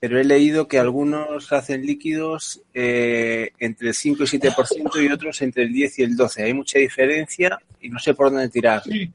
[0.00, 5.42] pero he leído que algunos hacen líquidos eh, entre el 5 y 7% y otros
[5.42, 6.44] entre el 10 y el 12%.
[6.44, 8.82] Hay mucha diferencia y no sé por dónde tirar.
[8.82, 9.10] Sí.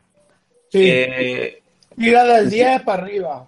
[0.69, 0.89] sí.
[0.89, 1.61] Eh,
[1.95, 3.47] del 10 para arriba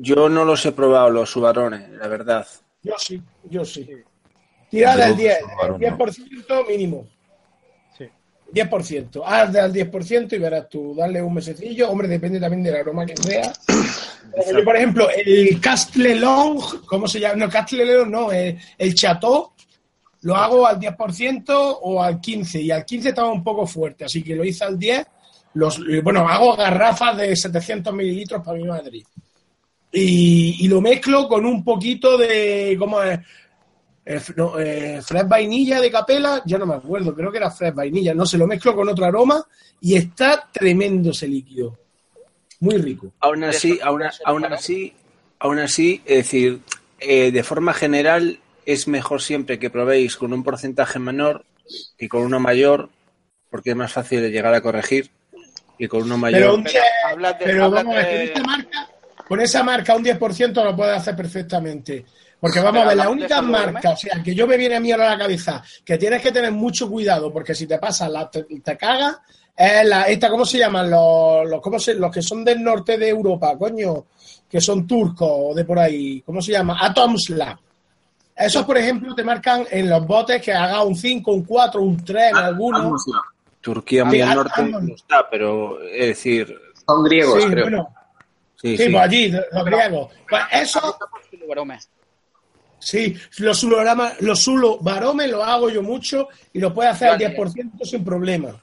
[0.00, 2.46] yo no los he probado, los subarones, la verdad.
[2.82, 3.86] Yo sí, yo sí.
[4.70, 5.98] Tira del 10, varón, el no.
[5.98, 7.08] 10% mínimo.
[7.98, 8.04] Sí.
[8.52, 9.22] 10%.
[9.24, 11.90] Haz del 10% y verás tú, darle un mesecillo.
[11.90, 13.52] Hombre, depende también del aroma que sea.
[14.50, 17.34] Yo, por ejemplo, el Castle Long, ¿cómo se llama?
[17.34, 19.52] No, Castle Long no, el, el Chateau,
[20.22, 22.62] lo hago al 10% o al 15%.
[22.62, 25.06] Y al 15% estaba un poco fuerte, así que lo hice al 10%.
[25.52, 29.04] Los, eh, bueno, hago garrafas de 700 mililitros para mi Madrid.
[29.92, 33.18] Y, y lo mezclo con un poquito de, ¿cómo es?
[34.04, 37.74] Eh, no, eh, Fred vainilla de capela, ya no me acuerdo, creo que era Fred
[37.74, 39.44] vainilla, no se lo mezclo con otro aroma
[39.80, 41.76] y está tremendo ese líquido.
[42.60, 43.12] Muy rico.
[43.20, 44.92] Aún así, aún, aún así,
[45.38, 46.60] aún así, es decir,
[46.98, 51.44] eh, de forma general es mejor siempre que probéis con un porcentaje menor
[51.98, 52.90] que con uno mayor,
[53.50, 55.10] porque es más fácil de llegar a corregir
[55.78, 56.40] y con uno mayor.
[56.40, 58.90] Pero, un Pero 10, hablas de- pero hablas vamos a ver, de- con esa marca,
[59.30, 62.04] con esa marca un 10% lo puedes hacer perfectamente.
[62.40, 64.80] Porque vamos a ver, únicas eso, ¿no, marcas, o sea, que yo me viene a
[64.80, 68.08] mí ahora a la cabeza, que tienes que tener mucho cuidado, porque si te pasa,
[68.08, 69.18] la, te, te cagas,
[69.56, 70.90] es la, esta, ¿cómo se llaman?
[70.90, 74.06] Los, los, ¿cómo se- los que son del norte de Europa, coño,
[74.50, 76.76] que son turcos o de por ahí, ¿cómo se llama?
[76.80, 77.56] Atoms Lab.
[78.34, 82.04] Esos, por ejemplo, te marcan en los botes que haga un 5, un 4, un
[82.04, 83.04] 3 en algunos.
[83.60, 87.64] Turquía muy al ah, norte ah, no está, pero es decir, Son griegos, Sí, creo.
[87.64, 87.94] bueno,
[88.60, 88.90] sí, sí, sí.
[88.90, 90.12] pues allí, los griegos.
[90.28, 90.98] Pues eso,
[92.82, 97.84] Sí, los sulobarome los sulobarome los hago yo mucho y lo puede hacer al 10%
[97.84, 98.58] sin problema.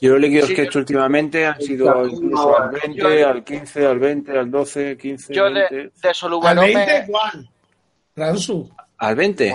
[0.00, 3.42] Yo los líquidos Sí, que he yo- hecho últimamente han sido incluso al 20, al
[3.42, 5.74] 15, al 20, al 12, 15, Yo de, 20.
[6.00, 7.50] de Al Solubarome, 20 igual.
[8.14, 8.70] Ransu.
[8.98, 9.54] ¿Al 20?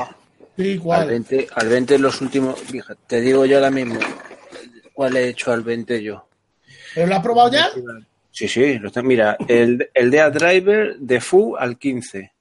[0.57, 1.01] Sí, ¿cuál?
[1.03, 2.59] Al 20, al 20 los últimos.
[2.59, 3.97] fíjate, Te digo yo ahora mismo.
[4.93, 6.27] ¿Cuál he hecho al 20 yo?
[6.93, 7.69] ¿Pero lo has probado ya?
[8.35, 12.31] Sí, sí, lo está- mira, el, el Dead Driver de Fu al 15,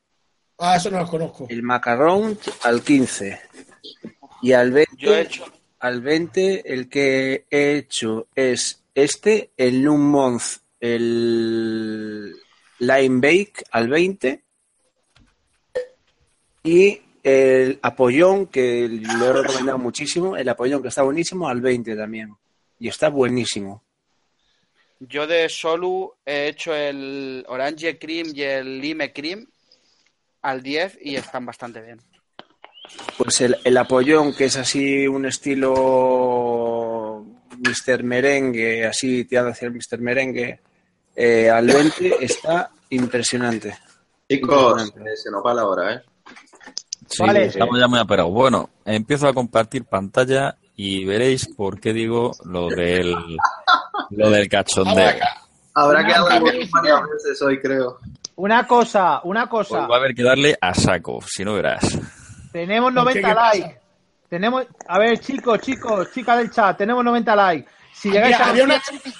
[0.59, 1.47] Ah, eso no lo conozco.
[1.51, 3.39] el Macaron al 15
[4.43, 5.44] y al 20, Yo he hecho.
[5.81, 10.43] al 20 el que he hecho es este, el New Month,
[10.81, 12.36] el
[12.78, 14.43] Line Bake al 20
[16.64, 21.94] y el Apollón, que lo he recomendado muchísimo, el Apollón que está buenísimo al 20
[21.97, 22.35] también
[22.78, 23.82] y está buenísimo.
[25.08, 29.46] Yo de Solu he hecho el Orange Cream y el Lime Cream
[30.42, 32.00] al 10 y están bastante bien.
[33.16, 37.24] Pues el, el apoyón, que es así un estilo
[37.58, 38.02] Mr.
[38.04, 39.98] Merengue, así tirado hacia el Mr.
[39.98, 40.60] Merengue,
[41.16, 43.76] eh, al 20 está impresionante.
[44.28, 45.12] Chicos, Impresionante.
[45.12, 46.02] eh, se nos va la hora, ¿eh?
[47.08, 47.46] Sí, Vale.
[47.46, 48.32] estamos ya muy aperados.
[48.32, 53.14] Bueno, empiezo a compartir pantalla y veréis por qué digo lo del,
[54.10, 55.10] lo del cachondeo.
[55.74, 57.98] Habrá que hablar varias veces hoy, creo.
[58.36, 59.86] Una cosa, una Pues cosa.
[59.86, 61.98] va a haber que darle a saco, si no verás.
[62.52, 63.20] Tenemos ¿Por qué?
[63.20, 63.59] 90 ¿Qué pasa?
[63.59, 63.81] likes.
[64.28, 67.69] Tenemos, a ver, chicos, chicos, chicas del chat, tenemos 90 likes.
[67.93, 69.14] Si llegáis Había, a había una 100,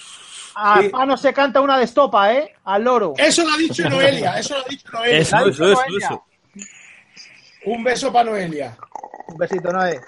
[0.55, 2.53] a Pano se canta una de estopa, ¿eh?
[2.65, 3.13] Al loro.
[3.17, 5.19] Eso lo ha dicho Noelia, eso lo ha dicho Noelia.
[5.19, 6.25] Eso, eso, eso.
[7.67, 8.77] Un beso para Noelia.
[9.29, 10.01] Un besito, Noé.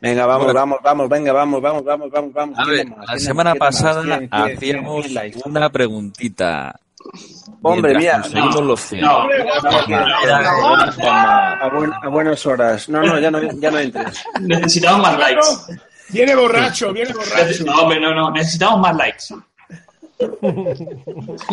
[0.00, 0.60] Venga, vamos, Bueno.
[0.60, 2.58] vamos, vamos, venga, vamos, vamos, vamos, vamos, vamos.
[2.58, 2.98] A ¿Quién ver, más?
[2.98, 3.50] la ¿Quién semana?
[3.52, 3.68] ¿Quién más?
[3.76, 5.40] pasada ¿Quién, quién, quién, hacíamos quién likes?
[5.44, 6.80] una preguntita.
[7.62, 8.20] Hombre, mira.
[8.20, 9.00] conseguimos los 100.
[9.00, 9.28] No, no,
[9.88, 12.88] no, no, A, buen- a buenas horas.
[12.88, 14.24] No, no, ya no, ya no entres.
[14.40, 15.80] Necesitamos más likes.
[16.10, 17.64] Viene borracho, viene borracho.
[17.64, 18.30] No, hombre, no, no.
[18.30, 19.24] Necesitamos más likes.
[20.20, 20.62] No, Venga,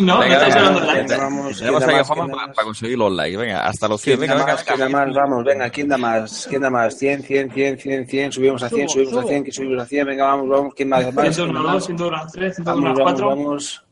[0.00, 1.16] no estáis venga, hablando de venga, likes.
[1.16, 2.04] Vamos, Tenemos ¿quién da ahí a?
[2.04, 3.36] Juanma ¿Quién da para, conseguir los likes.
[3.36, 4.18] Venga, hasta los 100.
[4.18, 5.14] ¿Quién Venga, venga, más?
[5.14, 6.46] Vamos, venga, ¿quién da más?
[6.48, 6.98] ¿Quién da más?
[6.98, 9.28] 100, 100, 100, 100, 100, 100, subimos a 100, Subo, subimos a subo.
[9.28, 11.02] 100, que subimos a 100, venga, vamos, vamos, ¿quién más?
[11.02, 11.34] ¿Quién más?
[11.34, 13.28] 101, 2, 101, 3, Vamos, 101, vamos, 4.
[13.28, 13.82] vamos.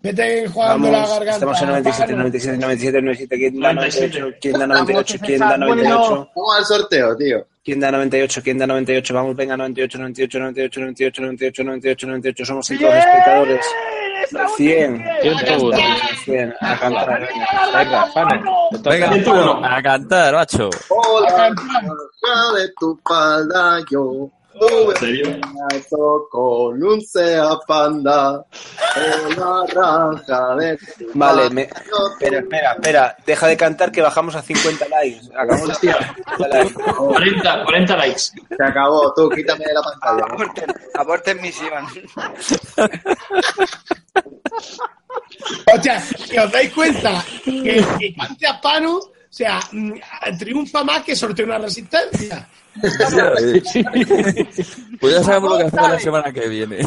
[0.00, 1.32] Vete jugando la garganta.
[1.32, 2.18] estamos en 97, Pano.
[2.18, 4.20] 97, 97, 97, ¿quién da 98?
[4.20, 4.38] 97?
[4.40, 5.18] ¿Quién da 98?
[5.26, 6.30] ¿Quién da Vamos, 98?
[6.34, 7.46] Vamos al sorteo, tío.
[7.68, 8.40] ¿Quién da 98?
[8.42, 9.12] ¿Quién da 98?
[9.12, 12.96] Vamos, venga, 98, 98, 98, 98, 98, 98, 98, somos 5 ¡Bien!
[12.96, 13.66] espectadores.
[14.24, 15.36] ¡Estamos 100, bien!
[16.24, 17.28] 100, a cantar,
[17.76, 18.44] venga, venga.
[18.82, 19.66] Venga, 101.
[19.66, 20.70] A cantar, macho.
[20.88, 21.50] Hola,
[22.56, 25.40] de tu falda, yo ¿En serio?
[26.30, 28.44] Con un Sea Panda
[28.96, 30.78] en la raja de
[31.14, 35.26] Vale, me, espera, espera, espera, deja de cantar que bajamos a 50 likes.
[35.36, 36.74] Acabamos de 50 likes.
[36.74, 38.20] 40, 40 likes.
[38.56, 40.24] Se acabó, tú quítame de la pantalla.
[40.32, 41.86] Aborten, aborten misión.
[45.74, 49.92] Hostia, que os dais cuenta que el que cante a Pano, o sea, mm,
[50.38, 52.48] triunfa más que sorteo una resistencia.
[55.00, 56.78] Pues ya sabemos lo que hacemos la semana que viene.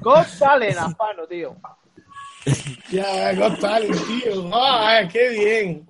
[0.00, 1.56] Got Talent, a Pano, tío.
[2.90, 4.50] Ya, Talent, tío.
[4.52, 5.88] Ah, qué bien.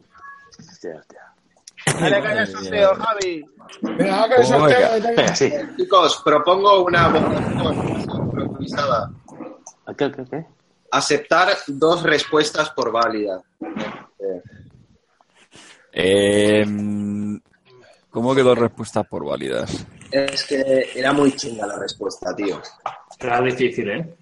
[1.98, 3.44] Dale caña al sorteo, Javi.
[3.82, 5.14] Venga, vamos con el sorteo.
[5.16, 5.34] Venga.
[5.34, 5.52] Sí.
[5.76, 9.10] Chicos, propongo una votación improvisada.
[9.96, 10.46] ¿Qué, qué, qué?
[10.90, 13.42] Aceptar dos respuestas por válida.
[15.92, 16.64] Eh,
[18.12, 19.84] ¿Cómo quedó respuestas por válidas?
[20.10, 22.60] Es que era muy chinga la respuesta, tío.
[23.18, 24.14] Será difícil, ¿eh?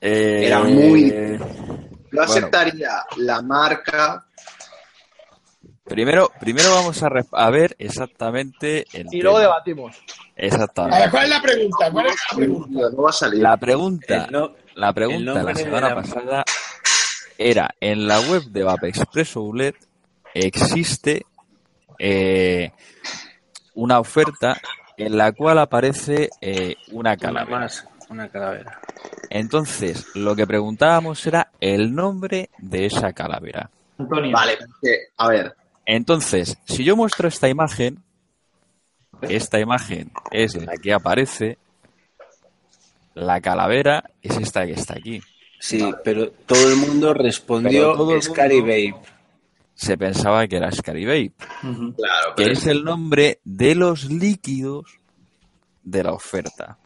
[0.00, 1.38] Eh, Era muy- Yo
[2.12, 2.22] Bueno.
[2.22, 4.26] aceptaría la marca.
[5.84, 9.48] Primero, primero vamos a, re- a ver exactamente el Y luego tema.
[9.50, 9.96] debatimos.
[9.96, 10.00] A
[10.36, 11.10] ver, Exactamente.
[11.10, 11.90] ¿cuál es la pregunta?
[11.90, 12.80] ¿Cuál es la pregunta?
[12.96, 13.42] No va a salir.
[13.42, 16.44] La pregunta, no- la pregunta la semana la- pasada
[17.38, 19.76] era en la web de Vapexpress Outlet
[20.34, 21.26] existe
[21.98, 22.72] eh,
[23.80, 24.60] una oferta
[24.96, 27.58] en la cual aparece eh, una Una calavera.
[27.60, 28.80] más, una calavera.
[29.30, 33.70] Entonces, lo que preguntábamos era el nombre de esa calavera.
[33.98, 34.32] Antonio.
[34.32, 35.54] Vale, porque, a ver.
[35.86, 38.02] Entonces, si yo muestro esta imagen,
[39.22, 41.56] esta imagen es la que aparece,
[43.14, 45.20] la calavera es esta que está aquí.
[45.58, 48.94] Sí, pero todo el mundo respondió todo el Scary mundo- Babe.
[49.80, 51.94] Se pensaba que era Ujú.
[51.94, 54.84] Claro, que pero es el nombre de los líquidos
[55.82, 56.76] de la oferta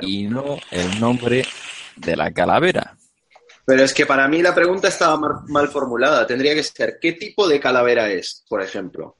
[0.00, 1.46] y no el nombre
[1.94, 2.96] de la calavera.
[3.64, 5.16] Pero es que para mí la pregunta estaba
[5.46, 6.26] mal formulada.
[6.26, 9.16] Tendría que ser, ¿qué tipo de calavera es, por ejemplo?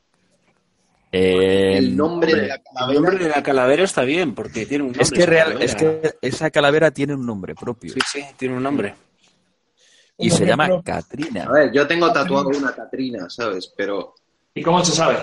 [1.12, 3.00] Eh, El nombre de la El calavera.
[3.00, 5.02] nombre de la calavera está bien, porque tiene un nombre.
[5.04, 5.64] es que esa real, calavera.
[5.64, 8.94] es que esa calavera tiene un nombre propio Sí, sí, tiene un nombre.
[10.18, 10.68] Y se llama.
[10.82, 11.44] Katrina.
[11.44, 13.72] A ver, yo tengo tatuado una Catrina, ¿sabes?
[13.76, 14.14] Pero
[14.54, 15.18] ¿Y cómo se sabe?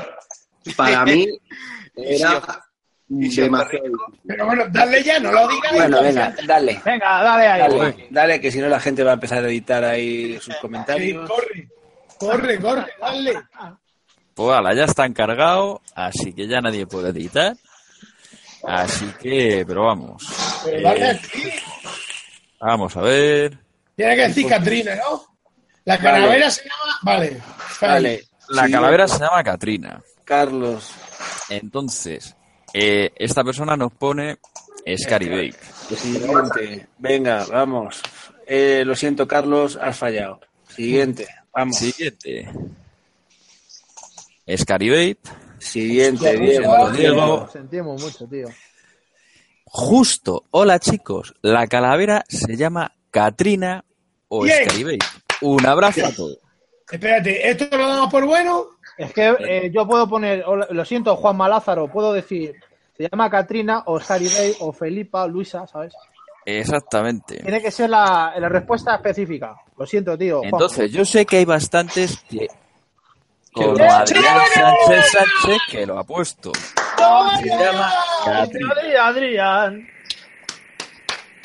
[0.78, 1.28] Para mí
[1.96, 2.42] era
[3.08, 3.92] demasiado.
[4.26, 5.74] Pero bueno, dale ya, no lo digas.
[5.74, 6.82] Bueno, venga, dale.
[6.86, 7.60] Venga, dale ahí.
[7.62, 10.62] Dale, dale, que si no la gente va a empezar a editar ahí sus Sí,
[10.62, 11.30] comentarios.
[11.30, 11.68] corre,
[12.18, 13.34] corre, corre, dale.
[14.36, 17.56] Pues ala, ya está encargado, así que ya nadie puede editar.
[18.66, 20.24] Así que, pero vamos.
[20.64, 21.44] Pero Eh, dale aquí.
[22.60, 23.58] vamos a ver.
[23.96, 25.24] Tiene que decir Catrina, ¿no?
[25.86, 27.00] La calavera se llama.
[27.04, 27.42] Vale.
[27.82, 28.28] Vale.
[28.50, 30.02] La Sí, calavera se llama Katrina.
[30.24, 30.92] Carlos.
[31.50, 32.36] Entonces,
[32.74, 34.38] eh, esta persona nos pone
[34.98, 35.56] Scary Babe.
[35.96, 36.88] Siguiente.
[36.98, 38.02] Venga, vamos.
[38.48, 40.40] Eh, lo siento, Carlos, has fallado.
[40.70, 41.28] Siguiente.
[41.54, 41.78] Vamos.
[41.78, 42.50] Siguiente.
[44.58, 45.18] Scary Babe.
[45.60, 46.92] Siguiente, Diego.
[46.92, 47.50] Diego.
[47.52, 48.48] Sentimos mucho, tío.
[49.66, 50.44] Justo.
[50.52, 51.34] Hola chicos.
[51.42, 53.86] La calavera se llama Katrina
[54.28, 54.98] o Babe.
[55.42, 56.40] Un abrazo a todos.
[56.92, 58.66] Espérate, ¿esto lo damos por bueno?
[58.98, 62.56] Es que eh, yo puedo poner, lo siento, Juan Malázaro, puedo decir,
[62.98, 65.94] se llama Katrina o Sari Day o Felipa o Luisa, ¿sabes?
[66.44, 67.38] Exactamente.
[67.38, 69.56] Tiene que ser la, la respuesta específica.
[69.78, 70.40] Lo siento, tío.
[70.40, 70.50] Juan.
[70.52, 72.48] Entonces, yo sé que hay bastantes que.
[73.54, 74.40] Como ¡Qué Adrián!
[74.54, 76.52] Sánchez Sánchez, que lo ha puesto.
[76.54, 77.94] Se llama
[78.26, 78.70] Katrina.
[78.72, 79.93] Adrián, Adrián.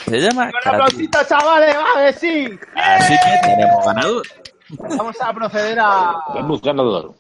[0.05, 2.49] Se llama Con aplausito, chavales, va a ver, sí.
[2.75, 4.27] Así que tenemos ganador.
[4.71, 7.15] Vamos a proceder a, Tenemos ganador.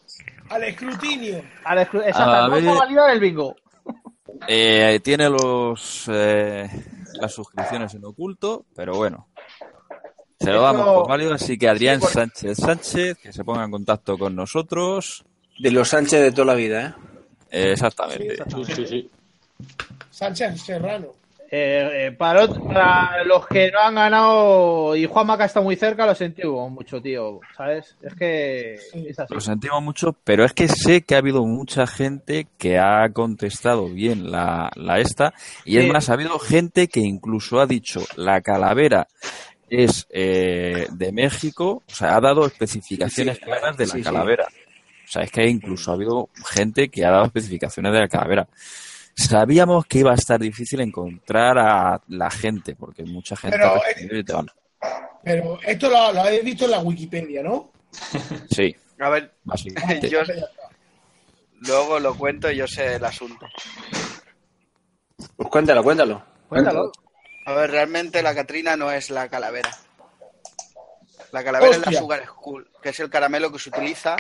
[0.51, 1.43] Al escrutinio.
[1.65, 2.69] al exclu- Exacto, A vamos ver.
[2.71, 3.57] a validar el bingo.
[4.47, 6.69] Eh, tiene los eh,
[7.15, 9.29] las suscripciones en oculto, pero bueno.
[10.41, 14.17] Se lo damos por válido, así que Adrián Sánchez Sánchez, que se ponga en contacto
[14.17, 15.25] con nosotros.
[15.59, 16.95] De los Sánchez de toda la vida, ¿eh?
[17.51, 18.37] Eh, exactamente.
[18.49, 19.11] Sí, sí, sí.
[20.11, 21.09] Sánchez Serrano.
[21.51, 22.47] Eh, eh, para,
[23.25, 27.41] los que no han ganado y Juan Maca está muy cerca, lo sentimos mucho, tío.
[27.57, 27.97] ¿Sabes?
[28.03, 29.33] Es que es así.
[29.33, 33.89] Lo sentimos mucho, pero es que sé que ha habido mucha gente que ha contestado
[33.89, 35.33] bien la, la esta,
[35.65, 35.79] y Sí.
[35.79, 39.09] es más, ha habido gente que incluso ha dicho la calavera
[39.71, 43.47] es eh, de México, o sea, ha dado especificaciones Sí, sí.
[43.51, 44.05] claras de la Sí, sí.
[44.05, 44.45] calavera.
[44.47, 48.47] O sea, es que incluso ha habido gente que ha dado especificaciones de la calavera.
[49.19, 54.33] Sabíamos que iba a estar difícil encontrar a la gente, porque mucha gente Pero, te
[54.33, 54.47] van.
[55.67, 57.73] Esto lo, lo habéis visto en la Wikipedia, ¿no?
[58.49, 59.33] Sí, A ver,
[60.09, 60.21] yo
[61.63, 63.45] luego lo cuento y yo sé el asunto.
[65.37, 66.23] Pues cuéntalo, cuéntalo.
[66.49, 66.93] Cuéntalo.
[67.45, 69.77] A ver, realmente la Catrina no es la calavera.
[71.33, 74.15] La calavera es la Sugar Skull, que es el caramelo que se utiliza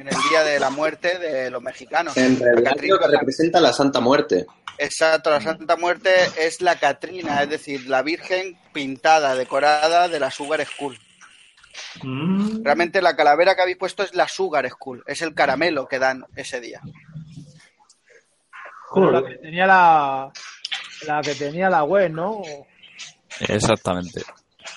[0.00, 2.16] en el día de la muerte de los mexicanos.
[2.16, 4.46] En La realidad Catrina- creo que representa la Santa Muerte.
[4.78, 10.30] Exacto, la Santa Muerte es la Catrina, es decir, la Virgen pintada, decorada de la
[10.30, 10.98] Sugar Skull.
[12.02, 12.62] Mm.
[12.64, 16.24] Realmente la calavera que habéis puesto es la Sugar Skull, es el caramelo que dan
[16.34, 16.80] ese día.
[18.94, 20.32] Pero la que tenía la,
[21.06, 22.42] la que tenía la web, ¿no?
[23.40, 24.22] Exactamente.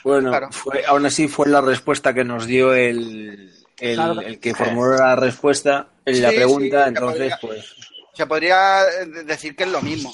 [0.04, 0.50] Bueno, Claro.
[0.52, 3.52] fue, aún así fue la respuesta que nos dio el,
[3.91, 4.22] el, Claro.
[4.22, 7.76] el que formuló la respuesta en la pregunta, sí, entonces pues
[8.14, 10.14] Se podría eh, decir que es lo mismo.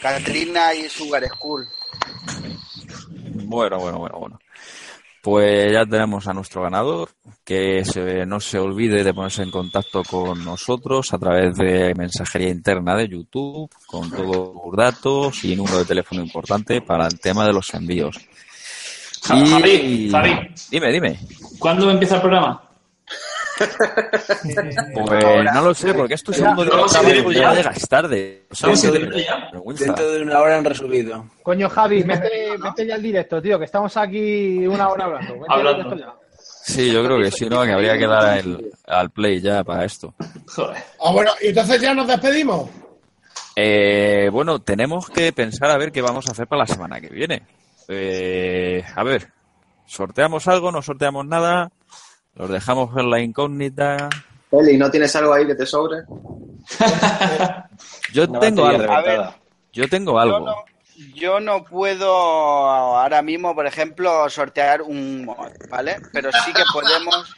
[0.00, 1.66] Catrina y Sugar Skull.
[3.44, 4.38] Bueno, bueno, bueno, bueno.
[5.22, 7.10] Pues ya tenemos a nuestro ganador,
[7.44, 12.48] que se, no se olvide de ponerse en contacto con nosotros a través de mensajería
[12.48, 17.44] interna de YouTube, con todos los datos y número de teléfono importante para el tema
[17.44, 18.16] de los envíos.
[19.22, 20.54] Ja- Javi, Javi.
[20.70, 21.18] Dime, dime.
[21.58, 22.69] ¿Cuándo empieza el programa?
[24.94, 27.88] Pues no lo sé, porque esto segundo día de Vamos a trabajo ver, ya llegas
[27.88, 28.46] tarde.
[28.50, 29.50] Segundo día.
[29.78, 31.26] dentro de una hora han resubido.
[31.42, 35.34] Coño, Javi, mete, mete ya el directo, tío, que estamos aquí una hora hablando.
[35.34, 35.84] Mete el Hablando.
[35.94, 36.14] directo ya.
[36.62, 37.62] Sí, yo creo que sí, ¿no?
[37.64, 40.14] Que habría que dar el- al play ya para esto.
[40.54, 40.76] Joder.
[41.02, 42.68] Ah, bueno, y entonces ya nos despedimos.
[43.56, 47.08] Eh, bueno, tenemos que pensar a ver qué vamos a hacer para la semana que
[47.08, 47.42] viene.
[47.88, 49.28] Eh, a ver,
[49.86, 50.70] ¿sorteamos algo?
[50.70, 51.70] ¿No sorteamos nada?
[52.40, 54.08] ¿Los dejamos en la incógnita?
[54.50, 55.98] Eli, ¿no tienes algo ahí que te sobre?
[58.14, 59.34] Yo tengo algo.
[59.72, 60.40] Yo tengo Yo algo.
[60.40, 60.54] no,
[61.14, 65.98] yo no puedo ahora mismo, por ejemplo, sortear un mod, ¿vale?
[66.12, 67.36] Pero sí que podemos,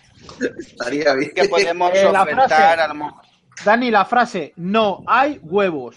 [0.59, 1.31] Estaría bien.
[1.31, 2.81] sí que podemos Eh, ofertar frase.
[2.81, 3.23] a lo mejor.
[3.65, 5.97] Dani, la frase, no hay huevos.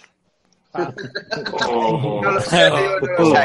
[0.73, 0.91] Ah,
[1.67, 2.21] Oh.
[2.23, 3.41] No lo sé, digo, no lo sé.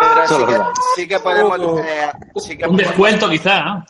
[0.00, 0.60] Pero sí que,
[0.96, 3.84] sí que podemos eh, sí que Un podemos descuento quizá, ¿no?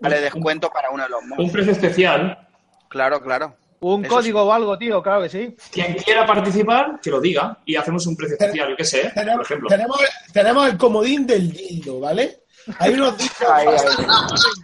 [0.00, 1.52] Darle descuento para uno de los Un mods.
[1.52, 2.48] precio especial.
[2.88, 3.56] Claro, claro.
[3.80, 5.54] Un Eso código o algo, tío, claro que sí.
[5.70, 9.12] Quien quiera participar, que lo diga y hacemos un precio especial, yo qué sé, por
[9.14, 9.68] Tenemos, ejemplo.
[9.68, 10.00] tenemos,
[10.32, 12.40] tenemos el comodín del dildo, ¿vale?
[12.78, 13.46] Hay unos discos.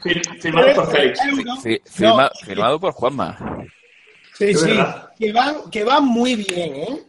[0.03, 1.21] Fir- Firmado por Félix.
[1.63, 3.39] Fi- firma- Firmado por Juanma.
[4.35, 4.79] Sí, sí,
[5.19, 7.03] que van, que van muy bien, ¿eh?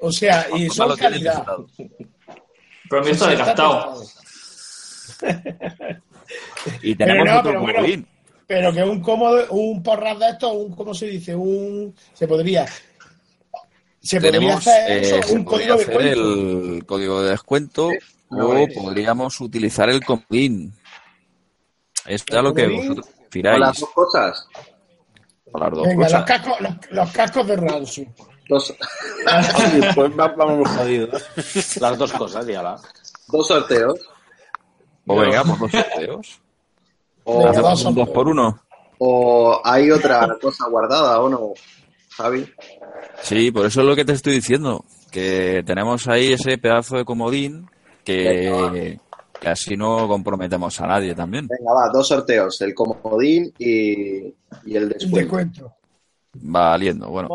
[0.00, 1.42] O sea, y son calidad.
[2.88, 4.02] Pero me está desgastado.
[6.82, 7.76] Y tenemos Pero no, otro pero bueno.
[7.78, 8.06] comodín.
[8.46, 11.34] Pero que un cómodo, un porras de estos, un, ¿cómo se dice?
[11.36, 12.66] Un, se podría,
[14.00, 17.30] se podría Tenemos, hacer eh, eso, se un podría código de hacer el código de
[17.30, 17.90] descuento
[18.30, 18.74] no o es.
[18.74, 20.72] podríamos utilizar el comodín.
[22.06, 23.80] Es ya ¿El lo que vosotros O las prefiráis.
[23.80, 24.46] dos cosas.
[25.52, 26.24] o las dos Venga, los cosas.
[26.26, 28.06] cascos, los, los cascos de Ransu.
[28.48, 28.74] Dos,
[29.94, 31.22] pues va- vamos jodidos.
[31.80, 32.80] Las dos cosas, ya la.
[33.26, 34.00] dos sorteos.
[35.08, 36.40] O venga, pues dos sorteos.
[37.24, 38.08] O, Hacemos dos un dos sorteos.
[38.14, 38.60] por uno.
[38.98, 41.52] o hay otra cosa guardada, ¿o no,
[42.16, 42.46] Javi?
[43.22, 44.84] Sí, por eso es lo que te estoy diciendo.
[45.10, 47.68] Que tenemos ahí ese pedazo de comodín
[48.04, 48.98] que,
[49.40, 51.48] que así no comprometemos a nadie también.
[51.48, 52.60] Venga, va, dos sorteos.
[52.60, 54.26] El comodín y,
[54.66, 55.16] y el descuento.
[55.18, 55.72] descuento.
[56.34, 57.08] Valiendo.
[57.08, 57.28] Bueno,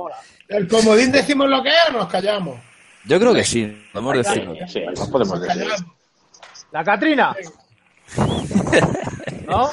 [0.47, 2.59] El comodín decimos lo que es o nos callamos.
[3.05, 3.75] yo creo que sí.
[3.91, 4.55] Podemos decirlo.
[4.67, 5.65] Sí, no podemos decir.
[6.71, 7.35] La Catrina.
[9.47, 9.69] ¿No?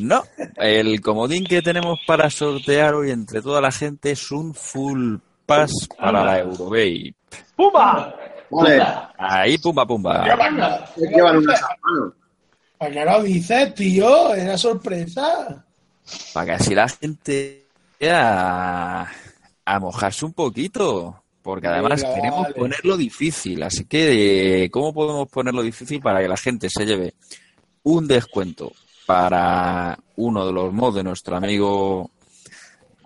[0.00, 0.22] No,
[0.56, 5.16] el comodín que tenemos para sortear hoy entre toda la gente es un full
[5.46, 7.14] pass para la Eurovape.
[7.56, 8.14] ¡Pumba!
[8.50, 8.82] Vale,
[9.16, 10.24] Ahí, pumba, pumba.
[10.96, 11.60] ¿qué llevan unas?
[12.78, 14.34] ¿Para qué lo dices, tío?
[14.34, 15.64] Era sorpresa.
[16.34, 17.66] Para que así la gente
[18.02, 19.06] a,
[19.64, 21.22] a mojarse un poquito.
[21.42, 22.54] Porque además Venga, queremos vale.
[22.54, 23.62] ponerlo difícil.
[23.62, 27.14] Así que, ¿cómo podemos ponerlo difícil para que la gente se lleve
[27.82, 28.72] un descuento
[29.06, 32.10] para uno de los mods de nuestro amigo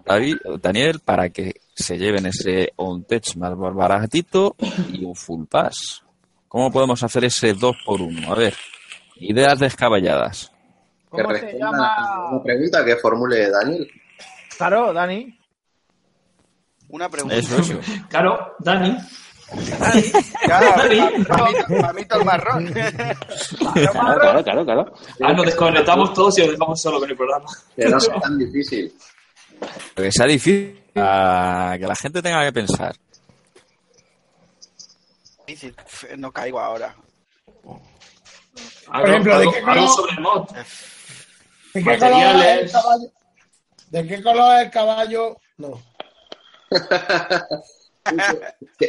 [0.04, 4.56] David, Daniel, para que se lleven ese on-tech más baratito
[4.92, 6.02] y un full pass?
[6.48, 8.54] ¿Cómo podemos hacer ese 2 por 1 A ver,
[9.16, 10.52] ideas descabelladas.
[11.10, 11.94] Que ¿Cómo se responda llama?
[11.94, 13.88] a una pregunta que formule Daniel.
[14.58, 15.38] Claro, Dani.
[16.94, 17.34] Una pregunta.
[17.34, 17.80] Eso, eso.
[18.08, 18.96] Claro, Dani.
[20.44, 21.80] Claro, Dani.
[21.82, 22.72] mamito el marrón.
[22.72, 24.94] Claro, claro, claro, claro.
[25.20, 27.46] Ah, nos desconectamos todos y os dejamos solo con el programa.
[27.74, 28.94] Que no sea tan difícil.
[29.96, 32.94] Que sea difícil, a que la gente tenga que pensar.
[35.48, 35.74] Difícil.
[36.16, 36.94] No caigo ahora.
[38.90, 39.88] Algo, ejemplo, ¿de qué color?
[39.88, 40.48] sobre el mod.
[41.74, 42.72] ¿De qué color es el Materiales.
[42.72, 43.06] caballo?
[43.90, 45.36] ¿De qué color es el caballo?
[45.58, 45.93] No.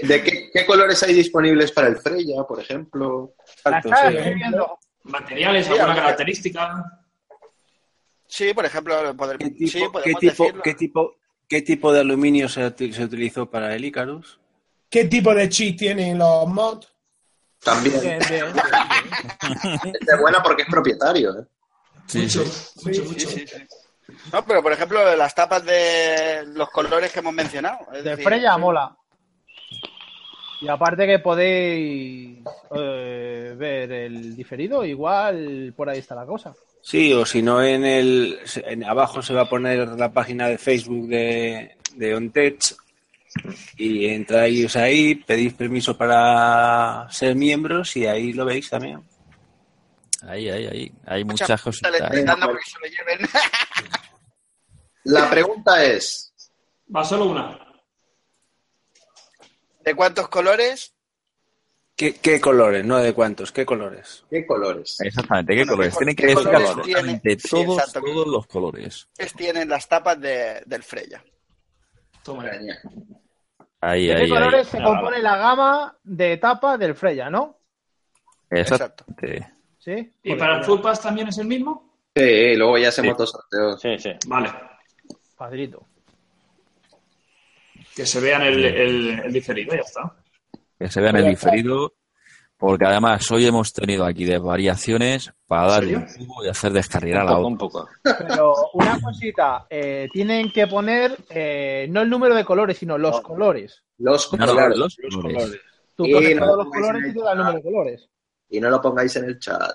[0.01, 3.33] ¿De qué, qué colores hay disponibles para el Freya, por ejemplo?
[3.63, 4.17] Exacto, sí.
[5.03, 6.83] Materiales, alguna característica.
[8.27, 11.15] Sí, por ejemplo, poder, ¿Qué tipo, sí, qué tipo, qué tipo,
[11.47, 14.39] qué tipo de aluminio se, se utilizó para el Icarus?
[14.89, 16.91] ¿Qué tipo de chip tienen los mods?
[17.63, 18.19] También.
[18.21, 21.39] Es buena porque es propietario.
[21.39, 21.45] ¿eh?
[22.07, 22.39] Sí, sí.
[22.39, 22.51] Mucho,
[22.93, 23.29] Sí, mucho.
[23.29, 23.57] sí, sí.
[24.31, 27.79] No, pero por ejemplo, las tapas de los colores que hemos mencionado.
[27.93, 28.95] es De decir, Freya mola.
[30.61, 32.39] Y aparte que podéis
[32.75, 36.53] eh, ver el diferido, igual por ahí está la cosa.
[36.81, 40.57] Sí, o si no, en el en abajo se va a poner la página de
[40.57, 42.75] Facebook de, de OnTech
[43.77, 49.01] y entráis ahí, pedís permiso para ser miembros y ahí lo veis también.
[50.27, 50.91] Ahí, ahí, ahí.
[51.05, 53.27] Hay Mucha muchas lo lleven.
[55.05, 56.33] La pregunta es,
[56.93, 57.59] Va solo una.
[59.83, 60.93] ¿De cuántos colores?
[61.95, 62.85] ¿Qué, qué colores?
[62.85, 64.25] No de cuántos, ¿qué colores?
[64.29, 64.97] ¿qué colores?
[64.99, 65.93] Exactamente, ¿qué Bueno, colores?
[65.93, 67.39] ¿qué Tienen que decir colores absolutamente tiene?
[67.39, 68.01] Sí, todos, exacto.
[68.01, 69.07] todos los colores.
[69.37, 71.23] Tienen las tapas de, del Freya.
[72.23, 72.49] Toma.
[73.79, 74.79] Ahí, ¿De ahí, qué colores ahí.
[74.79, 77.59] se compone la gama de etapa del Freya, no?
[78.49, 79.54] Exactamente.
[79.85, 79.91] ¿Sí?
[80.23, 80.63] ¿Y Joder, para el.
[80.63, 81.93] Full Pass también es el mismo?
[82.15, 83.17] Sí, luego ya hacemos Sí.
[83.19, 83.81] dos sorteos.
[83.81, 84.09] Sí, sí.
[84.27, 84.49] Vale.
[85.37, 85.85] Facilito.
[87.95, 90.15] Que se vean el, el, el diferido, ya está.
[90.79, 91.93] Que se vean el diferido.
[92.57, 97.23] Porque además hoy hemos tenido aquí de variaciones para darle un cubo y hacer descarrilar
[97.23, 97.47] a la otra.
[97.47, 97.89] un poco.
[98.01, 103.19] Pero una cosita, eh, tienen que poner eh, no el número de colores, sino los
[103.19, 103.83] colores.
[103.97, 104.77] Los colores.
[104.77, 105.59] los Los colores.
[105.97, 108.09] Tú Y pones no todos los colores y te da el número de colores.
[108.49, 109.71] Y no lo pongáis en el chat.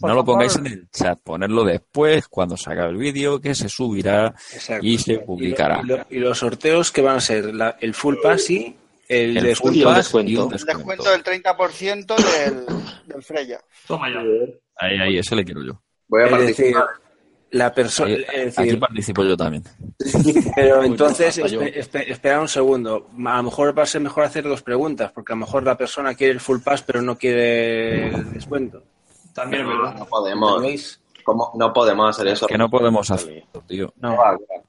[0.00, 0.66] No lo pongáis favor.
[0.66, 4.84] en el chat, ponerlo después, cuando se acabe el vídeo, que se subirá Exacto.
[4.84, 5.82] y se Y, publicará.
[5.82, 8.76] lo- y lo- y los sorteos que van a ser la- el Full Pass y
[9.08, 9.88] el, El descuento.
[9.88, 10.44] un descuento.
[10.48, 10.50] un
[11.12, 12.66] del 30% del,
[13.06, 13.60] del Freya.
[13.86, 14.20] Toma ya.
[14.76, 15.80] Ahí, ahí, ese le quiero yo.
[16.08, 16.86] Voy a Es decir, participar.
[17.52, 18.14] La persona.
[18.34, 19.62] Es aquí participo yo también.
[20.56, 23.08] pero entonces, espe- espe- espera un segundo.
[23.26, 25.76] A lo mejor va a ser mejor hacer dos preguntas, porque a lo mejor la
[25.76, 28.82] persona quiere el Full Pass, pero no quiere el descuento.
[29.34, 29.94] También es verdad.
[29.98, 31.00] No podemos.
[31.24, 31.52] ¿Cómo?
[31.54, 32.46] No podemos hacer eso.
[32.46, 33.92] Que no podemos hacerlo, tío.
[34.00, 34.64] No, va, claro.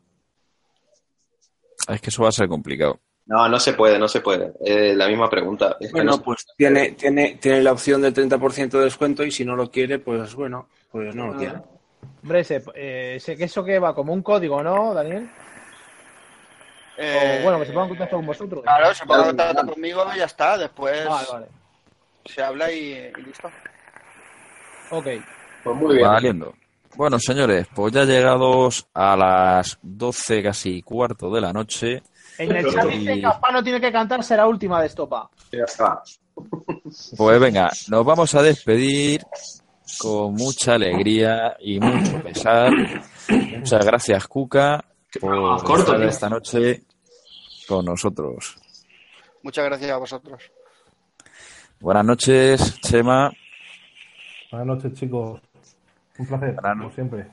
[1.89, 2.99] Es que eso va a ser complicado.
[3.25, 4.53] no, no se puede, no se puede.
[4.65, 5.75] Eh, la misma pregunta.
[5.79, 9.43] Es Bueno, no pues tiene, tiene, tiene la opción del 30% de descuento y si
[9.43, 11.55] no lo quiere, pues bueno, pues no lo quiere.
[12.23, 15.29] Hombre, ese, eh, ese que eso que va como un código, ¿no, Daniel?
[16.97, 18.63] Eh, O bueno, que se pongan en contacto con vosotros.
[18.63, 20.57] Claro, se ponga en contacto conmigo y ya está.
[20.57, 21.47] Después Vale, vale.
[22.25, 23.49] se habla y, y listo.
[24.91, 25.07] Ok.
[25.63, 26.07] Pues muy bien.
[26.07, 26.53] Valiendo.
[26.95, 32.03] Bueno, señores, pues ya llegados a las 12, casi cuarto de la noche.
[32.37, 35.27] En el chat dice que Aspano tiene que cantar será última de estopa.
[35.51, 36.03] Ya está.
[37.17, 39.23] Pues venga, nos vamos a despedir
[39.99, 42.71] con mucha alegría y mucho pesar.
[43.29, 44.83] Muchas gracias, Cuca,
[45.19, 46.07] por corto, estar tío.
[46.09, 46.83] esta noche
[47.67, 48.55] con nosotros.
[49.43, 50.41] Muchas gracias a vosotros.
[51.79, 53.31] Buenas noches, Chema.
[54.51, 55.41] Buenas noches, chicos.
[56.17, 57.27] Un placer, Buenas como siempre.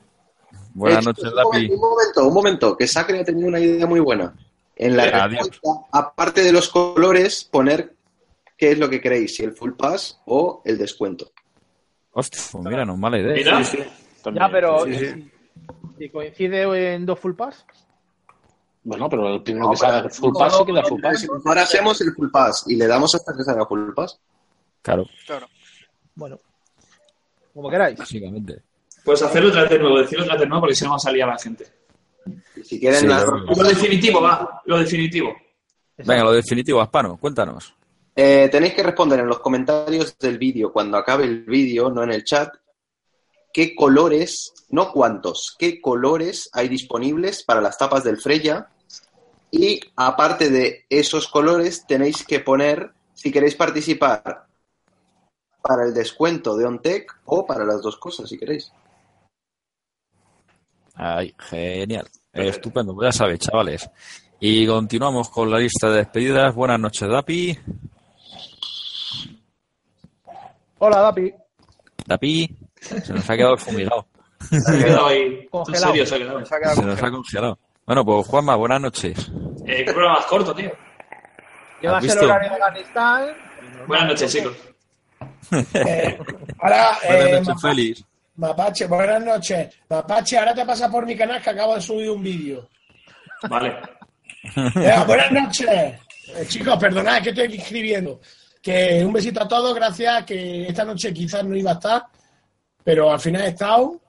[0.73, 1.47] Buenas Eh, noches, un Lapi.
[1.69, 4.33] momento, Un momento, un momento, que Sacre ha tenido una idea muy buena.
[4.75, 5.47] En la Adiós.
[5.49, 7.95] respuesta, aparte de los colores, poner
[8.57, 11.31] qué es lo que queréis, si el full pass o el descuento.
[12.13, 13.33] Hostia, pues mira, no es mala idea.
[13.35, 13.61] Mira.
[14.33, 15.05] Ya, pero Sí, sí.
[15.07, 15.31] Si,
[15.97, 17.65] si coincide en dos full pass.
[18.83, 21.27] Bueno, pero el primero que salga full pass se queda full pass.
[21.45, 24.19] Ahora hacemos el full pass y le damos hasta que salga full pass.
[24.81, 25.47] Claro, Claro.
[26.15, 26.39] Bueno,
[27.53, 27.97] como queráis.
[27.97, 28.61] básicamente.
[29.03, 30.95] Pues hacerlo otra vez de nuevo, decirlo otra vez de nuevo porque si no va
[30.97, 31.65] a salir a la gente.
[32.63, 33.37] Si quieren Sí, claro.
[33.37, 35.33] Lo definitivo, va, lo definitivo.
[35.97, 37.73] Venga, lo definitivo, Aspano, cuéntanos.
[38.15, 42.11] Eh, tenéis que responder en los comentarios del vídeo, cuando acabe el vídeo, no en
[42.11, 42.53] el chat,
[43.53, 48.69] qué colores, no cuántos, qué colores hay disponibles para las tapas del Freya.
[49.49, 54.47] Y aparte de esos colores, tenéis que poner si queréis participar
[55.61, 58.71] para el descuento de OnTech o para las dos cosas, si queréis.
[60.95, 62.07] Ay, genial.
[62.33, 63.89] Estupendo, ya sabéis, chavales.
[64.39, 66.55] Y continuamos con la lista de despedidas.
[66.55, 67.57] Buenas noches, Dapi.
[70.83, 71.31] Hola, Dapi.
[72.07, 74.07] Dapi, se nos ha quedado fumigado.
[74.49, 75.47] Se ha quedado ahí.
[75.51, 75.91] Congelado.
[75.91, 76.45] Serio, se ha quedado.
[76.45, 77.59] Se ha quedado Se nos ha congelado.
[77.85, 79.31] Bueno, pues Juanma, buenas noches.
[79.67, 80.71] Eh, qué programa más corto, tío.
[81.83, 82.25] Llevas el visto?
[82.25, 83.29] horario de Afganistán.
[83.87, 84.57] Buenas noches, chicos.
[85.75, 86.17] Eh,
[86.59, 88.05] ahora, Buenas eh, noches, Mapa- Félix.
[88.37, 89.75] Mapache, buenas noches.
[89.89, 92.67] Mapache, ahora te pasa por mi canal que acabo de subir un vídeo.
[93.47, 93.75] Vale.
[94.55, 95.69] Eh, buenas noches.
[95.69, 95.99] Eh,
[96.47, 98.19] chicos, perdonad que estoy aquí escribiendo.
[98.61, 100.25] Que un besito a todos, gracias.
[100.25, 102.03] Que esta noche quizás no iba a estar,
[102.83, 103.99] pero al final he estado.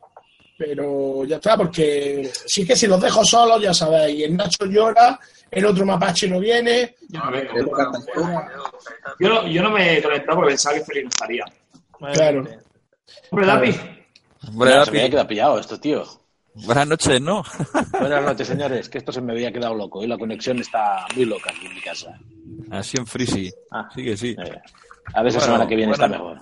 [0.59, 4.25] Pero ya está, porque sí que si los dejo solos, ya sabéis.
[4.25, 5.19] El Nacho llora,
[5.51, 6.95] el otro mapache no viene.
[7.09, 7.55] Yo no vengo.
[9.19, 11.45] Yo no, yo no me he conectado porque pensaba que no estaría.
[12.13, 12.45] Claro.
[13.31, 13.81] Hombre, Dapi.
[14.49, 16.05] Hombre, se me quedado pillado esto, tío.
[16.55, 17.43] Buenas noches, ¿no?
[18.01, 21.25] Buenas noches, señores, que esto se me había quedado loco y la conexión está muy
[21.25, 22.19] loca aquí en mi casa.
[22.71, 23.53] Así en Frisi.
[23.71, 23.89] Ah.
[23.95, 24.37] Sí que sí.
[24.39, 24.61] Eh,
[25.15, 26.05] a ver si la semana que viene bueno.
[26.05, 26.39] está mejor.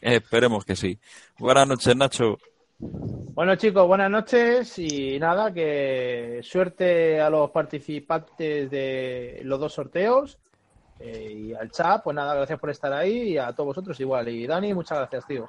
[0.00, 0.98] Eh, esperemos que sí.
[1.38, 2.38] Buenas noches, Nacho.
[2.78, 10.38] Bueno, chicos, buenas noches y nada, que suerte a los participantes de los dos sorteos
[10.98, 14.28] eh, y al chat, pues nada, gracias por estar ahí y a todos vosotros igual.
[14.28, 15.46] Y Dani, muchas gracias, tío.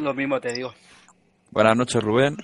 [0.00, 0.72] Lo mismo te digo.
[1.50, 2.36] Buenas noches, Rubén.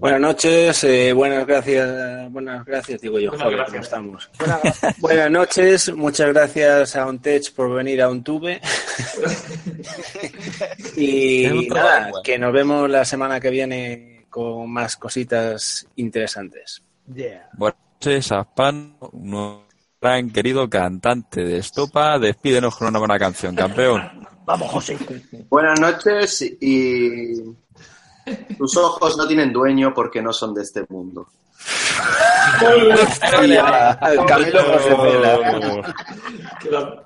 [0.00, 3.88] Buenas noches, eh, buenas gracias, buenas gracias, digo yo, Buenas joder, gracias.
[3.90, 4.30] ¿cómo estamos?
[4.38, 8.60] Buenas Buenas noches, muchas gracias a OnTech por venir a OnTube.
[10.96, 16.82] Y nada, que nos vemos la semana que viene con más cositas interesantes.
[17.14, 17.48] Yeah.
[17.54, 19.62] Buenas noches, Aspano, un
[20.00, 22.18] gran querido cantante de Estopa.
[22.18, 24.26] Despídenos con una buena canción, campeón.
[24.44, 24.98] Vamos, José.
[25.48, 27.42] Buenas noches y
[28.58, 31.28] tus ojos no tienen dueño porque no son de este mundo.
[34.00, 35.94] Al Camilo José Cela.
[36.60, 37.04] Queda-